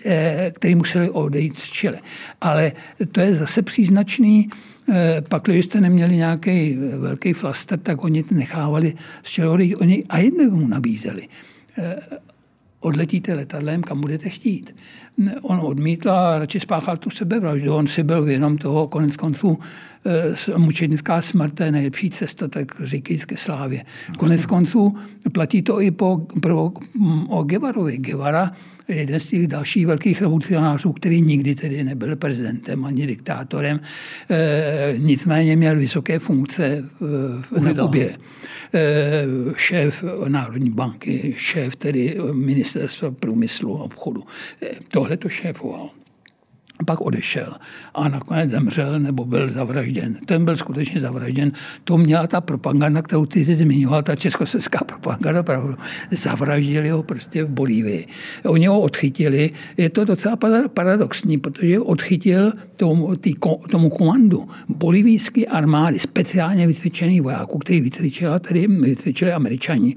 kteří 0.53 0.75
museli 0.75 1.09
odejít 1.09 1.46
z 1.55 1.71
Chile. 1.71 1.99
Ale 2.41 2.71
to 3.11 3.21
je 3.21 3.35
zase 3.35 3.61
příznačný, 3.61 4.49
eh, 4.89 5.21
pak, 5.29 5.43
když 5.43 5.65
jste 5.65 5.81
neměli 5.81 6.15
nějaký 6.15 6.77
velký 6.97 7.33
flaster, 7.33 7.79
tak 7.79 8.03
oni 8.03 8.23
nechávali 8.31 8.93
z 9.23 9.29
Chile, 9.29 9.75
oni 9.75 10.03
a 10.09 10.17
jednou 10.17 10.51
mu 10.51 10.67
nabízeli. 10.67 11.27
Eh, 11.77 11.95
odletíte 12.79 13.33
letadlem, 13.33 13.83
kam 13.83 14.01
budete 14.01 14.29
chtít. 14.29 14.75
On 15.41 15.59
odmítl 15.59 16.11
a 16.11 16.39
radši 16.39 16.59
spáchal 16.59 16.97
tu 16.97 17.09
sebevraždu. 17.09 17.75
On 17.75 17.87
si 17.87 18.03
byl 18.03 18.27
jenom 18.27 18.57
toho, 18.57 18.87
konec 18.87 19.17
konců, 19.17 19.59
mučednická 20.57 21.21
smrt, 21.21 21.59
je 21.59 21.71
nejlepší 21.71 22.09
cesta, 22.09 22.47
tak 22.47 22.71
říkají 22.83 23.19
ke 23.19 23.37
slávě. 23.37 23.83
Konec 24.17 24.45
konců 24.45 24.95
platí 25.31 25.61
to 25.61 25.81
i 25.81 25.91
po, 25.91 26.17
pro, 26.41 26.71
o 27.27 27.43
Guevarovi. 27.43 27.97
Guevara 27.97 28.51
jeden 28.87 29.19
z 29.19 29.27
těch 29.27 29.47
dalších 29.47 29.87
velkých 29.87 30.21
revolucionářů, 30.21 30.93
který 30.93 31.21
nikdy 31.21 31.55
tedy 31.55 31.83
nebyl 31.83 32.15
prezidentem 32.15 32.85
ani 32.85 33.07
diktátorem, 33.07 33.79
e, 34.29 34.95
nicméně 34.97 35.55
měl 35.55 35.79
vysoké 35.79 36.19
funkce 36.19 36.83
v, 36.99 37.63
na 37.63 37.73
Kubě. 37.73 38.17
E, 38.73 39.25
šéf 39.55 40.03
Národní 40.27 40.69
banky, 40.69 41.33
šéf 41.37 41.75
tedy 41.75 42.17
ministerstva 42.31 43.11
průmyslu 43.11 43.79
a 43.79 43.83
obchodu. 43.83 44.23
E, 44.63 44.67
tohle 44.91 45.17
to 45.17 45.29
šéfoval 45.29 45.89
pak 46.85 47.01
odešel 47.01 47.53
a 47.93 48.09
nakonec 48.09 48.49
zemřel 48.49 48.99
nebo 48.99 49.25
byl 49.25 49.49
zavražděn. 49.49 50.17
Ten 50.25 50.45
byl 50.45 50.57
skutečně 50.57 51.01
zavražděn. 51.01 51.51
To 51.83 51.97
měla 51.97 52.27
ta 52.27 52.41
propaganda, 52.41 53.01
kterou 53.01 53.25
ty 53.25 53.45
jsi 53.45 53.55
zmiňoval, 53.55 54.03
ta 54.03 54.15
československá 54.15 54.79
propaganda, 54.85 55.43
pravdu. 55.43 55.75
Zavraždili 56.11 56.89
ho 56.89 57.03
prostě 57.03 57.43
v 57.43 57.49
Bolívii. 57.49 58.07
Oni 58.45 58.67
ho 58.67 58.79
odchytili. 58.79 59.51
Je 59.77 59.89
to 59.89 60.05
docela 60.05 60.35
paradoxní, 60.73 61.37
protože 61.37 61.77
ho 61.77 61.83
odchytil 61.83 62.53
tomu, 62.75 63.15
tý, 63.15 63.33
tomu 63.71 63.89
komandu 63.89 64.49
bolivijské 64.69 65.45
armády, 65.45 65.99
speciálně 65.99 66.67
vycvičených 66.67 67.21
vojáků, 67.21 67.59
který 67.59 67.81
vycvičila, 67.81 68.39
tedy 68.39 68.67
vycvičili 68.67 69.31
američani. 69.31 69.95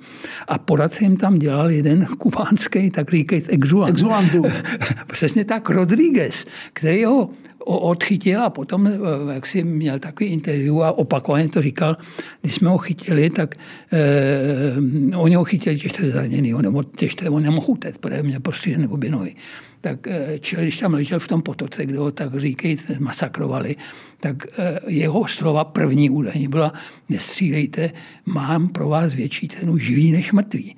A 0.48 0.58
poradce 0.58 1.04
jim 1.04 1.16
tam 1.16 1.38
dělal 1.38 1.70
jeden 1.70 2.06
kubánský, 2.06 2.90
tak 2.90 3.10
říkajíc, 3.10 3.48
exulant. 3.48 3.90
Exulantů. 3.90 4.42
Přesně 5.06 5.44
tak, 5.44 5.70
Rodriguez, 5.70 6.46
který 6.72 7.04
ho 7.04 7.30
odchytil 7.64 8.42
a 8.42 8.50
potom, 8.50 8.86
eh, 8.86 9.34
jak 9.34 9.46
si 9.46 9.64
měl 9.64 9.98
takový 9.98 10.30
interview 10.30 10.82
a 10.82 10.92
opakovaně 10.92 11.48
to 11.48 11.62
říkal, 11.62 11.96
když 12.40 12.54
jsme 12.54 12.68
ho 12.68 12.78
chytili, 12.78 13.30
tak 13.30 13.54
eh, 13.92 15.16
oni 15.16 15.34
ho 15.34 15.44
chytili 15.44 15.78
těžce 15.78 16.10
zraněný, 16.10 16.54
on, 16.54 16.84
těžce, 16.96 17.30
on 17.30 17.42
nemohl 17.42 17.66
utéct, 17.70 17.98
protože 17.98 18.22
měl 18.22 18.40
prostřížené 18.40 18.88
obě 18.88 19.10
nohy. 19.10 19.34
Tak 19.80 20.06
eh, 20.06 20.38
čili 20.40 20.62
když 20.62 20.78
tam 20.78 20.94
ležel 20.94 21.18
v 21.18 21.28
tom 21.28 21.42
potoce, 21.42 21.86
kde 21.86 21.98
ho 21.98 22.10
tak 22.10 22.36
říkají, 22.36 22.78
masakrovali, 22.98 23.76
tak 24.20 24.46
eh, 24.58 24.80
jeho 24.86 25.28
slova 25.28 25.64
první 25.64 26.10
údajně 26.10 26.48
byla, 26.48 26.72
nestřílejte, 27.08 27.90
mám 28.26 28.68
pro 28.68 28.88
vás 28.88 29.14
větší 29.14 29.48
cenu 29.48 29.78
živý 29.78 30.12
než 30.12 30.32
mrtvý. 30.32 30.76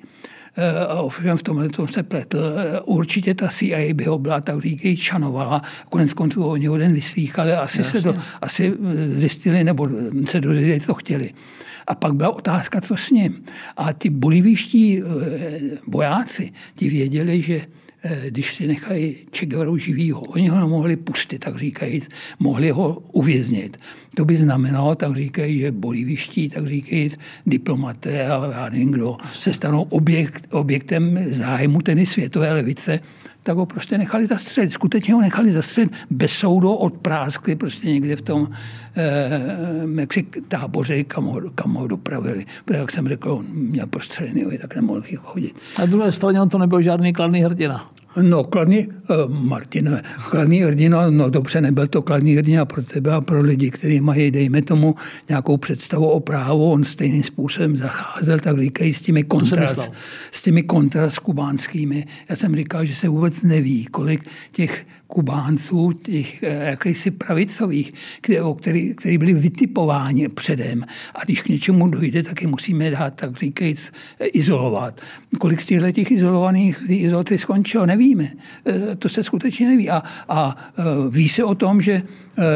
Eh, 0.55 0.79
a 0.79 1.01
ovšem 1.01 1.37
v 1.37 1.43
tomhle 1.43 1.69
tom 1.69 1.87
se 1.87 2.03
pletl. 2.03 2.37
Eh, 2.37 2.81
určitě 2.81 3.33
ta 3.33 3.47
CIA 3.47 3.93
by 3.93 4.03
ho 4.03 4.17
byla, 4.17 4.41
tak 4.41 4.61
říkají, 4.61 4.97
čanovala. 4.97 5.61
Konec 5.89 6.13
konců 6.13 6.43
oni 6.43 6.65
ho 6.65 6.77
den 6.77 6.93
vyslýchali, 6.93 7.53
asi, 7.53 7.81
Jasně. 7.81 7.99
se 7.99 8.13
to, 8.13 8.19
asi 8.41 8.73
eh, 8.73 9.19
zjistili 9.19 9.63
nebo 9.63 9.89
se 10.25 10.41
dozvěděli, 10.41 10.79
co 10.79 10.93
chtěli. 10.93 11.33
A 11.87 11.95
pak 11.95 12.13
byla 12.13 12.29
otázka, 12.35 12.81
co 12.81 12.97
s 12.97 13.09
ním. 13.09 13.43
A 13.77 13.93
ty 13.93 14.09
boliviští 14.09 15.01
vojáci, 15.87 16.51
ti 16.75 16.89
věděli, 16.89 17.41
že 17.41 17.61
když 18.29 18.55
si 18.55 18.67
nechají 18.67 19.15
Che 19.37 19.45
Guevaru 19.45 19.77
živýho, 19.77 20.21
oni 20.21 20.47
ho 20.47 20.59
nemohli 20.59 20.95
pustit, 20.95 21.39
tak 21.39 21.57
říkají, 21.57 22.01
mohli 22.39 22.69
ho 22.69 23.03
uvěznit. 23.11 23.77
To 24.15 24.25
by 24.25 24.37
znamenalo, 24.37 24.95
tak 24.95 25.15
říkají, 25.15 25.59
že 25.59 25.71
boliviští, 25.71 26.49
tak 26.49 26.67
říkají 26.67 27.11
diplomaté 27.45 28.27
a 28.27 28.51
já 28.51 28.69
nevím 28.69 28.91
kdo, 28.91 29.17
se 29.33 29.53
stanou 29.53 29.81
objekt, 29.81 30.47
objektem 30.51 31.19
zájmu 31.29 31.81
tedy 31.81 32.05
světové 32.05 32.53
levice, 32.53 32.99
tak 33.43 33.57
ho 33.57 33.65
prostě 33.65 33.97
nechali 33.97 34.25
zastřelit. 34.25 34.73
Skutečně 34.73 35.13
ho 35.13 35.21
nechali 35.21 35.51
zastřelit 35.51 35.91
bez 36.09 36.31
soudu 36.31 36.73
od 36.73 36.93
práskly 36.93 37.55
prostě 37.55 37.87
někde 37.87 38.15
v 38.15 38.21
tom 38.21 38.49
eh, 38.95 40.01
jaksi 40.01 40.25
táboře, 40.47 41.03
kam 41.03 41.25
ho, 41.25 41.41
kam 41.55 41.73
ho 41.73 41.87
dopravili. 41.87 42.45
Protože, 42.65 42.79
jak 42.79 42.91
jsem 42.91 43.07
řekl, 43.07 43.31
on 43.31 43.45
měl 43.51 43.87
prostřelený, 43.87 44.45
tak 44.61 44.75
nemohl 44.75 45.03
chodit. 45.17 45.55
Na 45.79 45.85
druhé 45.85 46.11
straně 46.11 46.41
on 46.41 46.49
to 46.49 46.57
nebyl 46.57 46.81
žádný 46.81 47.13
kladný 47.13 47.41
hrdina. 47.41 47.89
No, 48.21 48.43
kladný, 48.43 48.87
uh, 48.87 49.43
Martin, 49.43 50.01
kladný 50.29 50.61
hrdina, 50.61 51.09
no 51.09 51.29
dobře, 51.29 51.61
nebyl 51.61 51.87
to 51.87 52.01
kladný 52.01 52.35
hrdina 52.35 52.65
pro 52.65 52.83
tebe 52.83 53.11
a 53.11 53.21
pro 53.21 53.41
lidi, 53.41 53.71
kteří 53.71 54.01
mají, 54.01 54.31
dejme 54.31 54.61
tomu, 54.61 54.95
nějakou 55.29 55.57
představu 55.57 56.09
o 56.09 56.19
právu, 56.19 56.71
on 56.71 56.83
stejným 56.83 57.23
způsobem 57.23 57.77
zacházel, 57.77 58.39
tak 58.39 58.59
říkají, 58.59 58.93
s 58.93 59.01
těmi 59.01 59.23
kontrast, 59.23 59.91
s 60.31 60.41
těmi 60.41 60.63
kontrast 60.63 61.19
kubánskými. 61.19 62.05
Já 62.29 62.35
jsem 62.35 62.55
říkal, 62.55 62.85
že 62.85 62.95
se 62.95 63.09
vůbec 63.09 63.43
neví, 63.43 63.85
kolik 63.85 64.25
těch 64.51 64.85
Kubánců, 65.13 65.91
těch 65.91 66.43
eh, 66.43 66.69
jakýsi 66.69 67.11
pravicových, 67.11 67.93
který, 68.21 68.93
který, 68.95 69.17
byli 69.17 69.33
vytipováni 69.33 70.27
předem. 70.29 70.83
A 71.15 71.25
když 71.25 71.41
k 71.41 71.49
něčemu 71.49 71.87
dojde, 71.87 72.23
tak 72.23 72.41
je 72.41 72.47
musíme 72.47 72.91
dát, 72.91 73.15
tak 73.15 73.37
říkajíc, 73.37 73.91
eh, 74.19 74.25
izolovat. 74.25 75.01
Kolik 75.39 75.61
z 75.61 75.65
těchto 75.65 75.91
těch 75.91 76.11
izolovaných 76.11 76.81
izolací 76.87 77.37
skončilo, 77.37 77.85
nevíme. 77.85 78.31
Eh, 78.65 78.95
to 78.95 79.09
se 79.09 79.23
skutečně 79.23 79.67
neví. 79.67 79.89
A, 79.89 80.03
a 80.29 80.55
ví 81.09 81.29
se 81.29 81.43
o 81.43 81.55
tom, 81.55 81.81
že 81.81 82.01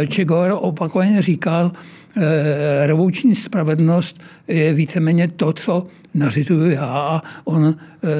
Guevara 0.10 0.58
opakovaně 0.58 1.22
říkal, 1.22 1.72
revoluční 2.86 3.36
spravedlnost 3.36 4.22
je 4.48 4.74
víceméně 4.74 5.28
to, 5.28 5.54
co 5.54 5.88
nařizuju 6.14 6.70
já 6.70 6.86
a 6.86 7.22
on 7.46 7.76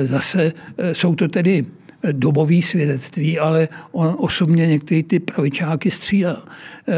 zase, 0.06 0.54
jsou 0.94 1.16
to 1.16 1.28
tedy 1.28 1.66
dobový 2.12 2.62
svědectví, 2.62 3.40
ale 3.40 3.68
on 3.92 4.16
osobně 4.20 4.68
některé 4.68 5.04
ty 5.04 5.20
pravičáky 5.20 5.92
střílel, 5.92 6.44
eh, 6.88 6.94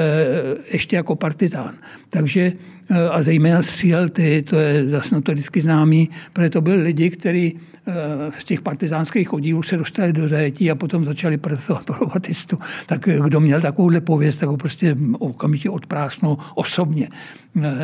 ještě 0.72 0.96
jako 0.96 1.16
partizán. 1.16 1.76
Takže 2.10 2.54
eh, 2.90 3.10
a 3.10 3.24
zejména 3.24 3.62
střílel 3.62 4.10
ty, 4.10 4.42
to 4.42 4.56
je 4.56 4.90
zase 4.90 5.16
notoricky 5.16 5.62
známý, 5.62 6.10
protože 6.34 6.50
to 6.50 6.62
byli 6.62 6.82
lidi, 6.82 7.10
kteří 7.10 7.60
eh, 7.88 8.44
těch 8.44 8.62
partizánských 8.62 9.34
oddílů 9.34 9.64
se 9.64 9.78
dostali 9.78 10.14
do 10.14 10.28
zajetí 10.28 10.72
a 10.72 10.76
potom 10.76 11.06
začali 11.06 11.38
pracovat 11.38 11.86
pro 11.86 12.06
Batistu. 12.06 12.58
Tak 12.86 13.02
kdo 13.02 13.40
měl 13.40 13.62
takovouhle 13.62 14.02
pověst, 14.02 14.36
tak 14.36 14.50
ho 14.50 14.58
prostě 14.58 14.96
okamžitě 15.20 15.70
odprásnul 15.70 16.38
osobně 16.56 17.10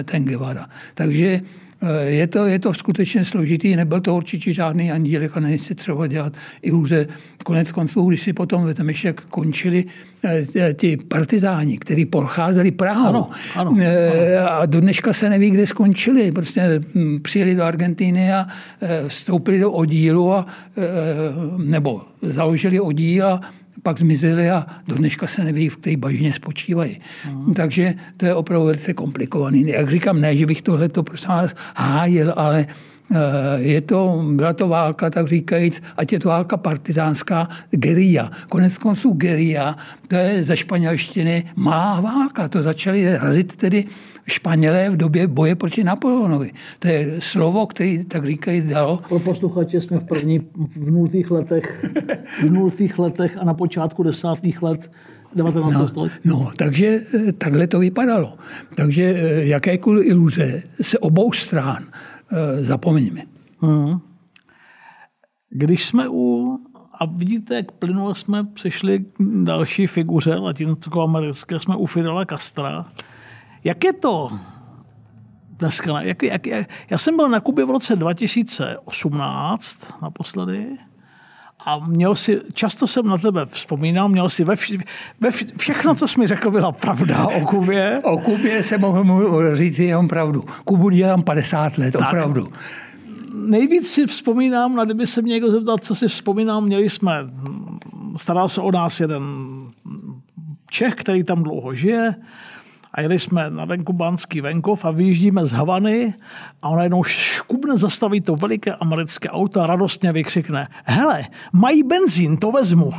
ten 0.06 0.26
Guevara. 0.26 0.70
Takže 0.94 1.42
je 2.06 2.28
to, 2.28 2.46
je 2.46 2.60
to 2.60 2.74
skutečně 2.74 3.26
složitý, 3.26 3.76
nebyl 3.76 4.02
to 4.02 4.16
určitě 4.16 4.54
žádný 4.54 4.92
andílek 4.92 5.38
a 5.38 5.40
není 5.40 5.58
si 5.58 5.76
třeba 5.76 6.08
dělat 6.08 6.34
iluze. 6.62 7.08
Konec 7.44 7.72
konců, 7.72 8.06
když 8.06 8.22
si 8.22 8.34
potom 8.34 8.64
vezmeš, 8.66 9.04
jak 9.04 9.22
končili 9.22 9.86
eh, 10.24 10.74
ti 10.74 10.98
partizáni, 10.98 11.78
kteří 11.78 12.06
procházeli 12.06 12.72
Prahu 12.72 13.08
ano, 13.08 13.30
ano, 13.56 13.78
eh, 13.80 14.38
ano. 14.38 14.52
a 14.52 14.66
do 14.66 14.82
dneška 14.82 15.14
se 15.14 15.30
neví, 15.30 15.52
kde 15.52 15.68
skončili. 15.68 16.32
Prostě 16.32 16.82
hm, 16.96 17.20
přijeli 17.22 17.56
do 17.56 17.64
Argentíny 17.64 18.34
a 18.34 18.48
vstoupili 19.08 19.60
do 19.60 19.72
oddílu 19.72 20.34
a, 20.34 20.46
nebo 21.58 22.02
založili 22.22 22.80
oddíl 22.80 23.26
a 23.26 23.42
pak 23.86 24.00
zmizeli 24.00 24.50
a 24.50 24.66
do 24.88 24.96
dneška 24.96 25.28
se 25.28 25.44
neví, 25.44 25.70
v 25.70 25.78
té 25.78 25.98
bažině 25.98 26.34
spočívají. 26.34 27.00
Hmm. 27.24 27.54
Takže 27.54 27.94
to 28.18 28.26
je 28.26 28.34
opravdu 28.34 28.66
velice 28.66 28.94
komplikovaný. 28.94 29.68
Jak 29.68 29.90
říkám, 29.90 30.22
ne, 30.22 30.38
že 30.38 30.46
bych 30.46 30.62
tohle 30.62 30.90
to 30.90 31.04
prostě 31.04 31.28
hájil, 31.76 32.34
ale 32.36 32.66
eh, 32.66 33.18
je 33.62 33.82
to, 33.82 34.26
byla 34.34 34.54
to 34.54 34.68
válka, 34.68 35.10
tak 35.10 35.28
říkajíc, 35.28 35.82
ať 35.98 36.14
je 36.14 36.20
to 36.20 36.30
válka 36.30 36.58
partizánská, 36.58 37.50
geria. 37.70 38.32
Konec 38.50 38.78
konců 38.78 39.14
geria, 39.14 39.78
to 40.08 40.16
je 40.16 40.44
ze 40.44 40.58
španělštiny 40.58 41.54
má 41.56 42.02
válka. 42.02 42.48
To 42.50 42.64
začali 42.64 43.18
razit 43.18 43.56
tedy 43.56 43.86
Španělé 44.28 44.90
v 44.90 44.98
době 44.98 45.28
boje 45.28 45.56
proti 45.56 45.84
Napoleonovi. 45.84 46.52
To 46.80 46.88
je 46.88 47.16
slovo, 47.20 47.68
který 47.68 48.06
tak 48.06 48.26
říkají 48.26 48.62
dalo. 48.68 49.00
Pro 49.10 49.20
posluchače 49.20 49.82
jsme 49.82 49.98
v 49.98 50.04
první, 50.04 50.40
v 50.76 50.92
nultých 50.92 51.32
letech, 51.32 51.86
v 52.42 52.50
nultých 52.50 53.00
letech 53.00 53.38
a 53.38 53.46
na 53.46 53.54
počátku 53.54 54.04
desátých 54.04 54.62
let 54.62 54.92
19. 55.36 55.74
No, 55.74 55.88
století. 55.88 56.16
No, 56.26 56.52
takže 56.58 57.02
eh, 57.28 57.32
takhle 57.32 57.68
to 57.68 57.80
vypadalo. 57.80 58.38
Takže 58.76 59.04
eh, 59.04 59.46
jakékoliv 59.46 60.06
iluze 60.06 60.64
se 60.82 61.00
obou 61.00 61.32
stran 61.32 61.84
eh, 61.84 62.64
zapomeňme. 62.64 63.22
Hmm. 63.60 64.00
Když 65.50 65.86
jsme 65.86 66.10
u 66.10 66.58
a 67.00 67.06
vidíte, 67.06 67.56
jak 67.56 67.72
plynule 67.72 68.16
jsme 68.16 68.44
přešli 68.44 69.00
k 69.00 69.44
další 69.44 69.88
figuře 69.88 70.36
latinsko-americké, 70.36 71.60
jsme 71.60 71.76
u 71.76 71.86
Fidela 71.86 72.26
Castra. 72.26 72.86
Jak 73.66 73.84
je 73.84 73.94
to 73.94 74.30
dneska? 75.50 76.02
Jak, 76.02 76.24
jak, 76.24 76.48
jak, 76.48 76.68
já 76.90 76.98
jsem 76.98 77.16
byl 77.16 77.30
na 77.30 77.40
Kubě 77.40 77.66
v 77.66 77.70
roce 77.70 77.96
2018 77.96 80.02
naposledy 80.02 80.66
a 81.66 81.80
měl 81.80 82.16
si, 82.16 82.42
často 82.54 82.88
jsem 82.88 83.08
na 83.08 83.18
tebe 83.18 83.46
vzpomínal, 83.46 84.10
měl 84.10 84.30
si 84.30 84.44
ve, 84.44 84.56
vš, 84.56 84.74
ve 85.20 85.32
vš, 85.32 85.46
všechno, 85.58 85.96
co 85.96 86.08
jsi 86.08 86.20
mi 86.20 86.28
řekl, 86.28 86.52
byla 86.52 86.72
pravda 86.72 87.28
o 87.28 87.46
Kubě. 87.46 88.02
O 88.04 88.18
Kubě 88.18 88.64
se 88.64 88.78
mohu 88.78 89.40
říct 89.54 89.80
jenom 89.80 90.08
pravdu. 90.08 90.46
Kubu 90.66 90.90
dělám 90.90 91.24
50 91.24 91.78
let, 91.78 91.92
tak. 91.92 92.08
opravdu. 92.08 92.52
Nejvíc 93.34 93.92
si 93.92 94.08
vzpomínám, 94.08 94.76
na 94.76 94.86
kdyby 94.86 95.08
se 95.08 95.22
mě 95.22 95.34
někdo 95.34 95.52
zeptal, 95.52 95.78
co 95.78 95.96
si 95.96 96.08
vzpomínám, 96.08 96.64
měli 96.64 96.90
jsme, 96.90 97.12
staral 98.18 98.50
se 98.50 98.62
o 98.62 98.72
nás 98.72 99.00
jeden 99.00 99.24
Čech, 100.70 100.96
který 100.96 101.24
tam 101.24 101.44
dlouho 101.44 101.74
žije, 101.74 102.16
a 102.96 103.02
jeli 103.02 103.20
jsme 103.20 103.50
na 103.50 103.66
venku 103.66 103.94
Banský 103.94 104.42
venkov 104.42 104.86
a 104.86 104.92
vyjíždíme 104.92 105.46
z 105.46 105.52
Havany 105.52 106.14
a 106.62 106.70
ona 106.70 106.84
jednou 106.84 107.04
škubne 107.04 107.78
zastaví 107.78 108.22
to 108.22 108.36
veliké 108.36 108.74
americké 108.74 109.30
auto 109.30 109.62
a 109.62 109.68
radostně 109.68 110.12
vykřikne 110.12 110.68
hele, 110.86 111.24
mají 111.54 111.84
benzín, 111.84 112.38
to 112.38 112.52
vezmu. 112.52 112.92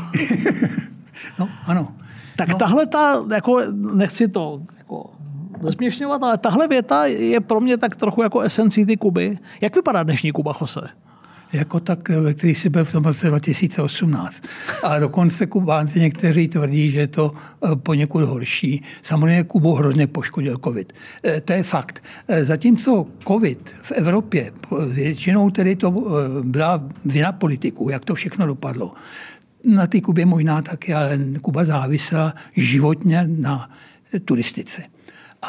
no, 1.38 1.48
ano. 1.66 1.88
Tak 2.36 2.48
no. 2.48 2.54
tahle 2.54 2.86
ta, 2.86 3.24
jako, 3.34 3.60
nechci 3.94 4.28
to 4.28 4.60
jako 4.78 5.10
zesměšňovat, 5.62 6.22
ale 6.22 6.38
tahle 6.38 6.68
věta 6.68 7.06
je 7.06 7.40
pro 7.40 7.60
mě 7.60 7.76
tak 7.76 7.96
trochu 7.96 8.22
jako 8.22 8.40
esencí 8.40 8.86
ty 8.86 8.96
Kuby. 8.96 9.38
Jak 9.60 9.76
vypadá 9.76 10.02
dnešní 10.02 10.32
Kuba, 10.32 10.52
Jose? 10.60 10.80
Jako 11.56 11.80
tak, 11.80 11.98
který 12.34 12.54
si 12.54 12.68
byl 12.68 12.84
v 12.84 12.92
tom 12.92 13.04
roce 13.04 13.26
2018. 13.26 14.42
A 14.82 14.98
dokonce 14.98 15.46
Kubánci 15.46 16.00
někteří 16.00 16.48
tvrdí, 16.48 16.90
že 16.90 16.98
je 16.98 17.06
to 17.06 17.32
eh, 17.34 17.76
poněkud 17.76 18.24
horší. 18.24 18.82
Samozřejmě 19.02 19.44
Kubu 19.44 19.74
hrozně 19.74 20.06
poškodil 20.06 20.56
covid. 20.64 20.92
Eh, 21.24 21.40
to 21.40 21.52
je 21.52 21.62
fakt. 21.62 22.02
Eh, 22.28 22.44
zatímco 22.44 23.06
covid 23.28 23.76
v 23.82 23.92
Evropě, 23.92 24.52
většinou 24.88 25.50
tedy 25.50 25.76
to 25.76 25.90
byla 26.42 26.82
vina 27.04 27.32
politiků, 27.32 27.88
jak 27.90 28.04
to 28.04 28.14
všechno 28.14 28.46
dopadlo. 28.46 28.94
Na 29.64 29.86
té 29.86 30.00
Kubě 30.00 30.26
možná 30.26 30.62
taky, 30.62 30.94
ale 30.94 31.18
Kuba 31.42 31.64
závisela 31.64 32.34
životně 32.56 33.24
na 33.26 33.70
turistice. 34.24 34.95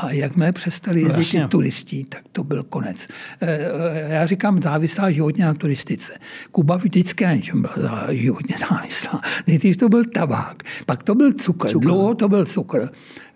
A 0.01 0.11
jakmile 0.11 0.51
přestali 0.51 1.01
jezdit 1.01 1.17
Jasně. 1.17 1.47
turisti, 1.47 2.05
tak 2.09 2.21
to 2.31 2.43
byl 2.43 2.63
konec. 2.63 3.07
Eh, 3.41 3.47
eh, 3.49 4.13
já 4.13 4.25
říkám 4.25 4.61
závislá 4.61 5.11
životně 5.11 5.45
na 5.45 5.53
turistice. 5.53 6.11
Kuba 6.51 6.75
vždycky 6.77 7.25
na 7.25 7.33
něčem 7.33 7.61
byla 7.61 8.07
životně 8.13 8.55
závislá. 8.69 9.21
Nejdřív 9.47 9.77
to 9.77 9.89
byl 9.89 10.03
tabák, 10.05 10.63
pak 10.85 11.03
to 11.03 11.15
byl 11.15 11.33
cukr, 11.33 11.69
cukr. 11.69 11.85
dlouho 11.85 12.15
to 12.15 12.29
byl 12.29 12.45
cukr. 12.45 12.89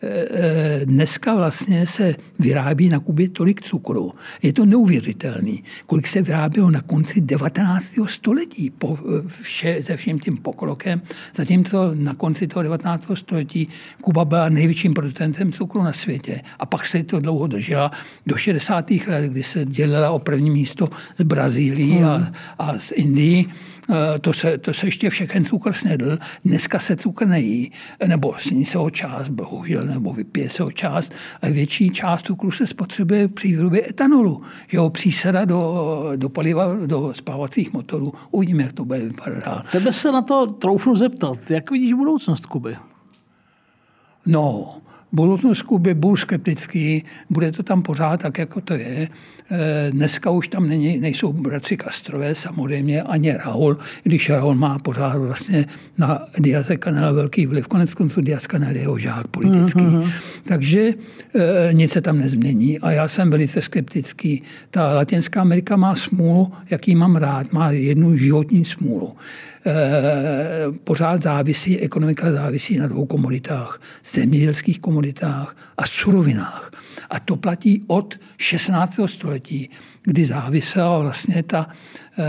Eh, 0.03 0.85
dneska 0.85 1.35
vlastně 1.35 1.87
se 1.87 2.15
vyrábí 2.39 2.89
na 2.89 2.99
Kubě 2.99 3.29
tolik 3.29 3.61
cukru. 3.61 4.13
Je 4.41 4.53
to 4.53 4.65
neuvěřitelný, 4.65 5.63
kolik 5.87 6.07
se 6.07 6.21
vyrábělo 6.21 6.71
na 6.71 6.81
konci 6.81 7.21
19. 7.21 8.07
století 8.07 8.69
po 8.69 8.99
vše, 9.27 9.83
se 9.83 9.97
vším 9.97 10.19
tím 10.19 10.37
pokrokem. 10.37 11.01
Zatímco 11.35 11.91
na 11.93 12.13
konci 12.13 12.47
toho 12.47 12.63
19. 12.63 13.11
století 13.13 13.67
Kuba 14.01 14.25
byla 14.25 14.49
největším 14.49 14.93
producentem 14.93 15.51
cukru 15.51 15.83
na 15.83 15.93
světě. 15.93 16.41
A 16.59 16.65
pak 16.65 16.85
se 16.85 17.03
to 17.03 17.19
dlouho 17.19 17.47
držela 17.47 17.91
do 18.27 18.37
60. 18.37 18.91
let, 18.91 19.31
kdy 19.31 19.43
se 19.43 19.65
dělila 19.65 20.11
o 20.11 20.19
první 20.19 20.49
místo 20.49 20.89
z 21.17 21.23
Brazílií 21.23 22.03
a, 22.03 22.13
hmm. 22.13 22.33
a 22.59 22.77
z 22.77 22.91
Indií. 22.91 23.49
Eh, 23.89 24.19
to 24.19 24.33
se, 24.33 24.57
to 24.57 24.73
se 24.73 24.87
ještě 24.87 25.09
všechen 25.09 25.45
cukr 25.45 25.73
snědl. 25.73 26.17
Dneska 26.45 26.79
se 26.79 26.95
cukr 26.95 27.27
nejí, 27.27 27.71
nebo 28.07 28.33
sní 28.37 28.65
se 28.65 28.77
ho 28.77 28.89
část, 28.89 29.29
bohužel, 29.29 29.85
nebo 29.85 30.13
vypije 30.13 30.49
se 30.49 30.63
ho 30.63 30.71
část, 30.71 31.13
ale 31.41 31.51
větší 31.51 31.89
část 31.89 32.25
cukru 32.25 32.51
se 32.51 32.67
spotřebuje 32.67 33.27
při 33.27 33.47
výrobě 33.47 33.89
etanolu. 33.89 34.41
Že 34.67 34.79
ho 34.79 34.89
přísada 34.89 35.45
do, 35.45 36.11
do 36.15 36.29
paliva, 36.29 36.75
do 36.85 37.13
spávacích 37.13 37.73
motorů. 37.73 38.13
Uvidíme, 38.31 38.63
jak 38.63 38.73
to 38.73 38.85
bude 38.85 38.99
vypadat 38.99 39.43
dál. 39.45 39.63
Tebe 39.71 39.93
se 39.93 40.11
na 40.11 40.21
to 40.21 40.45
troufnu 40.45 40.95
zeptat. 40.95 41.51
Jak 41.51 41.71
vidíš 41.71 41.93
budoucnost 41.93 42.45
Kuby? 42.45 42.75
No, 44.25 44.75
budoucnost 45.11 45.61
Kuby 45.61 45.93
budu 45.93 46.15
skeptický, 46.15 47.03
bude 47.29 47.51
to 47.51 47.63
tam 47.63 47.81
pořád 47.81 48.21
tak, 48.21 48.37
jako 48.37 48.61
to 48.61 48.73
je. 48.73 49.09
Eh, 49.53 49.91
dneska 49.91 50.29
už 50.29 50.47
tam 50.47 50.69
není, 50.69 50.97
nejsou 50.97 51.33
bratři 51.33 51.77
Kastrové 51.77 52.35
samozřejmě, 52.35 53.01
ani 53.01 53.33
Raul, 53.33 53.77
když 54.03 54.29
Raul 54.29 54.55
má 54.55 54.79
pořád 54.79 55.17
vlastně 55.17 55.65
na 55.97 56.27
Diaze 56.39 56.77
Canela 56.77 57.11
velký 57.11 57.45
vliv. 57.45 57.67
Konec 57.67 57.93
konců 57.93 58.21
Diaz 58.21 58.47
Canel 58.47 58.75
je 58.75 58.81
jeho 58.81 58.97
žák 58.97 59.27
politický. 59.27 59.79
Mm-hmm. 59.79 60.11
Takže 60.45 60.93
e, 61.35 61.73
nic 61.73 61.91
se 61.91 62.01
tam 62.01 62.17
nezmění 62.17 62.79
a 62.79 62.91
já 62.91 63.07
jsem 63.07 63.29
velice 63.29 63.61
skeptický. 63.61 64.43
Ta 64.69 64.93
Latinská 64.93 65.41
Amerika 65.41 65.75
má 65.75 65.95
smůlu, 65.95 66.51
jaký 66.69 66.95
mám 66.95 67.15
rád, 67.15 67.53
má 67.53 67.71
jednu 67.71 68.15
životní 68.15 68.65
smůlu. 68.65 69.15
E, 69.65 70.71
pořád 70.83 71.21
závisí, 71.21 71.79
ekonomika 71.79 72.31
závisí 72.31 72.77
na 72.77 72.87
dvou 72.87 73.05
komoditách. 73.05 73.81
Zemědělských 74.05 74.79
komoditách 74.79 75.55
a 75.77 75.87
surovinách. 75.87 76.71
A 77.09 77.19
to 77.19 77.35
platí 77.35 77.83
od 77.87 78.19
16. 78.37 78.99
století, 79.05 79.69
kdy 80.03 80.25
závisela 80.25 80.99
vlastně 80.99 81.43
ta 81.43 81.69
e, 82.17 82.23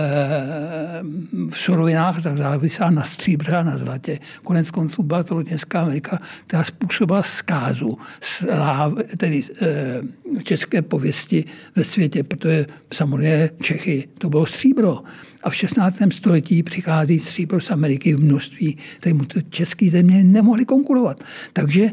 v 1.51 1.59
surovinách, 1.59 2.23
tak 2.23 2.39
závisela 2.39 2.91
na 2.91 3.03
stříbře 3.03 3.57
a 3.57 3.62
na 3.62 3.77
zlatě. 3.77 4.18
Konec 4.45 4.70
konců 4.70 5.03
byla 5.03 5.23
to 5.23 5.35
Latinská 5.35 5.81
Amerika, 5.81 6.20
která 6.47 6.64
způsobila 6.64 7.23
zkázu 7.23 7.99
sláv, 8.20 8.93
tedy 9.16 9.41
e, 9.62 10.43
české 10.43 10.83
pověsti 10.83 11.45
ve 11.77 11.85
světě, 11.85 12.23
protože 12.23 12.66
samozřejmě 12.93 13.51
Čechy 13.62 14.09
to 14.18 14.29
bylo 14.29 14.47
stříbro. 14.47 15.03
A 15.43 15.51
v 15.51 15.57
16. 15.57 15.97
století 16.11 16.62
přichází 16.62 17.18
stříbro 17.18 17.61
z 17.61 17.70
Ameriky 17.70 18.14
v 18.14 18.20
množství, 18.20 18.79
kterému 18.97 19.25
to 19.25 19.41
české 19.41 19.91
země 19.91 20.25
nemohly 20.25 20.64
konkurovat. 20.64 21.25
Takže 21.53 21.91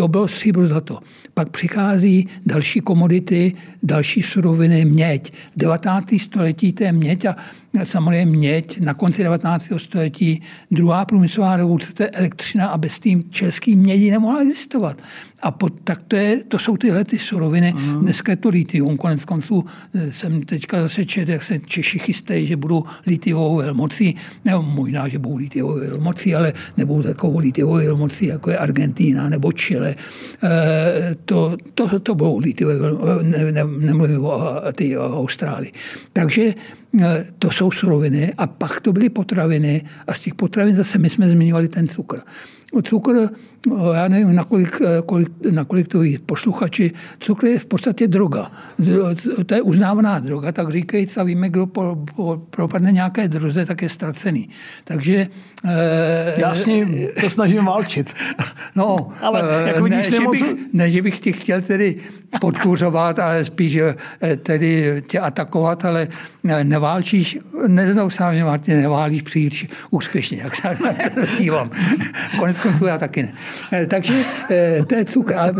to 0.00 0.08
bylo 0.08 0.28
stříbro 0.28 0.66
zlato. 0.66 0.98
Pak 1.34 1.48
přichází 1.48 2.28
další 2.46 2.80
komodity, 2.80 3.52
další 3.82 4.22
suroviny, 4.22 4.84
měď. 4.84 5.32
19. 5.56 6.14
století 6.18 6.72
to 6.72 6.84
je 6.84 6.92
měď 6.92 7.24
a 7.24 7.36
samozřejmě 7.84 8.26
měď 8.26 8.80
na 8.80 8.94
konci 8.94 9.22
19. 9.22 9.72
století, 9.76 10.42
druhá 10.70 11.04
průmyslová 11.04 11.56
revoluce, 11.56 11.92
to 11.92 12.02
je 12.02 12.08
elektřina 12.08 12.66
a 12.66 12.78
bez 12.78 12.98
tím 12.98 13.24
český 13.30 13.76
mědi 13.76 14.10
nemohla 14.10 14.40
existovat. 14.40 15.02
A 15.42 15.50
pod, 15.50 15.72
tak 15.84 16.02
to, 16.08 16.16
je, 16.16 16.44
to 16.44 16.58
jsou 16.58 16.76
tyhle 16.76 17.04
ty 17.04 17.18
suroviny. 17.18 17.74
Mm. 17.76 18.00
Dneska 18.00 18.32
je 18.32 18.36
to 18.36 18.48
litium. 18.48 18.96
Konec 18.96 19.24
konců 19.24 19.64
eh, 19.94 20.12
jsem 20.12 20.42
teďka 20.42 20.82
zase 20.82 21.04
čet, 21.04 21.28
jak 21.28 21.42
se 21.42 21.58
Češi 21.58 21.98
chystají, 21.98 22.46
že 22.46 22.56
budou 22.56 22.84
litiovou 23.06 23.56
velmocí. 23.56 24.16
Nebo 24.44 24.62
možná, 24.62 25.08
že 25.08 25.18
budou 25.18 25.36
litiovou 25.36 25.74
velmocí, 25.74 26.34
ale 26.34 26.52
nebudou 26.76 27.02
takovou 27.02 27.38
litiovou 27.38 27.74
velmocí, 27.74 28.26
jako 28.26 28.50
je 28.50 28.58
Argentína 28.58 29.28
nebo 29.28 29.52
Chile. 29.52 29.94
E, 30.42 31.16
to, 31.24 31.56
to, 31.74 32.00
to 32.00 32.14
budou 32.14 32.38
litiové 32.38 32.74
ne, 33.22 33.52
ne, 33.52 33.64
nemluvím 33.64 34.24
o, 34.24 34.40
ty, 34.72 34.98
o 34.98 35.20
Austrálii. 35.20 35.72
Takže 36.12 36.54
to 37.38 37.50
jsou 37.50 37.70
suroviny 37.70 38.34
a 38.38 38.46
pak 38.46 38.80
to 38.80 38.92
byly 38.92 39.08
potraviny 39.08 39.84
a 40.06 40.14
z 40.14 40.20
těch 40.20 40.34
potravin 40.34 40.76
zase 40.76 40.98
my 40.98 41.10
jsme 41.10 41.28
zmiňovali 41.28 41.68
ten 41.68 41.88
cukr. 41.88 42.18
Cukr, 42.82 43.28
já 43.94 44.08
nevím, 44.08 44.34
nakolik, 44.34 44.82
kolik, 45.06 45.28
nakolik 45.50 45.88
to 45.88 45.98
ví 45.98 46.18
posluchači, 46.18 46.92
cukr 47.18 47.46
je 47.46 47.58
v 47.58 47.66
podstatě 47.66 48.08
droga. 48.08 48.50
To 49.46 49.54
je 49.54 49.62
uznávaná 49.62 50.18
droga, 50.18 50.52
tak 50.52 50.70
říkajíc 50.70 51.16
a 51.16 51.22
víme, 51.22 51.48
kdo 51.48 51.66
po, 51.66 52.04
po, 52.16 52.42
propadne 52.50 52.92
nějaké 52.92 53.28
droze, 53.28 53.66
tak 53.66 53.82
je 53.82 53.88
ztracený. 53.88 54.48
Takže... 54.84 55.26
Já 56.36 56.54
s 56.54 56.66
ním 56.66 57.08
to 57.20 57.30
snažím 57.30 57.64
válčit. 57.64 58.14
No, 58.74 59.08
ale 59.20 59.64
jako 59.66 59.86
ne, 59.86 60.02
že 60.02 60.18
bych, 60.30 60.54
ne, 60.72 60.90
že 60.90 61.02
bych 61.02 61.18
ti 61.18 61.32
chtěl 61.32 61.60
tedy 61.60 61.96
podkuřovat, 62.40 63.18
ale 63.18 63.44
spíš 63.44 63.76
eh, 63.76 64.36
tedy 64.36 65.02
tě 65.06 65.20
atakovat, 65.20 65.84
ale 65.84 66.08
eh, 66.48 66.64
neválčíš, 66.64 67.38
neznou 67.66 68.10
sám, 68.10 68.44
Martin, 68.44 68.80
neválíš 68.80 69.22
příliš 69.22 69.68
úspěšně, 69.90 70.38
jak 70.38 70.56
se 70.56 70.76
dívám. 71.38 71.70
Konec 72.38 72.59
konců 72.62 72.86
já 72.86 72.98
taky 72.98 73.22
ne. 73.22 73.32
Eh, 73.72 73.86
takže 73.86 74.14
to 74.86 74.94
je 74.94 75.04
cukr, 75.04 75.34
ale 75.34 75.54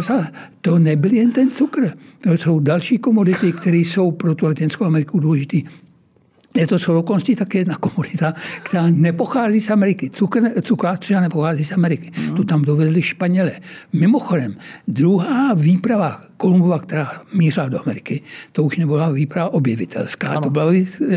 to 0.61 0.79
nebyl 0.79 1.13
jen 1.13 1.33
ten 1.33 1.51
cukr. 1.51 1.91
To 2.21 2.33
jsou 2.33 2.61
další 2.61 2.99
komodity, 2.99 3.53
které 3.53 3.77
jsou 3.77 4.11
pro 4.11 4.35
tu 4.35 4.47
Latinskou 4.47 4.85
Ameriku 4.85 5.21
důležité 5.21 5.59
je 6.57 6.67
to 6.67 6.79
shodou 6.79 6.99
okolností 6.99 7.37
také 7.37 7.59
jedna 7.59 7.77
komodita, 7.77 8.35
která 8.63 8.91
nepochází 8.91 9.61
z 9.61 9.71
Ameriky. 9.71 10.11
Cukr, 10.11 10.63
cukrářina 10.63 11.21
nepochází 11.21 11.65
z 11.65 11.73
Ameriky. 11.73 12.11
No. 12.29 12.37
Tu 12.37 12.45
tam 12.45 12.63
dovezli 12.63 13.03
Španělé. 13.03 13.53
Mimochodem, 13.93 14.55
druhá 14.89 15.55
výprava 15.55 16.23
Kolumbova, 16.37 16.79
která 16.79 17.23
mířila 17.35 17.69
do 17.69 17.83
Ameriky, 17.83 18.23
to 18.53 18.63
už 18.63 18.77
nebyla 18.77 19.11
výprava 19.11 19.53
objevitelská, 19.53 20.29
ano. 20.29 20.41
to 20.41 20.51
byla 20.51 20.73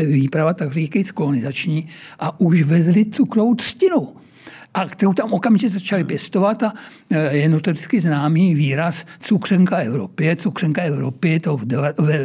výprava, 0.06 0.54
tak 0.54 0.72
říkajíc, 0.72 1.10
kolonizační 1.10 1.86
a 2.18 2.40
už 2.40 2.62
vezli 2.62 3.04
cukrovou 3.04 3.54
třtinu 3.54 4.08
a 4.74 4.88
kterou 4.88 5.12
tam 5.12 5.32
okamžitě 5.32 5.70
začali 5.70 6.04
pěstovat 6.04 6.62
a 6.62 6.72
e, 7.10 7.36
je 7.36 7.48
notoricky 7.48 8.00
známý 8.00 8.54
výraz 8.54 9.06
cukřenka 9.20 9.76
Evropy. 9.76 10.36
Cukřenka 10.36 10.82
Evropy, 10.82 11.40
to 11.40 11.56
v, 11.56 11.66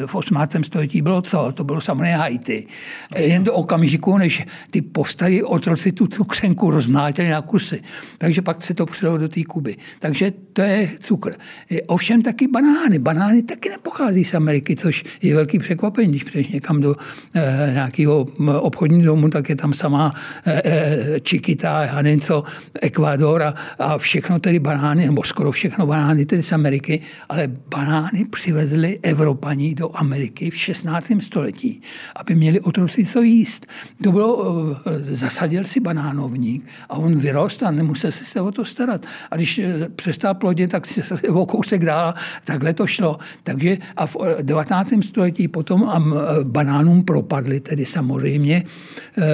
v 0.05 0.15
18. 0.15 0.55
století 0.63 1.01
bylo 1.01 1.21
co? 1.21 1.51
To 1.51 1.63
bylo 1.63 1.81
samozřejmě 1.81 2.15
Haiti. 2.15 2.67
Jen 3.15 3.43
do 3.43 3.53
okamžiku, 3.53 4.17
než 4.17 4.45
ty 4.69 4.81
povstali 4.81 5.43
otroci 5.43 5.91
tu 5.91 6.07
cukřenku 6.07 6.71
rozmlátili 6.71 7.29
na 7.29 7.41
kusy. 7.41 7.81
Takže 8.17 8.41
pak 8.41 8.63
se 8.63 8.73
to 8.73 8.85
přidalo 8.85 9.17
do 9.17 9.27
té 9.27 9.43
Kuby. 9.43 9.77
Takže 9.99 10.33
to 10.53 10.61
je 10.61 10.89
cukr. 10.99 11.33
Ovšem 11.87 12.21
taky 12.21 12.47
banány. 12.47 12.99
Banány 12.99 13.43
taky 13.43 13.69
nepochází 13.69 14.25
z 14.25 14.33
Ameriky, 14.33 14.75
což 14.75 15.03
je 15.21 15.35
velký 15.35 15.59
překvapení, 15.59 16.09
když 16.09 16.23
přijdeš 16.23 16.47
někam 16.47 16.81
do 16.81 16.95
e, 17.35 17.71
nějakého 17.73 18.27
obchodního 18.59 19.05
domu, 19.05 19.29
tak 19.29 19.49
je 19.49 19.55
tam 19.55 19.73
sama 19.73 20.13
e, 20.45 20.61
e, 20.65 21.19
Čikita, 21.19 21.83
já 21.85 22.01
nevím 22.01 22.19
co, 22.19 22.38
Ekvádor 22.81 23.43
a, 23.43 23.53
a 23.79 23.97
všechno 23.97 24.39
tedy 24.39 24.59
banány, 24.59 25.05
nebo 25.05 25.23
skoro 25.23 25.51
všechno 25.51 25.87
banány 25.87 26.25
tedy 26.25 26.43
z 26.43 26.51
Ameriky, 26.51 27.01
ale 27.29 27.47
banány 27.47 28.25
přivezli 28.25 28.99
Evropaní 29.03 29.75
do 29.75 29.97
Ameriky 29.97 30.49
v 30.49 30.55
16. 30.55 31.11
století, 31.19 31.81
aby 32.15 32.35
měli 32.35 32.59
otroci 32.59 33.05
co 33.05 33.21
jíst. 33.21 33.65
To 34.03 34.11
bylo, 34.11 34.55
eh, 34.85 35.15
zasadil 35.15 35.63
si 35.63 35.79
banánovník 35.79 36.65
a 36.89 36.97
on 36.97 37.17
vyrost 37.17 37.63
a 37.63 37.71
nemusel 37.71 38.11
se 38.11 38.41
o 38.41 38.51
to 38.51 38.65
starat. 38.65 39.05
A 39.31 39.35
když 39.35 39.59
eh, 39.59 39.89
přestal 39.95 40.35
plodit, 40.35 40.71
tak 40.71 40.85
si 40.85 41.01
se 41.01 41.15
o 41.29 41.45
kousek 41.45 41.85
dál, 41.85 42.13
takhle 42.45 42.73
to 42.73 42.87
šlo. 42.87 43.17
Takže 43.43 43.77
a 43.97 44.07
v 44.07 44.15
19. 44.41 44.91
Eh, 44.91 45.01
století 45.03 45.47
potom 45.47 45.91
banánům 46.43 47.03
propadly 47.03 47.59
tedy 47.59 47.85
samozřejmě 47.85 48.63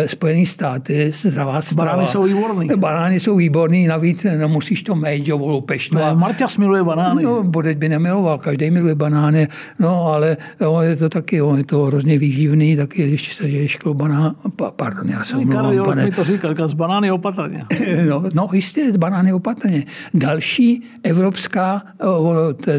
Spojené 0.06 0.46
státy, 0.46 1.12
zdravá 1.12 1.62
strava. 1.62 1.92
Banány 1.92 2.08
jsou 2.08 2.24
výborný 2.24 2.68
banány 2.68 2.95
jsou 3.20 3.36
výborný, 3.36 3.88
navíc 3.88 4.26
no, 4.40 4.48
musíš 4.50 4.84
to 4.84 4.96
mít, 4.96 5.28
jo, 5.28 5.38
loupež 5.38 5.90
to. 5.90 5.96
No, 5.96 6.16
Marťas 6.16 6.58
miluje 6.58 6.84
banány. 6.84 7.24
No, 7.24 7.44
Bodeď 7.44 7.78
by 7.78 7.90
nemiloval, 7.90 8.38
každý 8.38 8.72
miluje 8.72 8.96
banány, 8.96 9.48
no, 9.80 10.06
ale 10.06 10.38
jo, 10.62 10.80
je 10.80 10.96
to 10.96 11.10
taky, 11.10 11.36
jo, 11.36 11.56
je 11.56 11.64
to 11.64 11.84
hrozně 11.84 12.18
výživný, 12.18 12.76
taky 12.76 13.08
když 13.08 13.36
se 13.36 13.50
žiješ 13.50 13.78
banán, 13.94 14.36
pardon, 14.76 15.10
já 15.10 15.24
jsem 15.24 15.40
omlouvám, 15.40 15.86
pane. 15.86 16.06
mi 16.06 16.12
to 16.12 16.24
říkal, 16.24 16.68
z 16.68 16.74
banány 16.74 17.12
opatrně. 17.12 17.66
no, 18.10 18.24
no, 18.34 18.50
jistě, 18.54 18.94
z 18.94 18.98
banány 18.98 19.34
opatrně. 19.34 19.86
Další 20.14 20.84
evropská, 21.04 21.84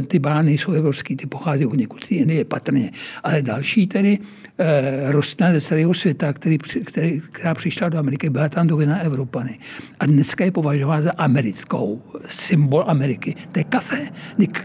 ty 0.08 0.18
banány 0.18 0.58
jsou 0.58 0.72
evropský, 0.72 1.16
ty 1.16 1.26
pochází 1.26 1.66
od 1.66 1.74
někud 1.74 2.04
z 2.04 2.10
Indie, 2.10 2.44
patrně, 2.44 2.90
ale 3.24 3.42
další 3.42 3.86
tedy 3.86 4.18
eh, 4.58 5.12
rostlina 5.12 5.52
ze 5.52 5.60
celého 5.60 5.94
světa, 5.94 6.32
který, 6.32 6.58
který, 6.58 7.20
která 7.32 7.54
přišla 7.54 7.88
do 7.88 7.98
Ameriky, 7.98 8.30
byla 8.30 8.48
tam 8.48 8.66
dovina 8.66 8.98
Evropany. 8.98 9.58
A 10.00 10.06
dneska 10.06 10.44
je 10.44 10.50
považována 10.50 11.02
za 11.02 11.12
americkou, 11.18 12.02
symbol 12.28 12.84
Ameriky. 12.86 13.34
To 13.52 13.58
je 13.58 13.64
kafe. 13.64 14.08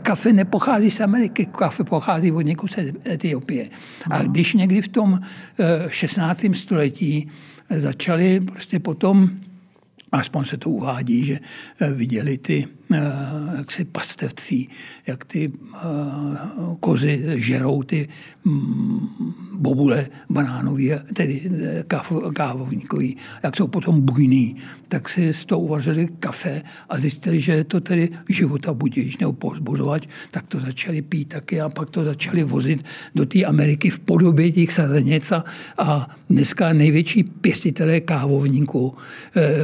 Kafe 0.01 0.33
nepochází 0.33 0.91
z 0.91 0.99
Ameriky, 0.99 1.45
kafe 1.45 1.83
pochází 1.83 2.31
od 2.31 2.41
někud 2.41 2.71
z 2.71 2.77
Etiopie. 3.05 3.69
A 4.09 4.23
když 4.23 4.53
někdy 4.53 4.81
v 4.81 4.87
tom 4.87 5.19
16. 5.87 6.43
Eh, 6.43 6.55
století 6.55 7.29
začali 7.69 8.39
prostě 8.39 8.79
potom 8.79 9.29
aspoň 10.11 10.45
se 10.45 10.57
to 10.57 10.69
uvádí, 10.69 11.25
že 11.25 11.39
eh, 11.79 11.91
viděli 11.91 12.37
ty 12.37 12.67
jaksi 13.57 13.85
pastevcí, 13.85 14.69
jak 15.07 15.25
ty 15.25 15.51
eh, 15.51 15.79
kozy 16.79 17.23
žerou 17.35 17.83
ty 17.83 18.09
mm, 18.45 19.07
bobule 19.53 20.07
banánový, 20.29 20.91
tedy 21.13 21.51
kávovníkový, 22.33 23.17
jak 23.43 23.55
jsou 23.55 23.67
potom 23.67 24.01
bujný, 24.01 24.55
tak 24.87 25.09
si 25.09 25.33
z 25.33 25.45
toho 25.45 25.61
uvařili 25.61 26.07
kafe 26.19 26.61
a 26.89 26.99
zjistili, 26.99 27.39
že 27.39 27.51
je 27.51 27.63
to 27.63 27.79
tedy 27.81 28.09
života 28.29 28.73
budíš 28.73 29.17
nebo 29.17 29.33
pozbuzovat, 29.33 30.01
tak 30.31 30.47
to 30.47 30.59
začali 30.59 31.01
pít 31.01 31.25
taky 31.25 31.61
a 31.61 31.69
pak 31.69 31.89
to 31.89 32.03
začali 32.03 32.43
vozit 32.43 32.83
do 33.15 33.25
té 33.25 33.43
Ameriky 33.43 33.89
v 33.89 33.99
podobě 33.99 34.51
těch 34.51 34.71
sazenic 34.71 35.31
a, 35.77 36.09
dneska 36.29 36.73
největší 36.73 37.23
pěstitelé 37.23 37.99
kávovníků 37.99 38.95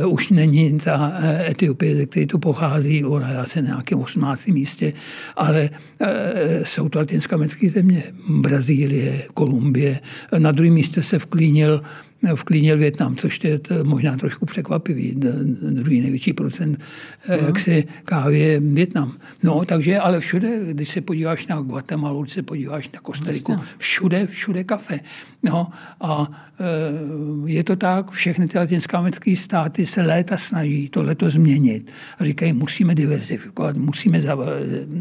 už 0.08 0.30
není 0.30 0.78
ta 0.80 1.14
eh, 1.20 1.52
Etiopie, 1.52 1.96
ze 1.96 2.06
které 2.06 2.26
to 2.26 2.38
pochází, 2.38 3.04
je 3.22 3.38
asi 3.38 3.62
na 3.62 3.68
nějakém 3.68 4.00
18. 4.00 4.48
místě, 4.48 4.94
ale 5.36 5.70
e, 6.00 6.66
jsou 6.66 6.90
to 6.90 7.00
latinskoamerické 7.00 7.70
země, 7.70 8.04
Brazílie, 8.30 9.24
Kolumbie. 9.34 10.00
Na 10.38 10.52
druhém 10.52 10.74
místě 10.74 11.04
se 11.04 11.20
vklínil 11.20 11.82
v 12.36 12.44
klínil 12.44 12.78
Větnam, 12.78 13.16
což 13.16 13.44
je 13.44 13.60
to 13.60 13.84
možná 13.84 14.18
trošku 14.18 14.46
překvapivý. 14.46 15.16
Druhý 15.72 16.02
největší 16.02 16.34
procent 16.34 16.78
uh-huh. 16.78 17.46
jak 17.46 17.60
se 17.60 17.84
kávy 18.06 18.40
je 18.40 18.60
Větnam. 18.60 19.14
No, 19.44 19.66
takže 19.66 20.00
ale 20.00 20.20
všude, 20.20 20.74
když 20.74 20.90
se 20.90 21.02
podíváš 21.02 21.48
na 21.48 21.62
Guatemala, 21.62 22.22
když 22.22 22.34
se 22.34 22.42
podíváš 22.44 22.92
na 22.92 23.00
Kostariku, 23.00 23.56
všude, 23.78 24.28
všude 24.28 24.64
kafe. 24.64 25.00
No, 25.44 25.68
a 26.02 26.32
e, 26.60 27.52
je 27.52 27.64
to 27.64 27.76
tak, 27.76 28.12
všechny 28.12 28.48
ty 28.48 28.58
latinskoamerické 28.58 29.36
státy 29.36 29.86
se 29.86 30.02
léta 30.02 30.38
snaží 30.38 30.90
tohleto 30.90 31.30
změnit. 31.30 31.92
A 32.20 32.24
říkají, 32.24 32.54
musíme 32.54 32.96
diverzifikovat, 32.96 33.78
musíme 33.78 34.22
za, 34.22 34.38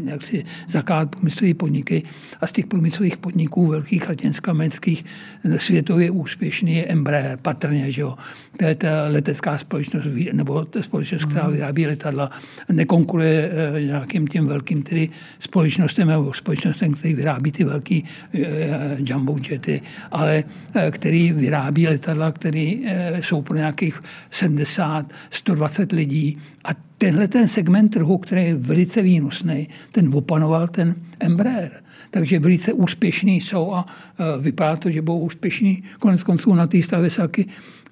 jak 0.05 0.21
si 0.23 0.45
zakládat 0.67 1.09
průmyslové 1.09 1.53
podniky. 1.53 2.03
A 2.41 2.47
z 2.47 2.51
těch 2.51 2.65
průmyslových 2.65 3.17
podniků 3.17 3.67
velkých 3.67 4.09
latinskoamerických 4.09 5.05
světově 5.57 6.11
úspěšný 6.11 6.75
je 6.75 6.85
Embraer, 7.07 7.37
patrně, 7.41 7.91
že 7.91 8.01
jo. 8.01 8.15
To 8.57 8.65
je 8.65 8.75
ta 8.75 9.07
letecká 9.07 9.57
společnost, 9.57 10.07
nebo 10.33 10.65
ta 10.65 10.81
společnost, 10.81 11.25
která 11.25 11.43
mhm. 11.43 11.53
vyrábí 11.53 11.87
letadla, 11.87 12.31
nekonkuruje 12.71 13.51
e, 13.75 13.81
nějakým 13.81 14.27
těm 14.27 14.47
velkým 14.47 14.83
tedy 14.83 15.09
společnostem 15.39 16.07
nebo 16.07 16.33
společnostem, 16.33 16.93
který 16.93 17.13
vyrábí 17.13 17.51
ty 17.51 17.63
velký 17.63 18.03
e, 18.33 18.97
jumbo 18.97 19.37
jety, 19.49 19.81
ale 20.11 20.43
e, 20.75 20.91
který 20.91 21.31
vyrábí 21.31 21.87
letadla, 21.87 22.31
které 22.31 22.73
jsou 23.21 23.41
pro 23.41 23.57
nějakých 23.57 23.99
70, 24.31 25.13
120 25.29 25.91
lidí 25.91 26.37
a 26.63 26.86
tenhle 26.97 27.27
ten 27.27 27.47
segment 27.47 27.89
trhu, 27.89 28.17
který 28.17 28.43
je 28.43 28.55
velice 28.55 29.01
výnosný, 29.01 29.69
ten 29.91 30.15
opanoval 30.15 30.67
ten 30.67 30.95
Embraer. 31.19 31.71
Takže 32.11 32.39
velice 32.39 32.73
úspěšní 32.73 33.41
jsou 33.41 33.73
a 33.73 33.85
vypadá 34.39 34.75
to, 34.75 34.91
že 34.91 35.01
budou 35.01 35.19
úspěšní. 35.19 35.83
Konec 35.99 36.23
konců 36.23 36.53
na 36.53 36.67
té 36.67 36.83
stavě 36.83 37.09
saky 37.09 37.45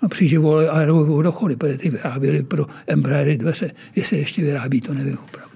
přiživovali 0.09 0.67
aerové 0.67 1.09
vodochody, 1.09 1.55
protože 1.55 1.77
ty 1.77 1.89
vyráběli 1.89 2.43
pro 2.43 2.65
Embraery 2.87 3.37
dveře. 3.37 3.71
Jestli 3.95 4.17
ještě 4.17 4.41
vyrábí, 4.41 4.81
to 4.81 4.93
nevím 4.93 5.17
opravdu. 5.17 5.55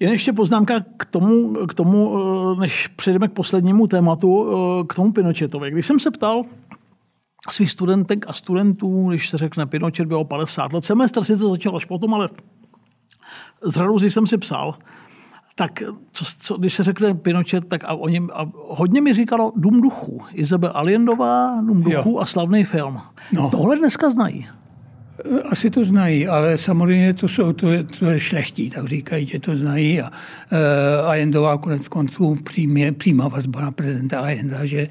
Jen 0.00 0.12
ještě 0.12 0.32
poznámka 0.32 0.84
k 0.96 1.04
tomu, 1.04 1.54
k 1.66 1.74
tomu, 1.74 2.18
eh, 2.18 2.60
než 2.60 2.86
přejdeme 2.86 3.28
k 3.28 3.32
poslednímu 3.32 3.86
tématu, 3.86 4.48
eh, 4.48 4.84
k 4.86 4.94
tomu 4.94 5.12
Pinochetovi. 5.12 5.70
Když 5.70 5.86
jsem 5.86 6.00
se 6.00 6.10
ptal 6.10 6.42
svých 7.52 7.70
studentek 7.70 8.24
a 8.28 8.32
studentů, 8.32 9.08
když 9.08 9.28
se 9.28 9.38
řekne 9.38 9.66
Pinochet 9.66 10.08
bylo 10.08 10.24
50 10.24 10.72
let, 10.72 10.84
semestr 10.84 11.24
sice 11.24 11.48
začal 11.48 11.76
až 11.76 11.84
potom, 11.84 12.14
ale 12.14 12.28
z 13.62 13.72
řadu 13.72 13.98
jsem 13.98 14.26
si 14.26 14.38
psal, 14.38 14.74
tak 15.54 15.82
co, 16.12 16.24
co, 16.40 16.56
když 16.56 16.74
se 16.74 16.82
řekne 16.82 17.14
Pinochet, 17.14 17.64
tak 17.68 17.84
a 17.84 17.94
oni, 17.94 18.22
a 18.32 18.50
hodně 18.54 19.00
mi 19.00 19.14
říkalo 19.14 19.52
Dům 19.56 19.80
duchů. 19.80 20.22
Izabel 20.34 20.70
Allendová, 20.74 21.60
Dům 21.66 21.82
duchů 21.82 22.10
jo. 22.10 22.18
a 22.18 22.26
slavný 22.26 22.64
film. 22.64 23.00
No. 23.32 23.50
Tohle 23.50 23.76
dneska 23.76 24.10
znají. 24.10 24.46
Asi 25.50 25.70
to 25.70 25.84
znají, 25.84 26.28
ale 26.28 26.58
samozřejmě 26.58 27.14
to, 27.14 27.28
jsou, 27.28 27.52
to, 27.52 27.70
je, 27.70 27.84
to 27.84 28.04
je 28.04 28.20
šlechtí, 28.20 28.70
tak 28.70 28.86
říkají, 28.86 29.26
že 29.26 29.38
to 29.38 29.56
znají. 29.56 30.00
A 30.00 30.10
uh, 30.10 31.08
Allendová 31.08 31.58
konec 31.58 31.88
konců 31.88 32.36
přímě, 32.44 32.92
přímá 32.92 33.28
vazba 33.28 33.60
na 33.60 33.70
prezidenta 33.70 34.20
Allenda, 34.20 34.66
že 34.66 34.88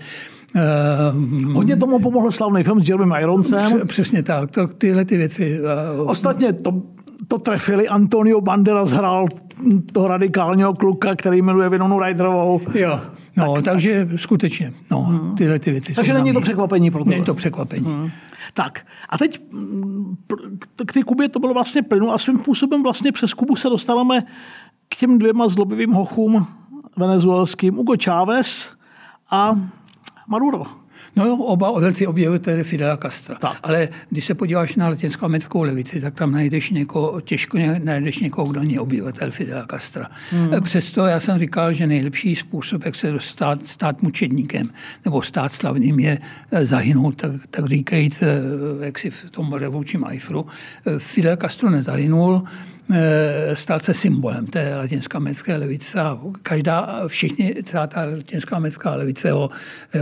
Hodně 1.54 1.76
tomu 1.76 2.00
pomohl 2.00 2.32
slavný 2.32 2.64
film 2.64 2.84
s 2.84 2.90
Jeremy 2.90 3.16
Ironcem. 3.22 3.88
Přesně 3.88 4.24
tak, 4.24 4.52
to, 4.52 4.68
tyhle 4.68 5.06
ty 5.06 5.18
věci. 5.18 5.60
Uh, 6.00 6.10
Ostatně 6.10 6.54
to, 6.54 6.82
to 7.28 7.38
trefili. 7.38 7.88
Antonio 7.88 8.42
Banderas 8.42 8.92
hrál 8.92 9.26
toho 9.94 10.08
radikálního 10.08 10.74
kluka, 10.74 11.16
který 11.16 11.42
jmenuje 11.42 11.70
Vinonu 11.70 12.00
Ryderovou. 12.00 12.62
Jo. 12.74 13.00
No, 13.38 13.54
tak, 13.54 13.64
takže 13.64 14.08
tak. 14.12 14.20
skutečně, 14.20 14.74
no, 14.92 15.02
hmm. 15.02 15.36
tyhle 15.36 15.60
ty 15.60 15.72
věci 15.72 15.94
Takže 15.94 16.14
není 16.14 16.34
to 16.34 16.42
překvapení 16.42 16.92
pro 16.92 17.04
to. 17.04 17.10
Není 17.10 17.26
to 17.26 17.34
překvapení. 17.34 17.86
Hmm. 17.86 18.10
Tak 18.54 18.86
a 19.10 19.18
teď 19.18 19.42
mm, 19.52 20.16
k 20.86 20.94
té 20.94 21.04
Kubě 21.04 21.30
to 21.30 21.40
bylo 21.40 21.54
vlastně 21.54 21.82
plynu 21.82 22.12
a 22.12 22.18
svým 22.18 22.40
způsobem 22.40 22.84
vlastně 22.84 23.12
přes 23.12 23.34
Kubu 23.34 23.56
se 23.56 23.70
dostáváme 23.70 24.22
k 24.90 24.96
těm 24.96 25.20
dvěma 25.20 25.48
zlobivým 25.48 25.92
hochům 25.92 26.48
venezuelským, 26.98 27.76
Hugo 27.76 27.94
Chávez 28.04 28.74
a 29.32 29.60
Maduro. 30.28 30.66
No 31.16 31.36
oba 31.36 31.80
velcí 31.80 32.08
objevitele 32.08 32.64
Fidela 32.64 32.98
Castra. 32.98 33.36
Tak. 33.36 33.58
Ale 33.64 33.90
když 34.10 34.26
se 34.26 34.34
podíváš 34.36 34.76
na 34.76 34.90
latinsko-americkou 34.90 35.62
levici, 35.62 36.02
tak 36.02 36.14
tam 36.14 36.32
najdeš 36.32 36.70
někoho, 36.70 37.22
těžko 37.22 37.58
najdeš 37.84 38.20
někoho, 38.20 38.48
kdo 38.48 38.60
není 38.60 38.80
obyvatel 38.80 39.32
Fidela 39.32 39.66
Castra. 39.72 40.10
Hmm. 40.32 40.64
Přesto 40.64 41.06
já 41.06 41.20
jsem 41.20 41.40
říkal, 41.40 41.74
že 41.74 41.88
nejlepší 41.88 42.36
způsob, 42.36 42.86
jak 42.86 42.96
se 42.96 43.12
dostat 43.12 43.68
stát 43.68 44.02
mučedníkem 44.02 44.70
nebo 45.06 45.22
stát 45.22 45.54
slavným, 45.54 46.00
je 46.00 46.20
eh, 46.52 46.66
zahynout, 46.66 47.16
tak, 47.16 47.32
tak 47.50 47.66
říkajíc, 47.66 48.22
eh, 48.22 48.28
jak 48.86 49.00
si 49.00 49.10
v 49.10 49.32
tom 49.32 49.54
revolučním 49.54 50.06
ajfru. 50.06 50.46
Fidel 50.98 51.38
Castro 51.38 51.70
nezahynul, 51.70 52.44
Eh, 52.94 53.56
stát 53.56 53.84
se 53.84 53.94
symbolem 53.94 54.46
té 54.46 54.76
latinskoamerické 54.76 55.56
levice 55.56 56.02
a 56.02 56.20
každá, 56.44 57.04
všichni, 57.08 57.56
celá 57.64 57.88
ta 57.88 58.06
latinskoamerická 58.06 58.96
levice 58.96 59.32
ho 59.32 59.50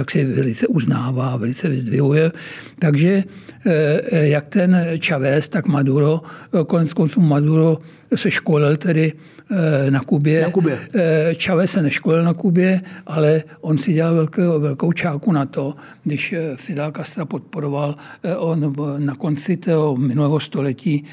si 0.09 0.25
velice 0.25 0.67
uznává, 0.67 1.37
velice 1.37 1.69
vyzdvihuje. 1.69 2.31
Takže 2.79 3.23
eh, 3.65 4.27
jak 4.27 4.45
ten 4.45 4.87
Chavez, 5.05 5.49
tak 5.49 5.67
Maduro, 5.67 6.21
konec 6.67 6.93
konců 6.93 7.21
Maduro 7.21 7.77
se 8.15 8.31
školil 8.31 8.77
tedy 8.77 9.13
Eh, 9.42 9.42
na 9.89 9.99
Kubě. 9.99 10.41
Na 10.41 10.49
Kubě. 10.49 10.79
Eh, 10.95 11.33
Chávez 11.43 11.71
se 11.71 11.81
neškolil 11.81 12.23
na 12.23 12.33
Kubě, 12.33 12.81
ale 13.07 13.43
on 13.61 13.77
si 13.77 13.93
dělal 13.93 14.15
velkou, 14.15 14.59
velkou 14.59 14.91
čáku 14.91 15.31
na 15.31 15.45
to, 15.45 15.75
když 16.03 16.33
eh, 16.33 16.51
Fidel 16.55 16.91
Castro 16.91 17.25
podporoval 17.25 17.95
on 18.37 18.73
na 18.97 19.15
konci 19.15 19.57
toho 19.57 19.95
minulého 19.95 20.39
století, 20.39 21.03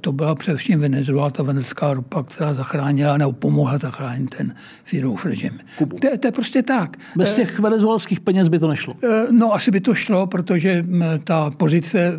to 0.00 0.12
byla 0.12 0.34
především 0.34 0.80
Venezuela, 0.80 1.30
ta 1.30 1.42
venezuelská 1.42 1.94
ropa, 1.94 2.22
která 2.22 2.54
zachránila 2.54 3.16
nebo 3.16 3.32
pomohla 3.32 3.78
zachránit 3.78 4.34
ten 4.36 4.54
Fidelův 4.84 5.26
režim. 5.26 5.60
To, 5.78 5.86
to 6.18 6.26
je 6.28 6.32
prostě 6.32 6.62
tak. 6.62 6.96
Bez 7.16 7.36
těch 7.36 7.58
venezuelských 7.58 8.20
peněz 8.20 8.48
by 8.48 8.58
to 8.58 8.68
nešlo? 8.68 8.94
No 9.30 9.54
asi 9.54 9.70
by 9.70 9.80
to 9.80 9.94
šlo, 9.94 10.26
protože 10.26 10.82
ta 11.24 11.50
pozice 11.50 12.12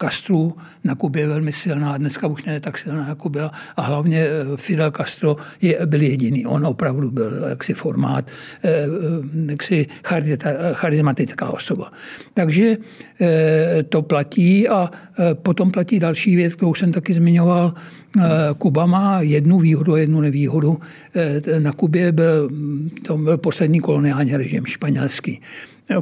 Castru 0.00 0.56
na 0.84 0.94
Kubě 0.94 1.22
je 1.22 1.28
velmi 1.28 1.52
silná, 1.52 1.98
dneska 1.98 2.26
už 2.26 2.44
ne 2.44 2.60
tak 2.60 2.78
silná, 2.78 3.08
jako 3.08 3.28
byla 3.28 3.50
a 3.76 3.82
hlavně 3.82 4.26
Fidel 4.62 4.90
Castro 4.90 5.36
je, 5.60 5.78
byl 5.86 6.02
jediný. 6.02 6.46
On 6.46 6.66
opravdu 6.66 7.10
byl 7.10 7.44
jaksi 7.48 7.74
formát, 7.74 8.30
eh, 8.62 8.70
eh, 8.70 9.50
jaksi 9.50 9.86
charismatická 10.72 11.50
osoba. 11.50 11.92
Takže 12.34 12.76
eh, 13.20 13.82
to 13.82 14.02
platí 14.02 14.68
a 14.68 14.90
potom 15.42 15.70
platí 15.70 15.98
další 15.98 16.36
věc, 16.36 16.54
kterou 16.54 16.74
jsem 16.74 16.92
taky 16.92 17.12
zmiňoval. 17.12 17.74
Kuba 18.58 18.86
má 18.86 19.20
jednu 19.20 19.58
výhodu 19.58 19.94
a 19.94 19.98
jednu 19.98 20.20
nevýhodu. 20.20 20.80
Na 21.58 21.72
Kubě 21.72 22.12
byl, 22.12 22.50
to 23.06 23.18
byl 23.18 23.38
poslední 23.38 23.80
koloniální 23.80 24.36
režim 24.36 24.66
španělský. 24.66 25.40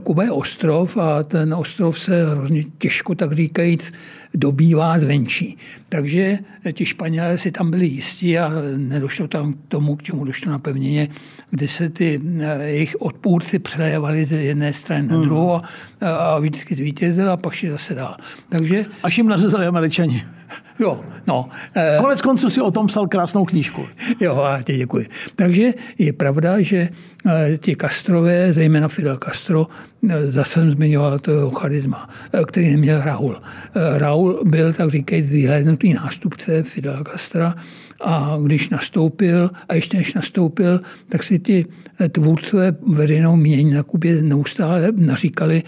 Kuba 0.03 0.23
je 0.23 0.31
ostrov 0.31 0.97
a 0.97 1.23
ten 1.23 1.55
ostrov 1.55 1.99
se 1.99 2.31
hrozně 2.31 2.65
těžko, 2.79 3.15
tak 3.15 3.33
říkajíc, 3.33 3.93
dobývá 4.35 4.99
zvenčí. 4.99 5.59
Takže 5.89 6.39
ti 6.73 6.87
Španělé 6.87 7.39
si 7.39 7.51
tam 7.51 7.71
byli 7.71 7.87
jistí 7.87 8.39
a 8.39 8.53
nedošlo 8.77 9.29
tam 9.29 9.53
k 9.53 9.57
tomu, 9.69 9.97
k 9.97 10.03
čemu 10.03 10.25
došlo 10.25 10.53
na 10.53 10.59
pevnině, 10.59 11.09
kde 11.51 11.69
se 11.69 11.89
ty 11.89 12.21
eh, 12.41 12.65
jejich 12.65 12.97
odpůrci 12.99 13.59
přelévali 13.59 14.25
ze 14.25 14.37
jedné 14.37 14.73
strany 14.73 15.09
na 15.09 15.15
hmm. 15.15 15.25
druhou 15.25 15.53
a, 15.53 15.63
a 16.01 16.39
vždycky 16.39 16.75
zvítězil 16.75 17.31
a 17.31 17.37
pak 17.37 17.53
šli 17.53 17.71
zase 17.71 17.95
dál. 17.95 18.17
Takže, 18.49 18.85
Až 19.03 19.19
jim 19.19 19.29
nařezali 19.29 19.67
američani. 19.67 20.25
Jo, 20.79 21.01
no. 21.27 21.49
Eh, 21.75 21.99
Konec 22.01 22.21
konců 22.21 22.51
si 22.51 22.61
o 22.61 22.71
tom 22.71 22.87
psal 22.87 23.07
krásnou 23.07 23.45
knížku. 23.45 23.87
Jo, 24.21 24.37
a 24.37 24.63
tě 24.63 24.77
děkuji. 24.77 25.07
Takže 25.37 25.75
je 25.99 26.13
pravda, 26.13 26.61
že 26.61 26.89
eh, 27.27 27.59
ti 27.59 27.77
Castrové, 27.77 28.53
zejména 28.53 28.89
Fidel 28.89 29.19
Castro, 29.25 29.67
eh, 30.09 30.31
zase 30.31 30.51
jsem 30.51 30.71
zmiňoval 30.71 31.19
to 31.19 31.31
jeho 31.31 31.51
charisma, 31.51 32.09
který 32.47 32.71
neměl 32.71 33.01
Raul. 33.01 33.37
Raul 33.75 34.41
byl, 34.45 34.73
tak 34.73 34.91
říkají, 34.91 35.23
vyhlédnutý 35.23 35.95
nástupce 35.95 36.63
Fidel 36.63 37.05
Castra 37.13 37.55
a 38.01 38.39
když 38.43 38.69
nastoupil, 38.69 39.51
a 39.69 39.75
ještě 39.75 39.97
než 39.97 40.15
nastoupil, 40.15 40.81
tak 41.09 41.23
si 41.23 41.39
ti 41.39 41.67
tvůrcové 42.13 42.77
veřejnou 42.87 43.37
mění 43.37 43.71
na 43.71 43.83
Kubě 43.83 44.23
neustále 44.23 44.89
naříkali, 44.97 45.63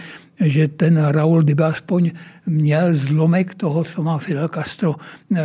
že 0.45 0.69
ten 0.69 0.97
Raul, 0.97 1.43
kdyby 1.43 1.63
aspoň 1.63 2.11
měl 2.47 2.95
zlomek 2.95 3.55
toho, 3.55 3.85
co 3.85 4.03
má 4.03 4.19
Fidel 4.19 4.49
Castro, 4.49 4.95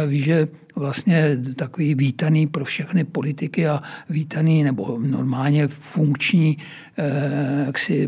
ví, 0.07 0.21
že 0.21 0.47
vlastně 0.75 1.37
takový 1.55 1.95
vítaný 1.95 2.47
pro 2.47 2.65
všechny 2.65 3.03
politiky 3.03 3.67
a 3.67 3.81
vítaný 4.09 4.63
nebo 4.63 4.97
normálně 5.01 5.67
funkční 5.67 6.57
jaksi, 7.65 8.07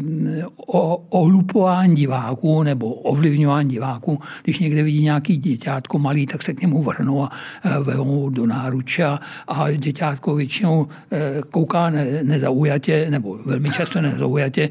o, 0.67 0.97
ohlupování 1.09 1.95
diváků 1.95 2.63
nebo 2.63 2.93
ovlivňování 2.93 3.69
diváků. 3.69 4.19
Když 4.43 4.59
někde 4.59 4.83
vidí 4.83 5.03
nějaký 5.03 5.37
děťátko 5.37 5.99
malý, 5.99 6.25
tak 6.25 6.43
se 6.43 6.53
k 6.53 6.61
němu 6.61 6.83
vrhnou 6.83 7.23
a 7.23 7.31
eh, 7.63 7.79
vezmou 7.79 8.29
do 8.29 8.45
náruče 8.45 9.03
a, 9.47 9.71
děťátko 9.71 10.35
většinou 10.35 10.87
eh, 11.11 11.41
kouká 11.51 11.89
ne, 11.89 12.05
nezaujatě, 12.23 13.07
nebo 13.09 13.39
velmi 13.45 13.69
často 13.69 14.01
nezaujatě. 14.01 14.69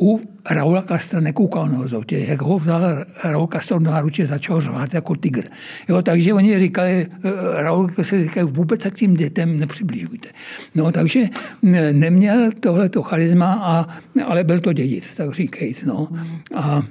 U 0.00 0.20
Raula 0.50 0.82
Castra 0.88 1.20
nekoukal 1.20 1.68
na 1.68 1.88
zoutě. 1.88 2.18
Jak 2.18 2.42
ho 2.42 2.58
vzal 2.58 2.82
Raul 3.24 3.48
Castro 3.52 3.78
do 3.78 3.84
náruče, 3.84 4.26
začal 4.26 4.60
řvát 4.60 4.94
jako 4.94 5.14
tygr. 5.14 5.44
Jo, 5.88 6.02
takže 6.02 6.34
oni 6.34 6.58
říkali, 6.58 7.06
Raul 7.52 7.90
se 8.02 8.24
říkají, 8.24 8.46
vůbec 8.50 8.82
se 8.82 8.90
k 8.90 8.94
tím 8.94 9.14
dětem 9.14 9.58
nepřibližujte. 9.58 10.28
No, 10.74 10.92
takže 10.92 11.20
neměl 11.92 12.50
tohleto 12.60 13.02
charisma, 13.02 13.39
a, 13.46 13.88
ale 14.26 14.44
byl 14.44 14.60
to 14.60 14.72
dědic, 14.72 15.14
tak 15.14 15.34
říkajíc. 15.34 15.84
No. 15.84 16.08
A 16.54 16.82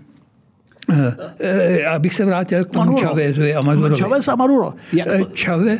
Eh, 1.40 1.86
abych 1.86 2.14
se 2.14 2.26
vrátil 2.26 2.66
k 2.66 2.70
tomu 2.70 2.98
Chavezovi 2.98 3.56
a 3.56 3.62
Madurovi. 3.62 4.02
Chavez 4.02 4.28
a 4.28 4.36
Maduro. 4.36 4.74
Chavez, 5.44 5.80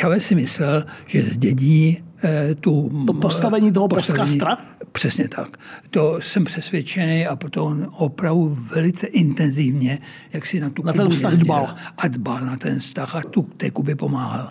Chavez 0.00 0.26
si 0.26 0.34
myslel, 0.34 0.84
že 1.06 1.22
zdědí 1.22 2.02
eh, 2.24 2.54
tu, 2.54 3.04
to 3.06 3.12
postavení 3.12 3.72
toho 3.72 3.88
postkastra? 3.88 4.58
Přesně 4.92 5.28
tak. 5.28 5.56
To 5.90 6.18
jsem 6.20 6.44
přesvědčený 6.44 7.26
a 7.26 7.36
proto 7.36 7.64
on 7.64 7.88
opravdu 7.96 8.58
velice 8.74 9.06
intenzivně, 9.06 9.98
jak 10.32 10.46
si 10.46 10.60
na 10.60 10.70
tu 10.70 10.82
na 10.82 10.92
ten 10.92 11.08
vztah 11.08 11.34
dbal. 11.34 11.74
A 11.98 12.08
dbal 12.08 12.40
na 12.40 12.56
ten 12.56 12.78
vztah 12.78 13.16
a 13.16 13.20
tu 13.20 13.42
té 13.42 13.70
Kubě 13.70 13.96
pomáhal. 13.96 14.50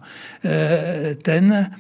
Ten 1.22 1.72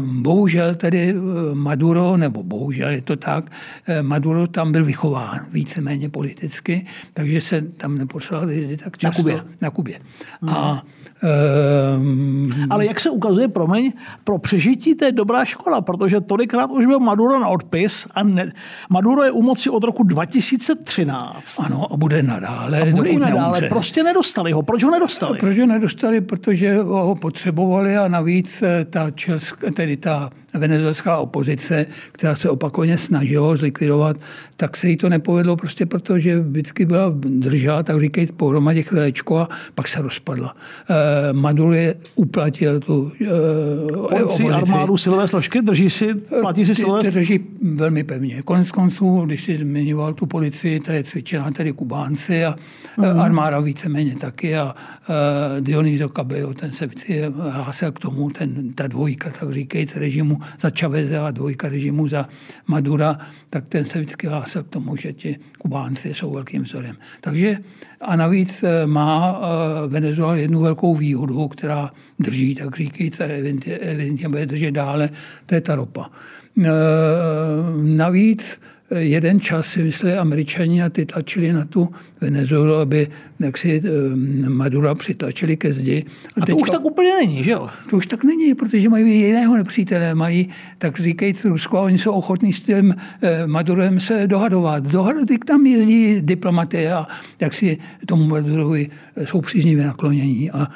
bohužel 0.00 0.74
tedy 0.74 1.10
eh, 1.10 1.54
Maduro, 1.54 2.16
nebo 2.16 2.42
bohužel 2.42 2.90
je 2.90 3.00
to 3.00 3.16
tak, 3.16 3.52
eh, 3.86 4.02
Maduro 4.02 4.46
tam 4.46 4.72
byl 4.72 4.84
vychován 4.84 5.40
víceméně 5.52 6.08
politicky, 6.08 6.86
takže 7.14 7.40
se 7.40 7.60
tam 7.60 7.98
nepotřeboval 7.98 8.50
jezdit 8.50 8.84
tak 8.84 8.98
často. 8.98 9.22
Na 9.22 9.34
Kubě. 9.34 9.54
Na 9.60 9.70
Kubě. 9.70 9.98
Hmm. 10.42 10.50
A 10.50 10.82
Um, 11.22 12.52
Ale 12.70 12.86
jak 12.86 13.00
se 13.00 13.10
ukazuje, 13.10 13.48
promiň, 13.48 13.92
pro 14.24 14.38
přežití 14.38 14.94
to 14.94 15.04
je 15.04 15.12
dobrá 15.12 15.44
škola, 15.44 15.80
protože 15.80 16.20
tolikrát 16.20 16.70
už 16.70 16.86
byl 16.86 17.00
Maduro 17.00 17.40
na 17.40 17.48
odpis 17.48 18.06
a 18.14 18.22
ne, 18.22 18.52
Maduro 18.90 19.24
je 19.24 19.30
u 19.30 19.42
moci 19.42 19.70
od 19.70 19.84
roku 19.84 20.02
2013. 20.02 21.60
Ano, 21.60 21.92
a 21.92 21.96
bude 21.96 22.22
nadále. 22.22 22.82
A 22.82 22.96
bude 22.96 23.10
i 23.10 23.18
nadále. 23.18 23.42
Neumře. 23.42 23.68
Prostě 23.68 24.02
nedostali 24.02 24.52
ho. 24.52 24.62
Proč 24.62 24.84
ho 24.84 24.90
nedostali? 24.90 25.38
Proč 25.38 25.58
ho 25.58 25.66
nedostali? 25.66 26.20
Protože 26.20 26.76
ho 26.82 27.14
potřebovali 27.14 27.96
a 27.96 28.08
navíc 28.08 28.62
ta, 28.90 29.10
česk, 29.10 29.64
tedy 29.74 29.96
ta 29.96 30.30
venezuelská 30.54 31.18
opozice, 31.18 31.86
která 32.12 32.34
se 32.34 32.50
opakovaně 32.50 32.98
snažila 32.98 33.56
zlikvidovat, 33.56 34.16
tak 34.56 34.76
se 34.76 34.88
jí 34.88 34.96
to 34.96 35.08
nepovedlo 35.08 35.56
prostě 35.56 35.86
proto, 35.86 36.18
že 36.18 36.40
vždycky 36.40 36.84
byla 36.84 37.12
držela, 37.24 37.82
tak 37.82 38.00
říkají, 38.00 38.26
pohromadě 38.26 38.82
chvilečko 38.82 39.38
a 39.38 39.48
pak 39.74 39.88
se 39.88 40.02
rozpadla. 40.02 40.56
Eh, 40.90 41.32
Maduro 41.32 41.72
je 41.72 41.94
uplatil 42.14 42.80
tu 42.80 43.12
eh, 43.20 43.26
Policii, 44.08 44.50
armádu, 44.50 44.96
silové 44.96 45.28
složky, 45.28 45.62
drží 45.62 45.90
si, 45.90 46.14
platí 46.40 46.64
si 46.64 46.74
silové 46.74 47.02
složky? 47.02 47.18
Drží 47.18 47.40
velmi 47.74 48.04
pevně. 48.04 48.42
Konec 48.42 48.70
konců, 48.70 49.22
když 49.26 49.44
si 49.44 49.56
zmiňoval 49.56 50.14
tu 50.14 50.26
policii, 50.26 50.80
ta 50.80 50.92
je 50.92 51.04
cvičená 51.04 51.50
tedy 51.50 51.72
Kubánci 51.72 52.44
a 52.44 52.56
uh-huh. 52.98 53.20
armáda 53.20 53.60
víceméně 53.60 54.16
taky 54.16 54.56
a 54.56 54.74
uh, 54.74 55.60
Dionýzo 55.60 56.08
Cabello, 56.08 56.54
ten 56.54 56.72
se 56.72 56.88
hlásil 57.50 57.92
k 57.92 57.98
tomu, 57.98 58.30
ten, 58.30 58.72
ta 58.72 58.86
dvojka, 58.86 59.30
tak 59.40 59.52
říkají, 59.52 59.86
režimu 59.94 60.38
za 60.58 60.70
Chaveze 60.80 61.18
a 61.18 61.30
dvojka 61.30 61.68
režimu 61.68 62.08
za 62.08 62.28
Madura, 62.66 63.18
tak 63.50 63.68
ten 63.68 63.84
se 63.84 63.98
vždycky 63.98 64.26
hlásil 64.26 64.62
k 64.62 64.68
tomu, 64.68 64.96
že 64.96 65.12
ti 65.12 65.38
Kubánci 65.58 66.14
jsou 66.14 66.32
velkým 66.32 66.62
vzorem. 66.62 66.96
Takže 67.20 67.58
a 68.00 68.16
navíc 68.16 68.62
eh, 68.62 68.86
má 68.86 69.40
eh, 69.40 69.88
Venezuela 69.88 70.36
jednu 70.36 70.60
velkou 70.60 70.94
výhodu, 70.94 71.48
která 71.48 71.90
drží, 72.18 72.54
tak 72.54 72.76
říkají, 72.76 73.10
evidentně 73.80 74.28
bude 74.28 74.46
držet 74.46 74.70
dále, 74.70 75.10
to 75.46 75.54
je 75.54 75.60
ta 75.60 75.74
ropa. 75.74 76.10
Eh, 76.64 76.70
navíc 77.82 78.60
jeden 78.98 79.40
čas 79.40 79.66
si 79.66 79.82
mysleli 79.82 80.16
američani 80.16 80.82
a 80.82 80.88
ty 80.88 81.06
tlačili 81.06 81.52
na 81.52 81.64
tu 81.64 81.88
Venezuelu, 82.20 82.74
aby 82.74 83.08
jak 83.40 83.58
si 83.58 83.82
Madura 84.48 84.94
přitlačili 84.94 85.56
ke 85.56 85.72
zdi. 85.72 86.04
A, 86.36 86.42
a 86.42 86.46
to 86.46 86.56
už 86.56 86.70
tak 86.70 86.84
úplně 86.84 87.14
není, 87.20 87.44
že 87.44 87.50
jo? 87.50 87.68
To 87.90 87.96
už 87.96 88.06
tak 88.06 88.24
není, 88.24 88.54
protože 88.54 88.88
mají 88.88 89.20
jiného 89.20 89.56
nepřítele, 89.56 90.14
mají, 90.14 90.48
tak 90.78 91.00
říkajíc 91.00 91.44
Rusko, 91.44 91.78
a 91.78 91.82
oni 91.82 91.98
jsou 91.98 92.12
ochotní 92.12 92.52
s 92.52 92.60
tím 92.60 92.94
Madurem 93.46 94.00
se 94.00 94.26
dohadovat. 94.26 94.84
Dohadovat, 94.84 95.28
tam 95.46 95.66
jezdí 95.66 96.20
diplomaty 96.20 96.88
a 96.88 97.06
jak 97.40 97.54
si 97.54 97.78
tomu 98.06 98.24
Madurovi 98.24 98.90
jsou 99.24 99.40
příznivě 99.40 99.86
naklonění 99.86 100.50
a, 100.50 100.68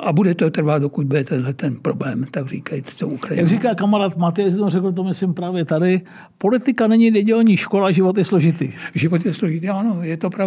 a 0.00 0.12
bude 0.12 0.34
to 0.34 0.50
trvat, 0.50 0.78
dokud 0.82 1.06
bude 1.06 1.24
tenhle 1.24 1.54
ten 1.54 1.76
problém, 1.76 2.24
tak 2.30 2.48
říkají, 2.48 2.82
co 2.82 3.08
Ukrajina. 3.08 3.40
Jak 3.40 3.50
říká 3.50 3.74
kamarád 3.74 4.16
Matěj, 4.16 4.50
to 4.50 4.70
řekl 4.70 4.92
to 4.92 5.04
myslím 5.04 5.34
právě 5.34 5.64
tady, 5.64 6.00
politika 6.38 6.86
není 6.86 7.10
nedělní 7.10 7.56
škola, 7.56 7.90
život 7.90 8.18
je 8.18 8.24
složitý. 8.24 8.72
Život 8.94 9.26
je 9.26 9.34
složitý, 9.34 9.68
ano, 9.68 9.98
je 10.02 10.16
to 10.16 10.30
pravda. 10.30 10.39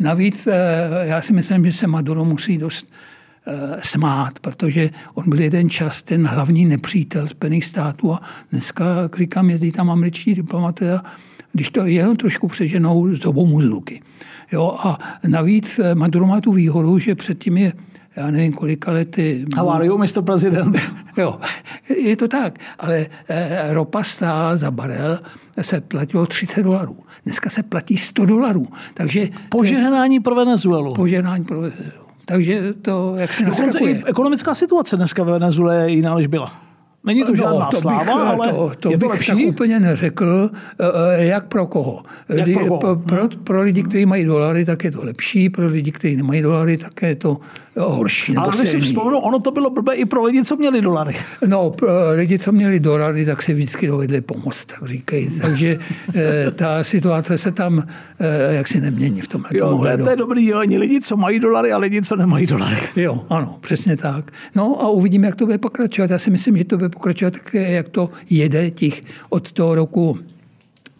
Navíc 0.00 0.46
eh, 0.46 0.52
já 1.02 1.22
si 1.22 1.32
myslím, 1.32 1.66
že 1.66 1.72
se 1.72 1.86
Maduro 1.86 2.24
musí 2.24 2.58
dost 2.58 2.86
eh, 3.46 3.80
smát, 3.82 4.38
protože 4.38 4.90
on 5.14 5.24
byl 5.28 5.40
jeden 5.40 5.70
čas 5.70 6.02
ten 6.02 6.26
hlavní 6.26 6.64
nepřítel 6.64 7.28
Spojených 7.28 7.64
států 7.64 8.12
a 8.12 8.22
dneska, 8.50 8.84
jak 9.02 9.18
říkám, 9.18 9.50
jezdí 9.50 9.72
tam 9.72 9.90
američtí 9.90 10.34
diplomaté 10.34 10.98
a 10.98 11.02
když 11.52 11.70
to 11.70 11.86
jenom 11.86 12.16
trošku 12.16 12.48
přeženou, 12.48 13.14
z 13.14 13.18
dobou 13.18 13.46
mu 13.46 13.62
z 13.62 13.64
ruky. 13.64 14.02
Jo, 14.52 14.76
a 14.78 14.98
navíc 15.28 15.78
eh, 15.78 15.94
Maduro 15.94 16.26
má 16.26 16.40
tu 16.40 16.52
výhodu, 16.52 16.98
že 16.98 17.14
předtím 17.14 17.56
je 17.56 17.72
já 18.16 18.30
nevím, 18.30 18.52
kolika 18.52 18.92
lety. 18.92 19.44
How 19.56 19.70
are 19.70 19.86
you, 19.86 19.98
Mr. 19.98 20.22
President? 20.22 20.76
jo, 21.16 21.38
je 21.96 22.16
to 22.16 22.28
tak, 22.28 22.58
ale 22.78 23.06
eh, 23.28 23.74
ropa 23.74 24.02
stála 24.02 24.56
za 24.56 24.70
barel 24.70 25.20
se 25.60 25.80
platilo 25.80 26.26
30 26.26 26.62
dolarů. 26.62 26.96
Dneska 27.24 27.50
se 27.50 27.62
platí 27.62 27.96
100 27.96 28.26
dolarů. 28.26 28.68
Takže 28.94 29.28
Požehnání 29.48 30.20
pro 30.20 30.34
Venezuelu. 30.34 30.94
Požehnání 30.94 31.44
pro 31.44 31.60
Venezuelu. 31.60 32.04
Takže 32.26 32.74
to, 32.82 33.14
jak 33.16 33.32
se 33.32 33.44
Dokonce 33.44 33.78
i 33.78 34.04
ekonomická 34.04 34.54
situace 34.54 34.96
dneska 34.96 35.22
ve 35.22 35.32
Venezuele 35.32 35.76
je 35.76 35.94
jiná, 35.94 36.14
než 36.14 36.26
byla. 36.26 36.52
Není 37.04 37.22
to 37.22 37.28
no, 37.28 37.36
žádná 37.36 37.66
to 37.66 37.76
sláva, 37.76 38.04
bych, 38.04 38.14
ale 38.14 38.52
to, 38.52 38.72
to 38.80 38.90
je 38.90 38.98
to 38.98 39.06
bych 39.06 39.10
lepší? 39.10 39.30
tak 39.30 39.38
úplně 39.38 39.80
neřekl, 39.80 40.50
eh, 40.80 40.84
eh, 41.18 41.24
jak 41.24 41.46
pro 41.46 41.66
koho. 41.66 42.02
Jak 42.28 42.48
pro, 42.52 42.66
koho? 42.66 42.96
Pro, 42.96 43.28
pro 43.44 43.62
lidi, 43.62 43.82
kteří 43.82 44.06
mají 44.06 44.24
dolary, 44.24 44.64
tak 44.64 44.84
je 44.84 44.90
to 44.90 45.04
lepší, 45.04 45.50
pro 45.50 45.66
lidi, 45.66 45.92
kteří 45.92 46.16
nemají 46.16 46.42
dolary, 46.42 46.76
tak 46.76 47.02
je 47.02 47.16
to 47.16 47.40
horší. 47.76 48.36
Ale 48.36 48.52
když 48.56 48.70
si 48.70 48.80
vzpomenu, 48.80 49.18
ono 49.18 49.38
to 49.38 49.50
bylo 49.50 49.70
blbé 49.70 49.94
i 49.94 50.04
pro 50.04 50.24
lidi, 50.24 50.44
co 50.44 50.56
měli 50.56 50.80
dolary. 50.80 51.14
No, 51.46 51.74
lidi, 52.12 52.38
co 52.38 52.52
měli 52.52 52.80
dolary, 52.80 53.24
tak 53.24 53.42
si 53.42 53.54
vždycky 53.54 53.86
dovedli 53.86 54.20
pomoct, 54.20 54.64
tak 54.64 54.88
říkají. 54.88 55.30
Takže 55.40 55.78
eh, 56.14 56.50
ta 56.50 56.84
situace 56.84 57.38
se 57.38 57.52
tam 57.52 57.84
jak 58.50 58.68
si 58.68 58.80
nemění 58.80 59.20
v 59.20 59.28
tomhle 59.28 59.50
jo, 59.52 59.80
to, 59.96 60.04
to 60.04 60.10
je 60.10 60.16
dobrý, 60.16 60.46
jo, 60.46 60.58
ani 60.58 60.78
lidi, 60.78 61.00
co 61.00 61.16
mají 61.16 61.40
dolary 61.40 61.72
a 61.72 61.78
lidi, 61.78 62.02
co 62.02 62.16
nemají 62.16 62.46
dolary. 62.46 62.76
Jo, 62.96 63.24
ano, 63.28 63.58
přesně 63.60 63.96
tak. 63.96 64.32
No 64.54 64.82
a 64.82 64.88
uvidíme, 64.88 65.26
jak 65.26 65.36
to 65.36 65.46
bude 65.46 65.58
pokračovat. 65.58 66.10
Já 66.10 66.18
si 66.18 66.30
myslím, 66.30 66.56
že 66.56 66.64
to 66.64 66.76
bude 66.76 66.88
pokračovat 66.88 67.32
tak, 67.32 67.54
jak 67.54 67.88
to 67.88 68.10
jede 68.30 68.70
těch 68.70 69.02
od 69.30 69.52
toho 69.52 69.74
roku 69.74 70.18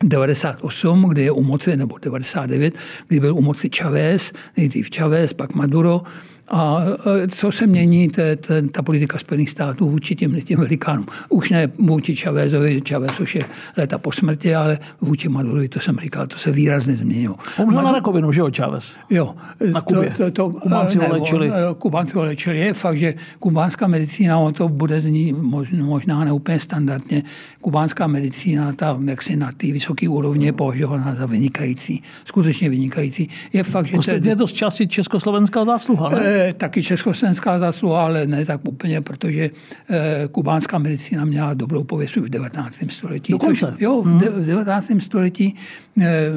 98, 0.03 1.09
kdy 1.09 1.22
je 1.22 1.31
u 1.31 1.43
moci, 1.43 1.77
nebo 1.77 1.99
99, 2.03 2.75
kdy 3.09 3.20
byl 3.20 3.37
u 3.37 3.43
moci 3.43 3.70
Chavez, 3.77 4.33
nejdřív 4.57 4.89
Chavez, 4.97 5.33
pak 5.33 5.55
Maduro, 5.55 6.03
a 6.51 6.84
co 7.28 7.53
se 7.53 7.66
mění, 7.66 8.09
to 8.09 8.20
je 8.20 8.38
ta 8.72 8.82
politika 8.82 9.18
Spojených 9.18 9.51
států 9.51 9.90
vůči 9.90 10.14
těm, 10.14 10.40
těm 10.40 10.61
velikánům. 10.61 11.07
Už 11.28 11.51
ne 11.51 11.68
vůči 11.78 12.16
Chavezovi, 12.16 12.82
Chavez 12.88 13.20
už 13.20 13.34
je 13.34 13.45
léta 13.76 13.99
po 13.99 14.12
smrti, 14.12 14.55
ale 14.55 14.78
vůči 15.01 15.28
Madurovi, 15.28 15.68
to 15.68 15.80
jsem 15.80 15.99
říkal, 15.99 16.26
to 16.26 16.38
se 16.38 16.53
výrazně 16.53 16.97
změnilo. 16.97 17.36
Umřel 17.62 17.82
na 17.82 17.92
rakovinu, 17.92 18.32
že 18.32 18.40
jo, 18.40 18.51
Chavez? 18.57 18.97
Jo. 19.11 19.34
Na 19.72 19.80
Kubě. 19.80 20.14
To, 20.16 20.24
to, 20.24 20.30
to, 20.30 20.51
Kubánci 20.51 20.99
ho 20.99 21.12
léčili. 21.12 21.51
Kubánci 21.78 22.14
ho 22.14 22.22
léčili. 22.22 22.59
Je 22.59 22.74
fakt, 22.74 22.99
že 22.99 23.14
kubánská 23.38 23.86
medicína, 23.86 24.38
on 24.38 24.53
to 24.53 24.68
bude 24.68 25.01
znít 25.01 25.36
možná 25.76 26.24
neúplně 26.24 26.61
standardně, 26.61 27.22
kubánská 27.61 28.07
medicína, 28.07 28.72
ta 28.72 29.01
jaksi 29.05 29.36
na 29.36 29.53
té 29.53 29.66
vysoké 29.66 30.09
úrovni 30.09 30.47
je 30.47 30.53
považovaná 30.53 31.14
za 31.14 31.26
vynikající. 31.26 32.03
Skutečně 32.24 32.68
vynikající. 32.68 33.28
Je 33.53 33.62
fakt, 33.62 33.86
že... 33.86 33.92
Prostě 33.92 34.20
je 34.24 34.36
to 34.36 34.49
z 34.49 34.53
části 34.53 34.86
československá 34.86 35.64
zásluha, 35.64 36.09
ne? 36.09 36.34
Eh, 36.35 36.53
taky 36.53 36.82
československá 36.82 37.59
zásluha, 37.59 38.05
ale 38.05 38.26
ne 38.26 38.45
tak 38.45 38.61
úplně, 38.68 39.01
protože 39.01 39.51
eh, 39.91 40.28
kubánská 40.32 40.78
medicína 40.78 41.24
měla 41.24 41.55
dobrou 41.55 41.85
pověst 41.85 42.16
už 42.16 42.22
v 42.22 42.28
19. 42.28 42.91
století. 42.91 43.32
Dokonce. 43.32 43.66
Což, 43.72 43.80
jo, 43.80 44.03
v, 44.03 44.43
v 44.43 44.47
19. 44.47 44.91
století 44.99 45.55
eh, 46.01 46.30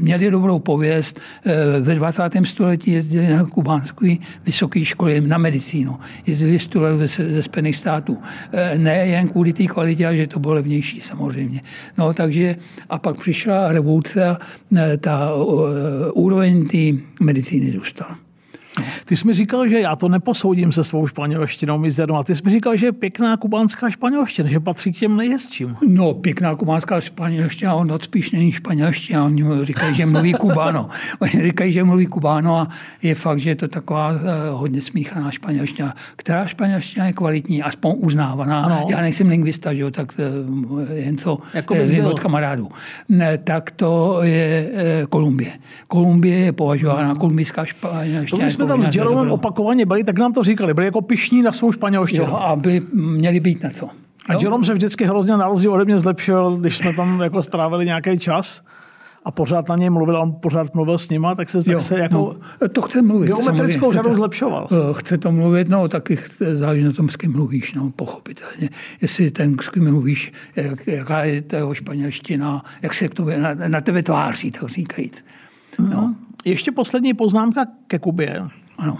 měli 0.00 0.30
dobrou 0.30 0.58
pověst. 0.58 1.20
Ve 1.80 1.94
20. 1.94 2.22
století 2.44 2.90
jezdili 2.92 3.28
na 3.28 3.44
kubánské 3.44 4.16
vysoké 4.46 4.84
školy 4.84 5.20
na 5.20 5.38
medicínu. 5.38 5.98
Jezdili 6.26 6.58
studovat 6.58 6.98
ze, 6.98 7.32
ze 7.32 7.42
Spojených 7.42 7.76
států. 7.76 8.18
Ne 8.76 8.96
jen 8.96 9.28
kvůli 9.28 9.52
té 9.52 9.66
kvalitě, 9.66 10.06
ale 10.06 10.16
že 10.16 10.26
to 10.26 10.40
bylo 10.40 10.54
levnější 10.54 11.00
samozřejmě. 11.00 11.60
No, 11.98 12.14
takže 12.14 12.56
a 12.88 12.98
pak 12.98 13.20
přišla 13.20 13.72
revoluce 13.72 14.28
a 14.28 14.38
ta 15.00 15.30
úroveň 16.14 16.66
té 16.68 17.02
medicíny 17.20 17.72
zůstala. 17.72 18.25
Ty 19.08 19.16
jsi 19.16 19.26
mi 19.26 19.34
říkal, 19.34 19.68
že 19.68 19.80
já 19.80 19.96
to 19.96 20.08
neposoudím 20.08 20.72
se 20.72 20.84
svou 20.84 21.06
španělštinou 21.06 21.78
mizernou. 21.78 22.16
A 22.16 22.22
ty 22.22 22.34
jsi 22.34 22.42
mi 22.44 22.50
říkal, 22.50 22.76
že 22.76 22.86
je 22.86 22.92
pěkná 22.92 23.36
kubánská 23.36 23.90
španělština, 23.90 24.48
že 24.48 24.60
patří 24.60 24.92
k 24.92 24.98
těm 24.98 25.16
nejhezčím. 25.16 25.76
No, 25.88 26.14
pěkná 26.14 26.54
kubánská 26.54 27.00
španělština, 27.00 27.74
on 27.74 27.98
spíš 28.02 28.30
není 28.30 28.52
španělština. 28.52 29.24
Oni 29.24 29.44
říkají, 29.62 29.94
že 29.94 30.06
mluví 30.06 30.34
kubáno. 30.34 30.88
Oni 31.18 31.42
říkají, 31.42 31.72
že 31.72 31.84
mluví 31.84 32.06
kubáno 32.06 32.58
a 32.58 32.68
je 33.02 33.14
fakt, 33.14 33.38
že 33.38 33.50
je 33.50 33.56
to 33.56 33.68
taková 33.68 34.10
uh, 34.10 34.18
hodně 34.50 34.80
smíchaná 34.80 35.30
španělština. 35.30 35.94
Která 36.16 36.46
španělština 36.46 37.06
je 37.06 37.12
kvalitní, 37.12 37.62
aspoň 37.62 37.94
uznávaná. 37.98 38.62
Ano. 38.62 38.86
Já 38.90 39.00
nejsem 39.00 39.28
lingvista, 39.28 39.74
že 39.74 39.80
jo, 39.80 39.90
tak 39.90 40.12
uh, 40.68 40.90
jen 40.92 41.18
co 41.18 41.38
jako 41.54 41.74
uh, 41.74 42.06
od 42.06 42.20
kamarádů. 42.20 42.68
Ne, 43.08 43.38
tak 43.38 43.70
to 43.70 44.18
je 44.22 44.70
Kolumbie. 45.08 45.52
Kolumbie 45.88 46.38
je 46.38 46.52
považována, 46.52 47.14
kolumbijská 47.14 47.64
španělština 47.64 48.56
jsme 48.56 48.66
tam 48.66 48.84
s 48.84 48.88
Jeromem 48.96 49.30
opakovaně 49.30 49.86
byli, 49.86 50.04
tak 50.04 50.18
nám 50.18 50.32
to 50.32 50.42
říkali. 50.42 50.74
Byli 50.74 50.86
jako 50.86 51.00
pišní 51.00 51.42
na 51.42 51.52
svou 51.52 51.72
španělštinu. 51.72 52.24
Jo, 52.24 52.34
a 52.34 52.56
byli, 52.56 52.82
měli 52.92 53.40
být 53.40 53.62
na 53.62 53.70
co. 53.70 53.88
A 54.28 54.32
Jerome 54.42 54.66
se 54.66 54.74
vždycky 54.74 55.04
hrozně 55.04 55.36
na 55.36 55.48
rozdíl 55.48 55.72
ode 55.72 55.84
mě 55.84 56.00
zlepšil, 56.00 56.56
když 56.56 56.76
jsme 56.76 56.92
tam 56.94 57.20
jako 57.20 57.42
strávili 57.42 57.84
nějaký 57.84 58.18
čas 58.18 58.62
a 59.26 59.30
pořád 59.30 59.68
na 59.68 59.76
něj 59.76 59.90
mluvil, 59.90 60.16
on 60.16 60.36
pořád 60.40 60.74
mluvil 60.74 60.98
s 60.98 61.08
nima, 61.08 61.34
tak 61.34 61.48
se, 61.48 61.64
tak 61.64 61.80
se 61.80 61.98
jako 61.98 62.36
no, 62.62 62.68
to 62.68 62.82
chce 62.82 63.02
mluvit, 63.02 63.26
geometrickou 63.26 63.92
řadou 63.92 64.14
zlepšoval. 64.14 64.68
Eh, 64.72 64.94
chce 64.98 65.18
to 65.18 65.32
mluvit, 65.32 65.68
no 65.68 65.88
taky 65.88 66.18
záleží 66.54 66.84
na 66.84 66.92
tom, 66.92 67.08
s 67.08 67.16
kým 67.16 67.32
mluvíš, 67.32 67.74
no 67.74 67.90
pochopitelně. 67.96 68.70
Jestli 69.00 69.30
ten, 69.30 69.56
s 69.60 69.68
kým 69.68 69.90
mluvíš, 69.90 70.32
jak, 70.56 70.86
jaká 70.86 71.24
je 71.24 71.42
jeho 71.52 71.74
španělština, 71.74 72.64
jak 72.82 72.94
se 72.94 73.08
k 73.08 73.14
tobě, 73.14 73.38
na, 73.38 73.54
na 73.54 73.80
tebe 73.80 74.02
tváří, 74.02 74.50
tak 74.50 74.68
říkajíc. 74.68 75.24
No. 75.78 76.14
Ještě 76.44 76.72
poslední 76.72 77.14
poznámka 77.14 77.66
ke 77.86 77.98
Kubě. 77.98 78.42
Ano. 78.78 78.98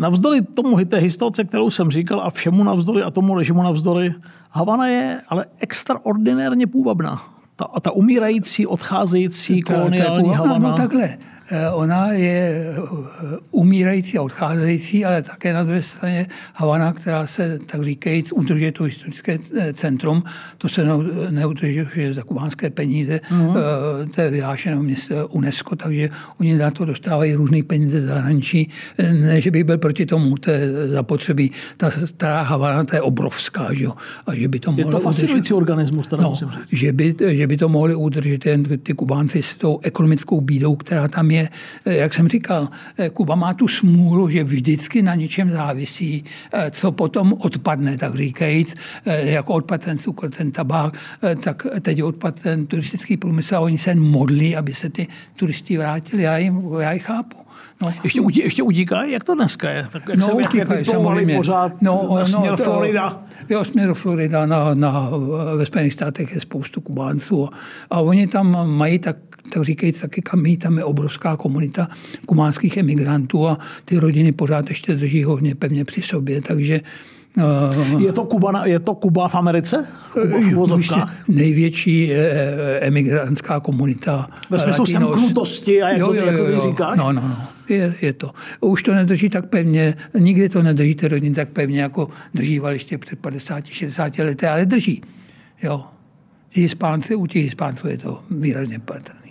Navzdory 0.00 0.42
tomu 0.42 0.84
té 0.84 0.96
historce, 0.96 1.44
kterou 1.44 1.70
jsem 1.70 1.90
říkal, 1.90 2.20
a 2.20 2.30
všemu 2.30 2.64
navzdory 2.64 3.02
a 3.02 3.10
tomu 3.10 3.38
režimu 3.38 3.62
navzdory, 3.62 4.14
Havana 4.50 4.86
je 4.86 5.20
ale 5.28 5.46
extraordinárně 5.58 6.66
půvabná. 6.66 7.22
Ta, 7.56 7.68
ta 7.80 7.90
umírající, 7.90 8.66
odcházející 8.66 9.62
koloniální 9.62 10.34
Havana. 10.34 10.58
No 10.58 10.72
takhle. 10.72 11.18
Eh, 11.48 11.70
ona 11.70 12.12
je 12.12 12.66
eh, 12.66 13.38
umírající 13.50 14.18
a 14.18 14.22
odcházející, 14.22 15.04
ale 15.04 15.22
také 15.22 15.52
na 15.52 15.64
druhé 15.64 15.82
straně 15.82 16.26
Havana, 16.54 16.92
která 16.92 17.26
se, 17.26 17.58
tak 17.66 17.84
říkajíc, 17.84 18.32
udržuje 18.32 18.72
to 18.72 18.84
historické 18.84 19.38
eh, 19.56 19.72
centrum. 19.72 20.24
To 20.58 20.68
se 20.68 20.86
neudržuje 21.30 22.12
za 22.12 22.22
kubánské 22.22 22.70
peníze. 22.70 23.20
Mm. 23.30 23.48
To 24.14 24.20
je 24.20 24.30
vyhlášeno 24.30 24.82
město 24.82 25.28
UNESCO, 25.28 25.76
takže 25.76 26.10
oni 26.40 26.58
na 26.58 26.70
to 26.70 26.84
dostávají 26.84 27.34
různé 27.34 27.62
peníze 27.62 28.00
z 28.00 28.06
zahraničí. 28.06 28.68
Ne, 29.12 29.40
že 29.40 29.50
by 29.50 29.64
byl 29.64 29.78
proti 29.78 30.06
tomu, 30.06 30.36
to 30.36 30.50
je 30.50 30.88
zapotřebí. 30.88 31.50
Ta 31.76 31.90
stará 32.04 32.42
Havana, 32.42 32.84
to 32.84 32.96
je 32.96 33.02
obrovská, 33.02 33.74
že 33.74 33.84
jo? 33.84 33.92
A 34.26 34.34
že 34.34 34.48
by 34.48 34.58
to 34.60 34.74
je 34.76 34.84
to 34.84 35.00
fascinující 35.00 35.54
organismus, 35.54 36.08
teda 36.08 36.22
no, 36.22 36.30
musím 36.30 36.48
říct. 36.50 36.80
Že 36.80 36.92
by, 36.92 37.14
že 37.28 37.46
by 37.46 37.56
to 37.56 37.68
mohli 37.68 37.94
udržet 37.94 38.46
jen 38.46 38.62
ty 38.82 38.94
Kubánci 38.94 39.42
s 39.42 39.54
tou 39.54 39.80
ekonomickou 39.82 40.40
bídou, 40.40 40.76
která 40.76 41.08
tam 41.08 41.30
je 41.32 41.48
Eh, 41.84 41.96
jak 41.96 42.14
jsem 42.14 42.28
říkal, 42.28 42.68
eh, 42.98 43.10
Kuba 43.10 43.34
má 43.34 43.54
tu 43.54 43.68
smůlu, 43.68 44.28
že 44.28 44.44
vždycky 44.44 45.02
na 45.02 45.14
něčem 45.14 45.50
závisí, 45.50 46.24
eh, 46.52 46.70
co 46.70 46.92
potom 46.92 47.32
odpadne, 47.38 47.96
tak 47.96 48.14
říkajíc, 48.14 48.74
jako 49.06 49.52
odpad 49.52 49.80
ten 49.80 49.98
cukr, 49.98 50.30
ten 50.30 50.50
tabák, 50.50 50.98
tak 51.44 51.66
teď 51.80 52.02
odpad 52.02 52.40
ten 52.40 52.66
turistický 52.66 53.16
průmysl 53.16 53.56
a 53.56 53.60
oni 53.60 53.78
se 53.78 53.94
modlí, 53.94 54.56
aby 54.56 54.74
se 54.74 54.90
ty 54.90 55.06
turisti 55.36 55.78
vrátili. 55.78 56.22
Já 56.22 56.36
jim, 56.36 56.62
já 56.80 56.92
jich 56.92 57.02
chápu. 57.02 57.36
No. 57.84 57.92
Ještě, 58.04 58.20
udí, 58.20 58.40
ještě 58.40 58.62
udíkají? 58.62 59.12
Jak 59.12 59.24
to 59.24 59.34
dneska 59.34 59.70
je? 59.70 59.86
Tak 59.92 60.08
jak 60.08 60.18
no, 60.18 60.26
se, 60.26 60.32
utíkají, 60.32 60.78
jak 60.78 60.86
samozřejmě. 60.86 61.36
pořád 61.36 61.82
no, 61.82 62.08
na 62.14 62.26
směr 62.26 62.50
no, 62.50 62.56
Florida? 62.56 63.22
Jo, 63.48 63.64
směr 63.64 63.94
Florida. 63.94 64.46
Na, 64.46 64.74
na, 64.74 65.10
ve 65.56 65.66
Spojených 65.66 65.92
státech 65.92 66.34
je 66.34 66.40
spoustu 66.40 66.80
Kubánců. 66.80 67.48
A 67.90 68.00
oni 68.00 68.26
tam 68.26 68.76
mají 68.76 68.98
tak 68.98 69.16
tak 69.50 69.64
říkajíc 69.64 70.00
taky 70.00 70.22
kamí, 70.22 70.56
tam 70.56 70.78
je 70.78 70.84
obrovská 70.84 71.36
komunita 71.36 71.88
kumánských 72.26 72.76
emigrantů 72.76 73.48
a 73.48 73.58
ty 73.84 73.98
rodiny 73.98 74.32
pořád 74.32 74.68
ještě 74.68 74.94
drží 74.94 75.24
hodně 75.24 75.54
pevně 75.54 75.84
při 75.84 76.02
sobě, 76.02 76.40
takže 76.40 76.80
uh, 77.92 78.02
je 78.02 78.12
to, 78.12 78.24
Kuba, 78.24 78.66
je 78.66 78.78
to 78.78 78.94
Kuba 78.94 79.28
v 79.28 79.34
Americe? 79.34 79.88
Kuba 80.54 80.76
v 80.76 81.28
největší 81.28 82.12
eh, 82.12 82.78
emigrantská 82.80 83.60
komunita. 83.60 84.30
Ve 84.50 84.58
smyslu 84.58 84.86
semknutosti 84.86 85.82
a 85.82 85.88
jak, 85.88 85.98
jo, 85.98 86.06
to, 86.06 86.14
jo, 86.14 86.26
jak 86.26 86.36
to 86.36 86.46
jo, 86.46 86.60
říkáš? 86.60 86.98
No, 86.98 87.12
no, 87.12 87.20
no. 87.28 87.36
Je, 87.68 87.94
je 88.02 88.12
to. 88.12 88.30
Už 88.60 88.82
to 88.82 88.94
nedrží 88.94 89.28
tak 89.28 89.48
pevně, 89.48 89.94
nikdy 90.18 90.48
to 90.48 90.62
nedrží 90.62 90.94
ty 90.94 91.08
rodiny 91.08 91.34
tak 91.34 91.48
pevně, 91.48 91.82
jako 91.82 92.08
držívali 92.34 92.74
ještě 92.74 92.98
před 92.98 93.20
50-60 93.20 94.24
lety, 94.24 94.46
ale 94.46 94.66
drží. 94.66 95.02
Jo. 95.62 95.84
Ti 96.48 96.60
Hispánci, 96.60 97.14
u 97.14 97.26
těch 97.26 97.42
Hispánců 97.42 97.88
je 97.88 97.98
to 97.98 98.20
výrazně 98.30 98.78
patrné. 98.78 99.21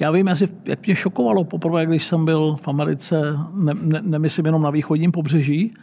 Já 0.00 0.10
vím, 0.10 0.28
asi, 0.28 0.48
jak 0.64 0.86
mě 0.86 0.96
šokovalo 0.96 1.44
poprvé, 1.44 1.86
když 1.86 2.04
jsem 2.04 2.24
byl 2.24 2.56
v 2.62 2.68
Americe, 2.68 3.20
ne, 3.54 3.72
ne, 3.82 4.00
nemyslím 4.02 4.46
jenom 4.46 4.62
na 4.62 4.70
východním 4.70 5.12
pobřeží, 5.12 5.74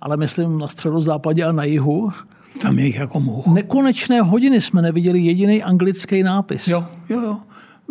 ale 0.00 0.16
myslím 0.16 0.58
na 0.58 0.68
středozápadě 0.68 1.44
a 1.44 1.52
na 1.52 1.64
jihu. 1.64 2.12
Tam 2.62 2.78
je 2.78 2.86
jich 2.86 2.96
jako 2.96 3.20
much. 3.20 3.46
Nekonečné 3.46 4.20
hodiny 4.20 4.60
jsme 4.60 4.82
neviděli 4.82 5.20
jediný 5.20 5.62
anglický 5.62 6.22
nápis. 6.22 6.68
Jo, 6.68 6.84
jo, 7.08 7.20
jo. 7.20 7.36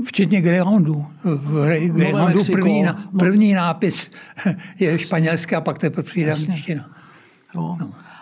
Včetně 0.05 0.41
Greyhoundu. 0.41 1.05
V 1.23 1.65
Greyhoundu 1.95 2.39
první, 2.51 2.85
první 3.19 3.53
nápis 3.53 4.11
je 4.79 4.97
španělský 4.97 5.55
a 5.55 5.61
pak 5.61 5.77
teprve 5.77 6.03
přijde 6.03 6.33
angličtina. 6.33 6.89
No. 7.55 7.77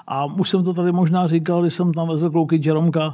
A 0.07 0.25
už 0.25 0.49
jsem 0.49 0.63
to 0.63 0.73
tady 0.73 0.91
možná 0.91 1.27
říkal, 1.27 1.61
když 1.61 1.73
jsem 1.73 1.93
tam 1.93 2.07
vezl 2.07 2.29
kluky 2.29 2.61
Jeromka, 2.63 3.13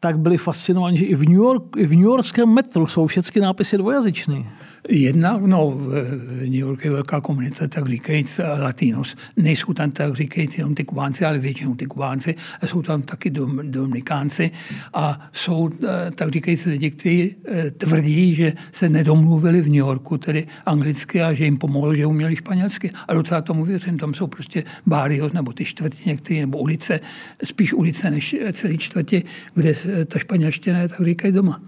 tak 0.00 0.18
byli 0.18 0.38
fascinovaní, 0.38 0.96
že 0.96 1.04
i 1.04 1.14
v, 1.14 1.24
New 1.28 1.38
York, 1.38 1.62
i 1.76 1.86
v 1.86 1.90
New 1.90 2.04
Yorkském 2.04 2.48
metru 2.48 2.86
jsou 2.86 3.06
všechny 3.06 3.40
nápisy 3.40 3.78
dvojazyčné. 3.78 4.44
Jedna, 4.88 5.38
no, 5.46 5.70
v 5.70 6.40
New 6.40 6.54
York 6.54 6.84
je 6.84 6.90
velká 6.90 7.20
komunita, 7.20 7.68
tak 7.68 7.86
říkajíc 7.88 8.40
latinos. 8.58 9.16
Nejsou 9.36 9.72
tam 9.72 9.90
tak 9.90 10.14
říkajíc 10.14 10.58
jenom 10.58 10.74
ty 10.74 10.84
Kubánci, 10.84 11.24
ale 11.24 11.38
většinou 11.38 11.74
ty 11.74 11.86
Kubánci. 11.86 12.34
A 12.60 12.66
jsou 12.66 12.82
tam 12.82 13.02
taky 13.02 13.30
dom, 13.30 13.60
Dominikánci. 13.62 14.50
A 14.94 15.30
jsou 15.32 15.70
eh, 15.82 16.10
tak 16.10 16.30
říkajíc 16.30 16.66
lidi, 16.66 16.90
kteří 16.90 17.36
eh, 17.44 17.70
tvrdí, 17.70 18.34
že 18.34 18.52
se 18.72 18.88
nedomluvili 18.88 19.60
v 19.60 19.66
New 19.66 19.74
Yorku, 19.74 20.18
tedy 20.18 20.46
anglicky, 20.66 21.22
a 21.22 21.32
že 21.32 21.44
jim 21.44 21.58
pomohlo, 21.58 21.94
že 21.94 22.06
uměli 22.06 22.36
španělsky. 22.36 22.90
A 23.08 23.14
docela 23.14 23.40
tomu 23.40 23.64
věřím, 23.64 23.98
tam 23.98 24.14
jsou 24.14 24.26
prostě 24.26 24.64
báry, 24.86 25.20
nebo 25.32 25.52
ty 25.52 25.64
čtvrti 25.64 26.08
některé, 26.10 26.40
nebo 26.40 26.58
ulice, 26.58 27.00
spíš 27.44 27.72
ulice 27.72 28.10
než 28.10 28.36
celý 28.52 28.78
čtvrti, 28.78 29.22
kde 29.54 29.74
ta 30.06 30.18
španělština 30.18 30.78
je 30.78 30.88
tak 30.88 31.06
říkají 31.06 31.32
doma. 31.32 31.60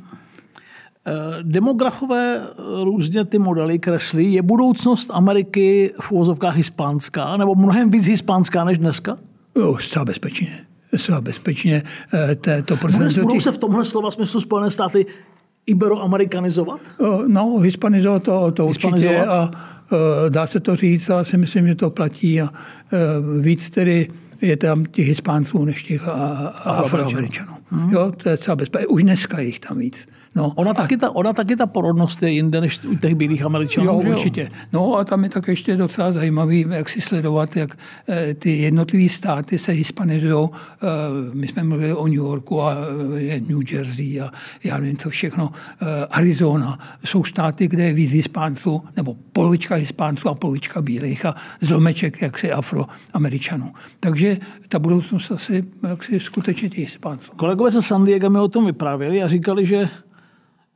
Eh, 1.06 1.12
demografové 1.42 2.40
eh, 2.42 2.84
různě 2.84 3.24
ty 3.24 3.38
modely 3.38 3.78
kreslí. 3.78 4.32
Je 4.32 4.42
budoucnost 4.42 5.10
Ameriky 5.12 5.94
v 6.00 6.12
úvozovkách 6.12 6.56
hispánská, 6.56 7.36
nebo 7.36 7.54
mnohem 7.54 7.90
víc 7.90 8.06
hispánská 8.06 8.64
než 8.64 8.78
dneska? 8.78 9.16
Jo, 9.56 9.76
zcela 9.80 10.04
bezpečně. 10.04 10.66
Zcela 10.96 11.20
bezpečně. 11.20 11.82
Eh, 12.14 12.62
to 12.62 12.76
Bude, 12.76 13.22
budou 13.22 13.40
se 13.40 13.52
v 13.52 13.58
tomhle 13.58 13.84
slova 13.84 14.10
smyslu 14.10 14.40
Spojené 14.40 14.70
státy 14.70 15.06
iberoamerikanizovat? 15.66 16.80
No, 17.26 17.58
hispanizovat 17.58 18.22
to, 18.22 18.50
to 18.50 18.66
hispanizovat? 18.66 19.16
určitě 19.16 19.30
a 19.30 19.50
dá 20.28 20.46
se 20.46 20.60
to 20.60 20.76
říct 20.76 21.10
a 21.10 21.24
si 21.24 21.36
myslím, 21.36 21.66
že 21.68 21.74
to 21.74 21.90
platí 21.90 22.40
a 22.40 22.50
víc 23.40 23.70
tedy 23.70 24.08
je 24.42 24.56
tam 24.56 24.84
těch 24.84 25.06
Hispánců 25.06 25.64
než 25.64 25.82
těch 25.82 26.08
Afroameričanů. 26.64 27.52
Hmm. 27.70 27.90
Jo, 27.90 28.12
to 28.16 28.28
je 28.28 28.36
celá 28.36 28.56
bezpečné. 28.56 28.86
Už 28.86 29.02
dneska 29.02 29.40
jich 29.40 29.60
tam 29.60 29.78
víc. 29.78 30.08
No, 30.34 30.52
ona, 30.56 30.70
a, 30.70 30.74
taky 30.74 30.96
ta, 30.96 31.10
ona 31.10 31.32
taky 31.32 31.56
ta 31.56 31.66
porodnost 31.66 32.22
je 32.22 32.30
jinde 32.30 32.60
než 32.60 32.84
u 32.84 32.96
těch 32.96 33.14
bílých 33.14 33.42
američanů. 33.42 33.86
Jo, 33.86 33.94
určitě. 33.94 34.50
No 34.72 34.96
a 34.96 35.04
tam 35.04 35.24
je 35.24 35.30
tak 35.30 35.48
ještě 35.48 35.76
docela 35.76 36.12
zajímavý, 36.12 36.66
jak 36.70 36.88
si 36.88 37.00
sledovat, 37.00 37.56
jak 37.56 37.78
eh, 38.08 38.34
ty 38.34 38.58
jednotlivé 38.58 39.08
státy 39.08 39.58
se 39.58 39.72
hispanizují. 39.72 40.48
Eh, 40.52 40.86
my 41.34 41.48
jsme 41.48 41.64
mluvili 41.64 41.94
o 41.94 42.06
New 42.06 42.16
Yorku 42.16 42.62
a 42.62 42.76
eh, 43.18 43.40
New 43.40 43.72
Jersey 43.72 44.20
a 44.20 44.32
já 44.64 44.78
nevím 44.78 44.96
co 44.96 45.10
všechno. 45.10 45.50
Arizona. 46.10 46.78
Jsou 47.04 47.24
státy, 47.24 47.68
kde 47.68 47.84
je 47.84 47.92
víc 47.92 48.12
hispánců, 48.12 48.82
nebo 48.96 49.16
polovička 49.32 49.74
hispánců 49.74 50.28
a 50.28 50.34
polovička 50.34 50.82
bílých 50.82 51.26
a 51.26 51.34
zlomeček 51.60 52.22
jaksi 52.22 52.52
afroameričanů. 52.52 53.72
Takže 54.00 54.29
ta 54.68 54.78
budoucnost 54.78 55.30
asi 55.30 55.64
jaksi 55.88 56.20
skutečně 56.20 56.68
těch 56.68 56.78
hispánců. 56.78 57.32
Kolegové 57.36 57.70
ze 57.70 57.82
San 57.82 58.04
Diego 58.04 58.30
mi 58.30 58.38
o 58.38 58.48
tom 58.48 58.66
vyprávěli 58.66 59.22
a 59.22 59.28
říkali, 59.28 59.66
že 59.66 59.88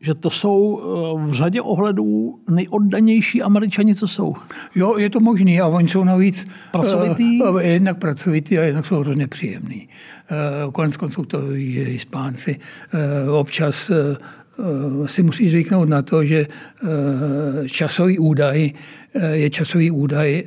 že 0.04 0.14
to 0.14 0.30
jsou 0.30 0.80
eh, 0.80 1.26
v 1.26 1.32
řadě 1.32 1.60
ohledů 1.60 2.38
nejoddanější 2.50 3.42
američani, 3.42 3.94
co 3.94 4.08
jsou. 4.08 4.34
Jo, 4.74 4.98
je 4.98 5.10
to 5.10 5.20
možný 5.20 5.60
a 5.60 5.66
oni 5.66 5.88
jsou 5.88 6.04
navíc 6.04 6.46
pracovitý. 6.72 7.42
Uh, 7.42 7.60
jednak 7.60 7.98
pracovitý 7.98 8.58
a 8.58 8.62
jednak 8.62 8.86
jsou 8.86 9.00
hrozně 9.00 9.26
příjemný. 9.26 9.88
Uh, 10.66 10.72
konec 10.72 10.96
konců 10.96 11.24
to 11.24 11.52
je 11.52 11.84
Hispánci. 11.84 12.58
Uh, 13.26 13.34
občas 13.34 13.90
uh, 13.90 15.06
si 15.06 15.22
musí 15.22 15.48
zvyknout 15.48 15.88
na 15.88 16.02
to, 16.02 16.24
že 16.24 16.46
časový 17.66 18.18
údaj 18.18 18.70
Eh, 18.70 19.03
je 19.14 19.50
časový 19.50 19.90
údaj 19.90 20.44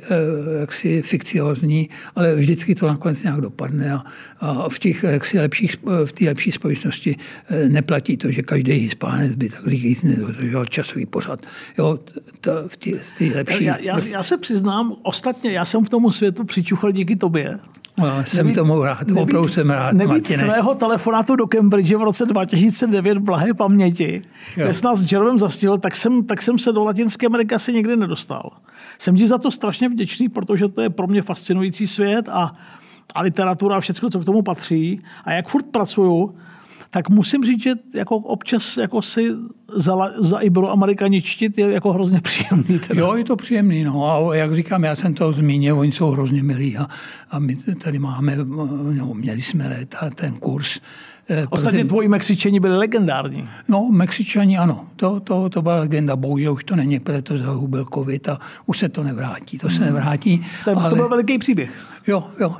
jaksi 0.60 1.02
fikciozní, 1.02 1.88
ale 2.16 2.34
vždycky 2.34 2.74
to 2.74 2.88
nakonec 2.88 3.22
nějak 3.22 3.40
dopadne 3.40 3.92
a, 3.92 4.04
a 4.40 4.68
v, 4.68 4.78
těch, 4.78 5.02
jaksi 5.02 5.38
lepších, 5.38 5.76
v 6.04 6.12
té 6.12 6.24
lepší 6.24 6.52
společnosti 6.52 7.16
eh, 7.48 7.68
neplatí 7.68 8.16
to, 8.16 8.30
že 8.30 8.42
každý 8.42 8.72
hispánec 8.72 9.36
by 9.36 9.48
tak 9.48 9.66
říct 9.66 10.02
nedodržoval 10.02 10.64
časový 10.64 11.06
pořad. 11.06 11.46
Jo, 11.78 11.98
to, 12.40 12.50
v 12.68 12.76
té 12.76 12.90
lepší... 13.34 13.64
Já, 13.64 13.78
já, 13.78 13.98
já, 14.04 14.22
se 14.22 14.36
přiznám, 14.36 14.96
ostatně 15.02 15.52
já 15.52 15.64
jsem 15.64 15.84
k 15.84 15.88
tomu 15.88 16.12
světu 16.12 16.44
přičuchal 16.44 16.92
díky 16.92 17.16
tobě. 17.16 17.58
No, 17.98 18.24
jsem 18.26 18.46
nebýt, 18.46 18.54
tomu 18.54 18.82
rád, 18.82 19.06
nebýt, 19.08 19.22
opravdu 19.22 19.48
jsem 19.48 19.70
rád. 19.70 19.92
Nebýt 19.92 20.24
tvého 20.24 20.74
telefonátu 20.74 21.36
do 21.36 21.46
Cambridge 21.46 21.94
v 21.94 22.02
roce 22.02 22.26
2009 22.26 23.18
blahé 23.18 23.54
paměti, 23.54 24.22
kde 24.54 24.74
jsi 24.74 24.84
nás 24.84 25.12
Jerovem 25.12 25.38
zastihl, 25.38 25.78
tak 25.78 25.96
jsem, 25.96 26.24
tak 26.24 26.42
jsem 26.42 26.58
se 26.58 26.72
do 26.72 26.84
Latinské 26.84 27.26
Ameriky 27.26 27.54
asi 27.54 27.72
nikdy 27.72 27.96
nedostal. 27.96 28.50
Jsem 28.98 29.16
ti 29.16 29.26
za 29.26 29.38
to 29.38 29.50
strašně 29.50 29.88
vděčný, 29.88 30.28
protože 30.28 30.68
to 30.68 30.80
je 30.80 30.90
pro 30.90 31.06
mě 31.06 31.22
fascinující 31.22 31.86
svět 31.86 32.28
a, 32.28 32.52
a 33.14 33.22
literatura 33.22 33.76
a 33.76 33.80
všechno, 33.80 34.10
co 34.10 34.20
k 34.20 34.24
tomu 34.24 34.42
patří. 34.42 35.00
A 35.24 35.32
jak 35.32 35.48
furt 35.48 35.66
pracuju, 35.66 36.34
tak 36.90 37.08
musím 37.08 37.44
říct, 37.44 37.62
že 37.62 37.72
jako 37.94 38.16
občas 38.16 38.76
jako 38.76 39.02
si 39.02 39.30
za, 39.76 39.96
za 40.18 40.38
Iberoamerikani 40.38 41.22
čtit 41.22 41.58
je 41.58 41.72
jako 41.72 41.92
hrozně 41.92 42.20
příjemný. 42.22 42.78
Teda. 42.78 43.00
Jo, 43.00 43.14
je 43.14 43.24
to 43.24 43.36
příjemný. 43.36 43.84
No. 43.84 44.04
A 44.04 44.34
jak 44.34 44.54
říkám, 44.54 44.84
já 44.84 44.96
jsem 44.96 45.14
to 45.14 45.32
zmínil, 45.32 45.78
oni 45.78 45.92
jsou 45.92 46.10
hrozně 46.10 46.42
milí. 46.42 46.76
A, 46.76 46.88
a 47.30 47.38
my 47.38 47.56
tady 47.56 47.98
máme, 47.98 48.36
no, 48.92 49.14
měli 49.14 49.42
jsme 49.42 49.68
léta 49.68 50.10
ten 50.10 50.34
kurz 50.34 50.80
Eh, 51.30 51.46
Ostatně 51.50 51.84
tvoji 51.84 52.08
Mexičani 52.08 52.60
byli 52.60 52.76
legendární. 52.76 53.48
No, 53.68 53.88
Mexičani 53.90 54.58
ano, 54.58 54.86
to, 54.96 55.20
to, 55.20 55.48
to 55.48 55.62
byla 55.62 55.78
legenda. 55.78 56.16
Bohužel 56.16 56.52
už 56.52 56.64
to 56.64 56.76
není, 56.76 57.00
protože 57.00 57.22
to 57.22 57.38
zahubil 57.38 57.86
covid 57.94 58.28
a 58.28 58.38
už 58.66 58.78
se 58.78 58.88
to 58.88 59.02
nevrátí. 59.02 59.58
To 59.58 59.70
se 59.70 59.76
hmm. 59.76 59.86
nevrátí. 59.86 60.46
To, 60.64 60.78
ale... 60.78 60.90
to 60.90 60.96
byl 60.96 61.08
veliký 61.08 61.38
příběh. 61.38 61.72
Jo, 62.06 62.28
jo. 62.40 62.56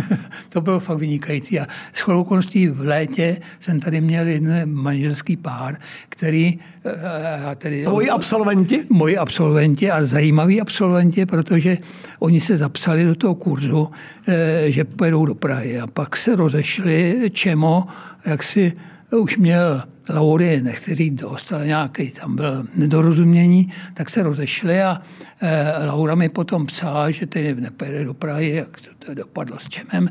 to 0.48 0.60
bylo 0.60 0.80
fakt 0.80 0.98
vynikající. 0.98 1.60
A 1.60 1.66
s 1.92 2.08
okolností 2.08 2.68
v 2.68 2.80
létě 2.80 3.36
jsem 3.60 3.80
tady 3.80 4.00
měl 4.00 4.26
jeden 4.26 4.74
manželský 4.74 5.36
pár, 5.36 5.76
který... 6.08 6.58
Eh, 6.84 7.56
tedy, 7.56 7.84
Tvoji 7.84 8.10
absolventi? 8.10 8.84
Moji 8.90 9.18
absolventi 9.18 9.90
a 9.90 10.04
zajímaví 10.04 10.60
absolventi, 10.60 11.26
protože 11.26 11.78
oni 12.18 12.40
se 12.40 12.56
zapsali 12.56 13.04
do 13.04 13.14
toho 13.14 13.34
kurzu, 13.34 13.90
eh, 14.28 14.64
že 14.66 14.84
pojedou 14.84 15.26
do 15.26 15.34
Prahy 15.34 15.80
a 15.80 15.86
pak 15.86 16.16
se 16.16 16.36
rozešli, 16.36 17.30
čemo, 17.32 17.86
jak 18.24 18.42
si 18.42 18.72
už 19.10 19.36
měl 19.36 19.82
Laury 20.08 20.60
nechci 20.62 21.10
dost, 21.10 21.52
ale 21.52 21.66
nějaký 21.66 22.10
tam 22.10 22.36
byl 22.36 22.66
nedorozumění, 22.74 23.72
tak 23.94 24.10
se 24.10 24.22
rozešli 24.22 24.82
a 24.82 25.02
e, 25.40 25.86
Laura 25.86 26.14
mi 26.14 26.28
potom 26.28 26.66
psala, 26.66 27.10
že 27.10 27.26
tedy 27.26 27.54
nepojede 27.54 28.04
do 28.04 28.14
Prahy, 28.14 28.50
jak 28.50 28.80
to, 28.80 29.06
to 29.06 29.14
dopadlo 29.14 29.58
s 29.58 29.68
Čemem. 29.68 30.08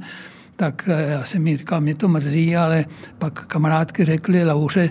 Tak 0.61 0.89
eh, 0.91 1.11
já 1.11 1.23
jsem 1.23 1.43
mi 1.43 1.57
říkal, 1.57 1.81
mě 1.81 1.95
to 1.95 2.07
mrzí, 2.07 2.55
ale 2.55 2.85
pak 3.18 3.45
kamarádky 3.45 4.05
řekly, 4.05 4.43
Lauře, 4.43 4.89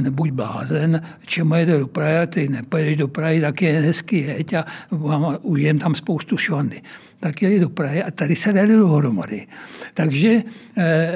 nebuď 0.00 0.30
blázen, 0.30 1.02
čemu 1.26 1.54
jede 1.54 1.78
do 1.78 1.86
Prahy, 1.86 2.26
ty 2.26 2.48
nepojedeš 2.48 2.96
do 2.96 3.08
Prahy, 3.08 3.40
tak 3.40 3.62
je 3.62 3.80
hezky 3.80 4.16
jeď 4.16 4.54
a 4.54 4.64
užijem 5.42 5.78
tam 5.78 5.94
spoustu 5.94 6.36
švandy 6.36 6.82
tak 7.24 7.42
jeli 7.42 7.60
do 7.60 7.68
Prahy 7.68 8.02
a 8.02 8.10
tady 8.10 8.36
se 8.36 8.52
dali 8.52 8.76
dohromady. 8.76 9.46
Takže 9.94 10.42
e, 10.76 11.08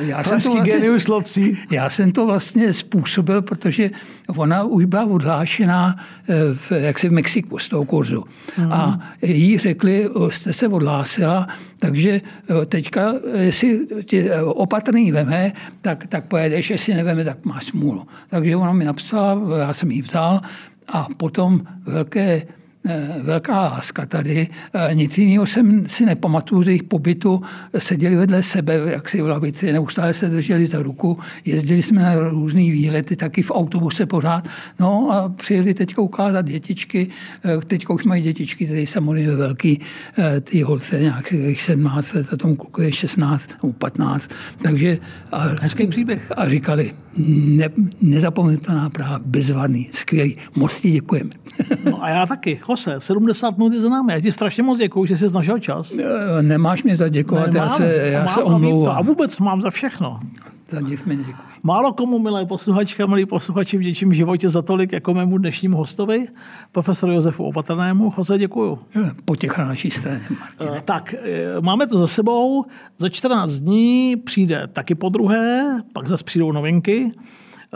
já, 0.00 0.24
jsem 0.24 0.40
to 0.40 0.52
vlastně, 0.52 1.52
já 1.70 1.90
jsem 1.90 2.12
to 2.12 2.26
vlastně 2.26 2.72
způsobil, 2.72 3.42
protože 3.42 3.90
ona 4.28 4.62
už 4.62 4.84
byla 4.84 5.04
odhlášená 5.04 5.96
eh, 6.28 6.34
v, 6.54 6.72
jak 6.72 6.98
se 6.98 7.08
v 7.08 7.12
Mexiku 7.12 7.58
z 7.58 7.68
toho 7.68 7.84
kurzu. 7.84 8.24
Mm. 8.58 8.72
A 8.72 9.00
jí 9.22 9.58
řekli, 9.58 10.08
jste 10.28 10.52
se 10.52 10.68
odhlásila, 10.68 11.48
takže 11.78 12.20
teďka, 12.66 13.14
jestli 13.38 13.86
tě 14.04 14.40
opatrný 14.42 15.12
veme, 15.12 15.52
tak, 15.80 16.06
tak 16.06 16.24
pojedeš, 16.26 16.70
jestli 16.70 16.94
neveme, 16.94 17.24
tak 17.24 17.44
máš 17.44 17.64
smůlu. 17.64 18.06
Takže 18.28 18.56
ona 18.56 18.72
mi 18.72 18.84
napsala, 18.84 19.40
já 19.58 19.74
jsem 19.74 19.90
jí 19.90 20.02
vzal 20.02 20.40
a 20.88 21.06
potom 21.16 21.60
velké 21.86 22.42
velká 23.22 23.60
láska 23.60 24.06
tady. 24.06 24.48
Eh, 24.74 24.94
nic 24.94 25.18
jiného 25.18 25.46
jsem 25.46 25.88
si 25.88 26.06
nepamatuju 26.06 26.62
z 26.62 26.66
jejich 26.66 26.82
pobytu. 26.82 27.42
Seděli 27.78 28.16
vedle 28.16 28.42
sebe, 28.42 28.80
jak 28.86 29.08
si 29.08 29.22
v 29.22 29.28
lavici, 29.28 29.72
neustále 29.72 30.14
se 30.14 30.28
drželi 30.28 30.66
za 30.66 30.82
ruku. 30.82 31.18
Jezdili 31.44 31.82
jsme 31.82 32.02
na 32.02 32.14
různé 32.30 32.60
výlety, 32.60 33.16
taky 33.16 33.42
v 33.42 33.50
autobuse 33.50 34.06
pořád. 34.06 34.48
No 34.80 35.10
a 35.12 35.28
přijeli 35.28 35.74
teď 35.74 35.98
ukázat 35.98 36.46
dětičky. 36.46 37.08
Eh, 37.44 37.60
teď 37.66 37.86
už 37.88 38.04
mají 38.04 38.22
dětičky, 38.22 38.66
tady 38.66 38.86
samozřejmě 38.86 39.30
velký, 39.30 39.80
ty 40.40 40.62
holce 40.62 41.00
nějakých 41.00 41.62
17 41.62 42.12
let, 42.12 42.26
a 42.32 42.36
tomu 42.36 42.56
kluku 42.56 42.82
je 42.82 42.92
16 42.92 43.50
nebo 43.62 43.72
15. 43.72 44.30
Takže 44.62 44.98
a, 45.32 45.44
Hezký 45.62 45.86
příběh. 45.86 46.32
A 46.36 46.48
říkali, 46.48 46.92
ne, 47.16 47.68
nezapomenutelná 48.00 48.90
práva, 48.90 49.20
bezvadný, 49.26 49.88
skvělý. 49.92 50.36
Moc 50.54 50.80
ti 50.80 50.90
děkujeme. 50.90 51.30
no 51.84 52.04
a 52.04 52.08
já 52.08 52.26
taky. 52.26 52.60
Jose, 52.76 53.00
70 53.00 53.58
minut 53.58 53.72
je 53.72 53.80
za 53.80 53.88
námi. 53.88 54.12
Já 54.12 54.20
ti 54.20 54.32
strašně 54.32 54.62
moc 54.62 54.78
děkuji, 54.78 55.06
že 55.06 55.16
jsi 55.16 55.34
našel 55.34 55.58
čas. 55.58 55.96
Nemáš 56.40 56.82
mě 56.82 56.96
za 56.96 57.08
děkovat, 57.08 57.54
já 57.54 57.68
se, 57.68 57.94
já 57.96 58.28
se 58.28 58.42
omlouvám. 58.42 58.96
A 58.96 59.02
vůbec 59.02 59.40
mám 59.40 59.60
za 59.60 59.70
všechno. 59.70 60.20
Za 60.68 60.80
nic 60.80 61.04
mi 61.04 61.16
děkuji. 61.16 61.36
Málo 61.62 61.92
komu, 61.92 62.18
milé 62.18 62.46
posluchačky 62.46 63.06
milí 63.06 63.26
posluchači, 63.26 63.78
v 63.78 64.12
životě 64.12 64.48
za 64.48 64.62
tolik, 64.62 64.92
jako 64.92 65.14
mému 65.14 65.38
dnešnímu 65.38 65.76
hostovi, 65.76 66.26
profesoru 66.72 67.12
Josefu 67.12 67.44
Opatrnému. 67.44 68.12
Jose, 68.18 68.38
děkuju. 68.38 68.78
Potěcha 69.24 69.62
na 69.62 69.68
naší 69.68 69.90
straně, 69.90 70.20
Martine. 70.40 70.82
Tak, 70.84 71.14
e, 71.14 71.60
máme 71.60 71.86
to 71.86 71.98
za 71.98 72.06
sebou. 72.06 72.64
Za 72.98 73.08
14 73.08 73.52
dní 73.52 74.16
přijde 74.16 74.68
taky 74.72 74.94
po 74.94 75.08
druhé, 75.08 75.64
pak 75.92 76.06
zase 76.08 76.24
přijdou 76.24 76.52
novinky. 76.52 77.12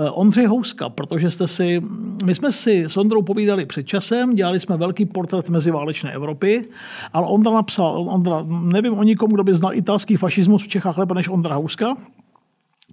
E, 0.07 0.11
Ondřej 0.11 0.47
Houska, 0.47 0.89
protože 0.89 1.31
jste 1.31 1.49
si, 1.49 1.81
my 2.25 2.35
jsme 2.35 2.53
si 2.53 2.85
s 2.85 2.97
Ondrou 2.97 3.23
povídali 3.23 3.67
před 3.67 3.87
časem, 3.87 4.35
dělali 4.35 4.61
jsme 4.61 4.77
velký 4.77 5.07
portrét 5.07 5.49
meziválečné 5.49 6.13
Evropy, 6.13 6.69
ale 7.13 7.27
Ondra 7.27 7.53
napsal, 7.53 8.09
Ondra, 8.09 8.45
nevím 8.49 8.99
o 8.99 9.03
nikomu, 9.03 9.35
kdo 9.35 9.45
by 9.45 9.55
znal 9.55 9.75
italský 9.75 10.17
fašismus 10.17 10.65
v 10.65 10.69
Čechách 10.69 10.99
lépe 10.99 11.15
než 11.15 11.29
Ondra 11.29 11.55
Houska, 11.55 11.95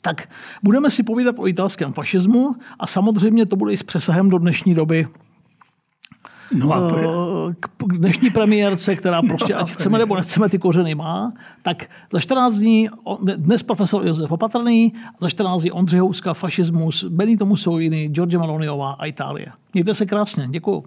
tak 0.01 0.29
budeme 0.63 0.91
si 0.91 1.03
povídat 1.03 1.35
o 1.39 1.47
italském 1.47 1.93
fašismu 1.93 2.55
a 2.79 2.87
samozřejmě 2.87 3.45
to 3.45 3.55
bude 3.55 3.73
i 3.73 3.77
s 3.77 3.83
přesahem 3.83 4.29
do 4.29 4.37
dnešní 4.37 4.75
doby 4.75 5.07
No 6.53 6.73
a 6.73 6.91
eh, 7.49 7.55
k 7.87 7.97
dnešní 7.97 8.29
premiérce, 8.29 8.95
která 8.95 9.21
no 9.21 9.27
prostě, 9.27 9.53
ať 9.53 9.71
chceme 9.71 9.97
nebo 9.97 10.15
nechceme, 10.15 10.49
ty 10.49 10.59
kořeny 10.59 10.95
má, 10.95 11.33
tak 11.61 11.89
za 12.13 12.19
14 12.19 12.55
dní, 12.55 12.89
dnes 13.35 13.63
profesor 13.63 14.07
Josef 14.07 14.31
Opatrný, 14.31 14.93
za 15.19 15.29
14 15.29 15.61
dní 15.61 15.71
Ondřej 15.71 15.99
Houska, 15.99 16.33
fašismus, 16.33 17.03
Benito 17.03 17.45
Mussolini, 17.45 18.07
George 18.07 18.35
Maloniová 18.35 18.91
a 18.91 19.05
Itálie. 19.05 19.47
Mějte 19.73 19.93
se 19.93 20.05
krásně, 20.05 20.47
děkuju. 20.49 20.83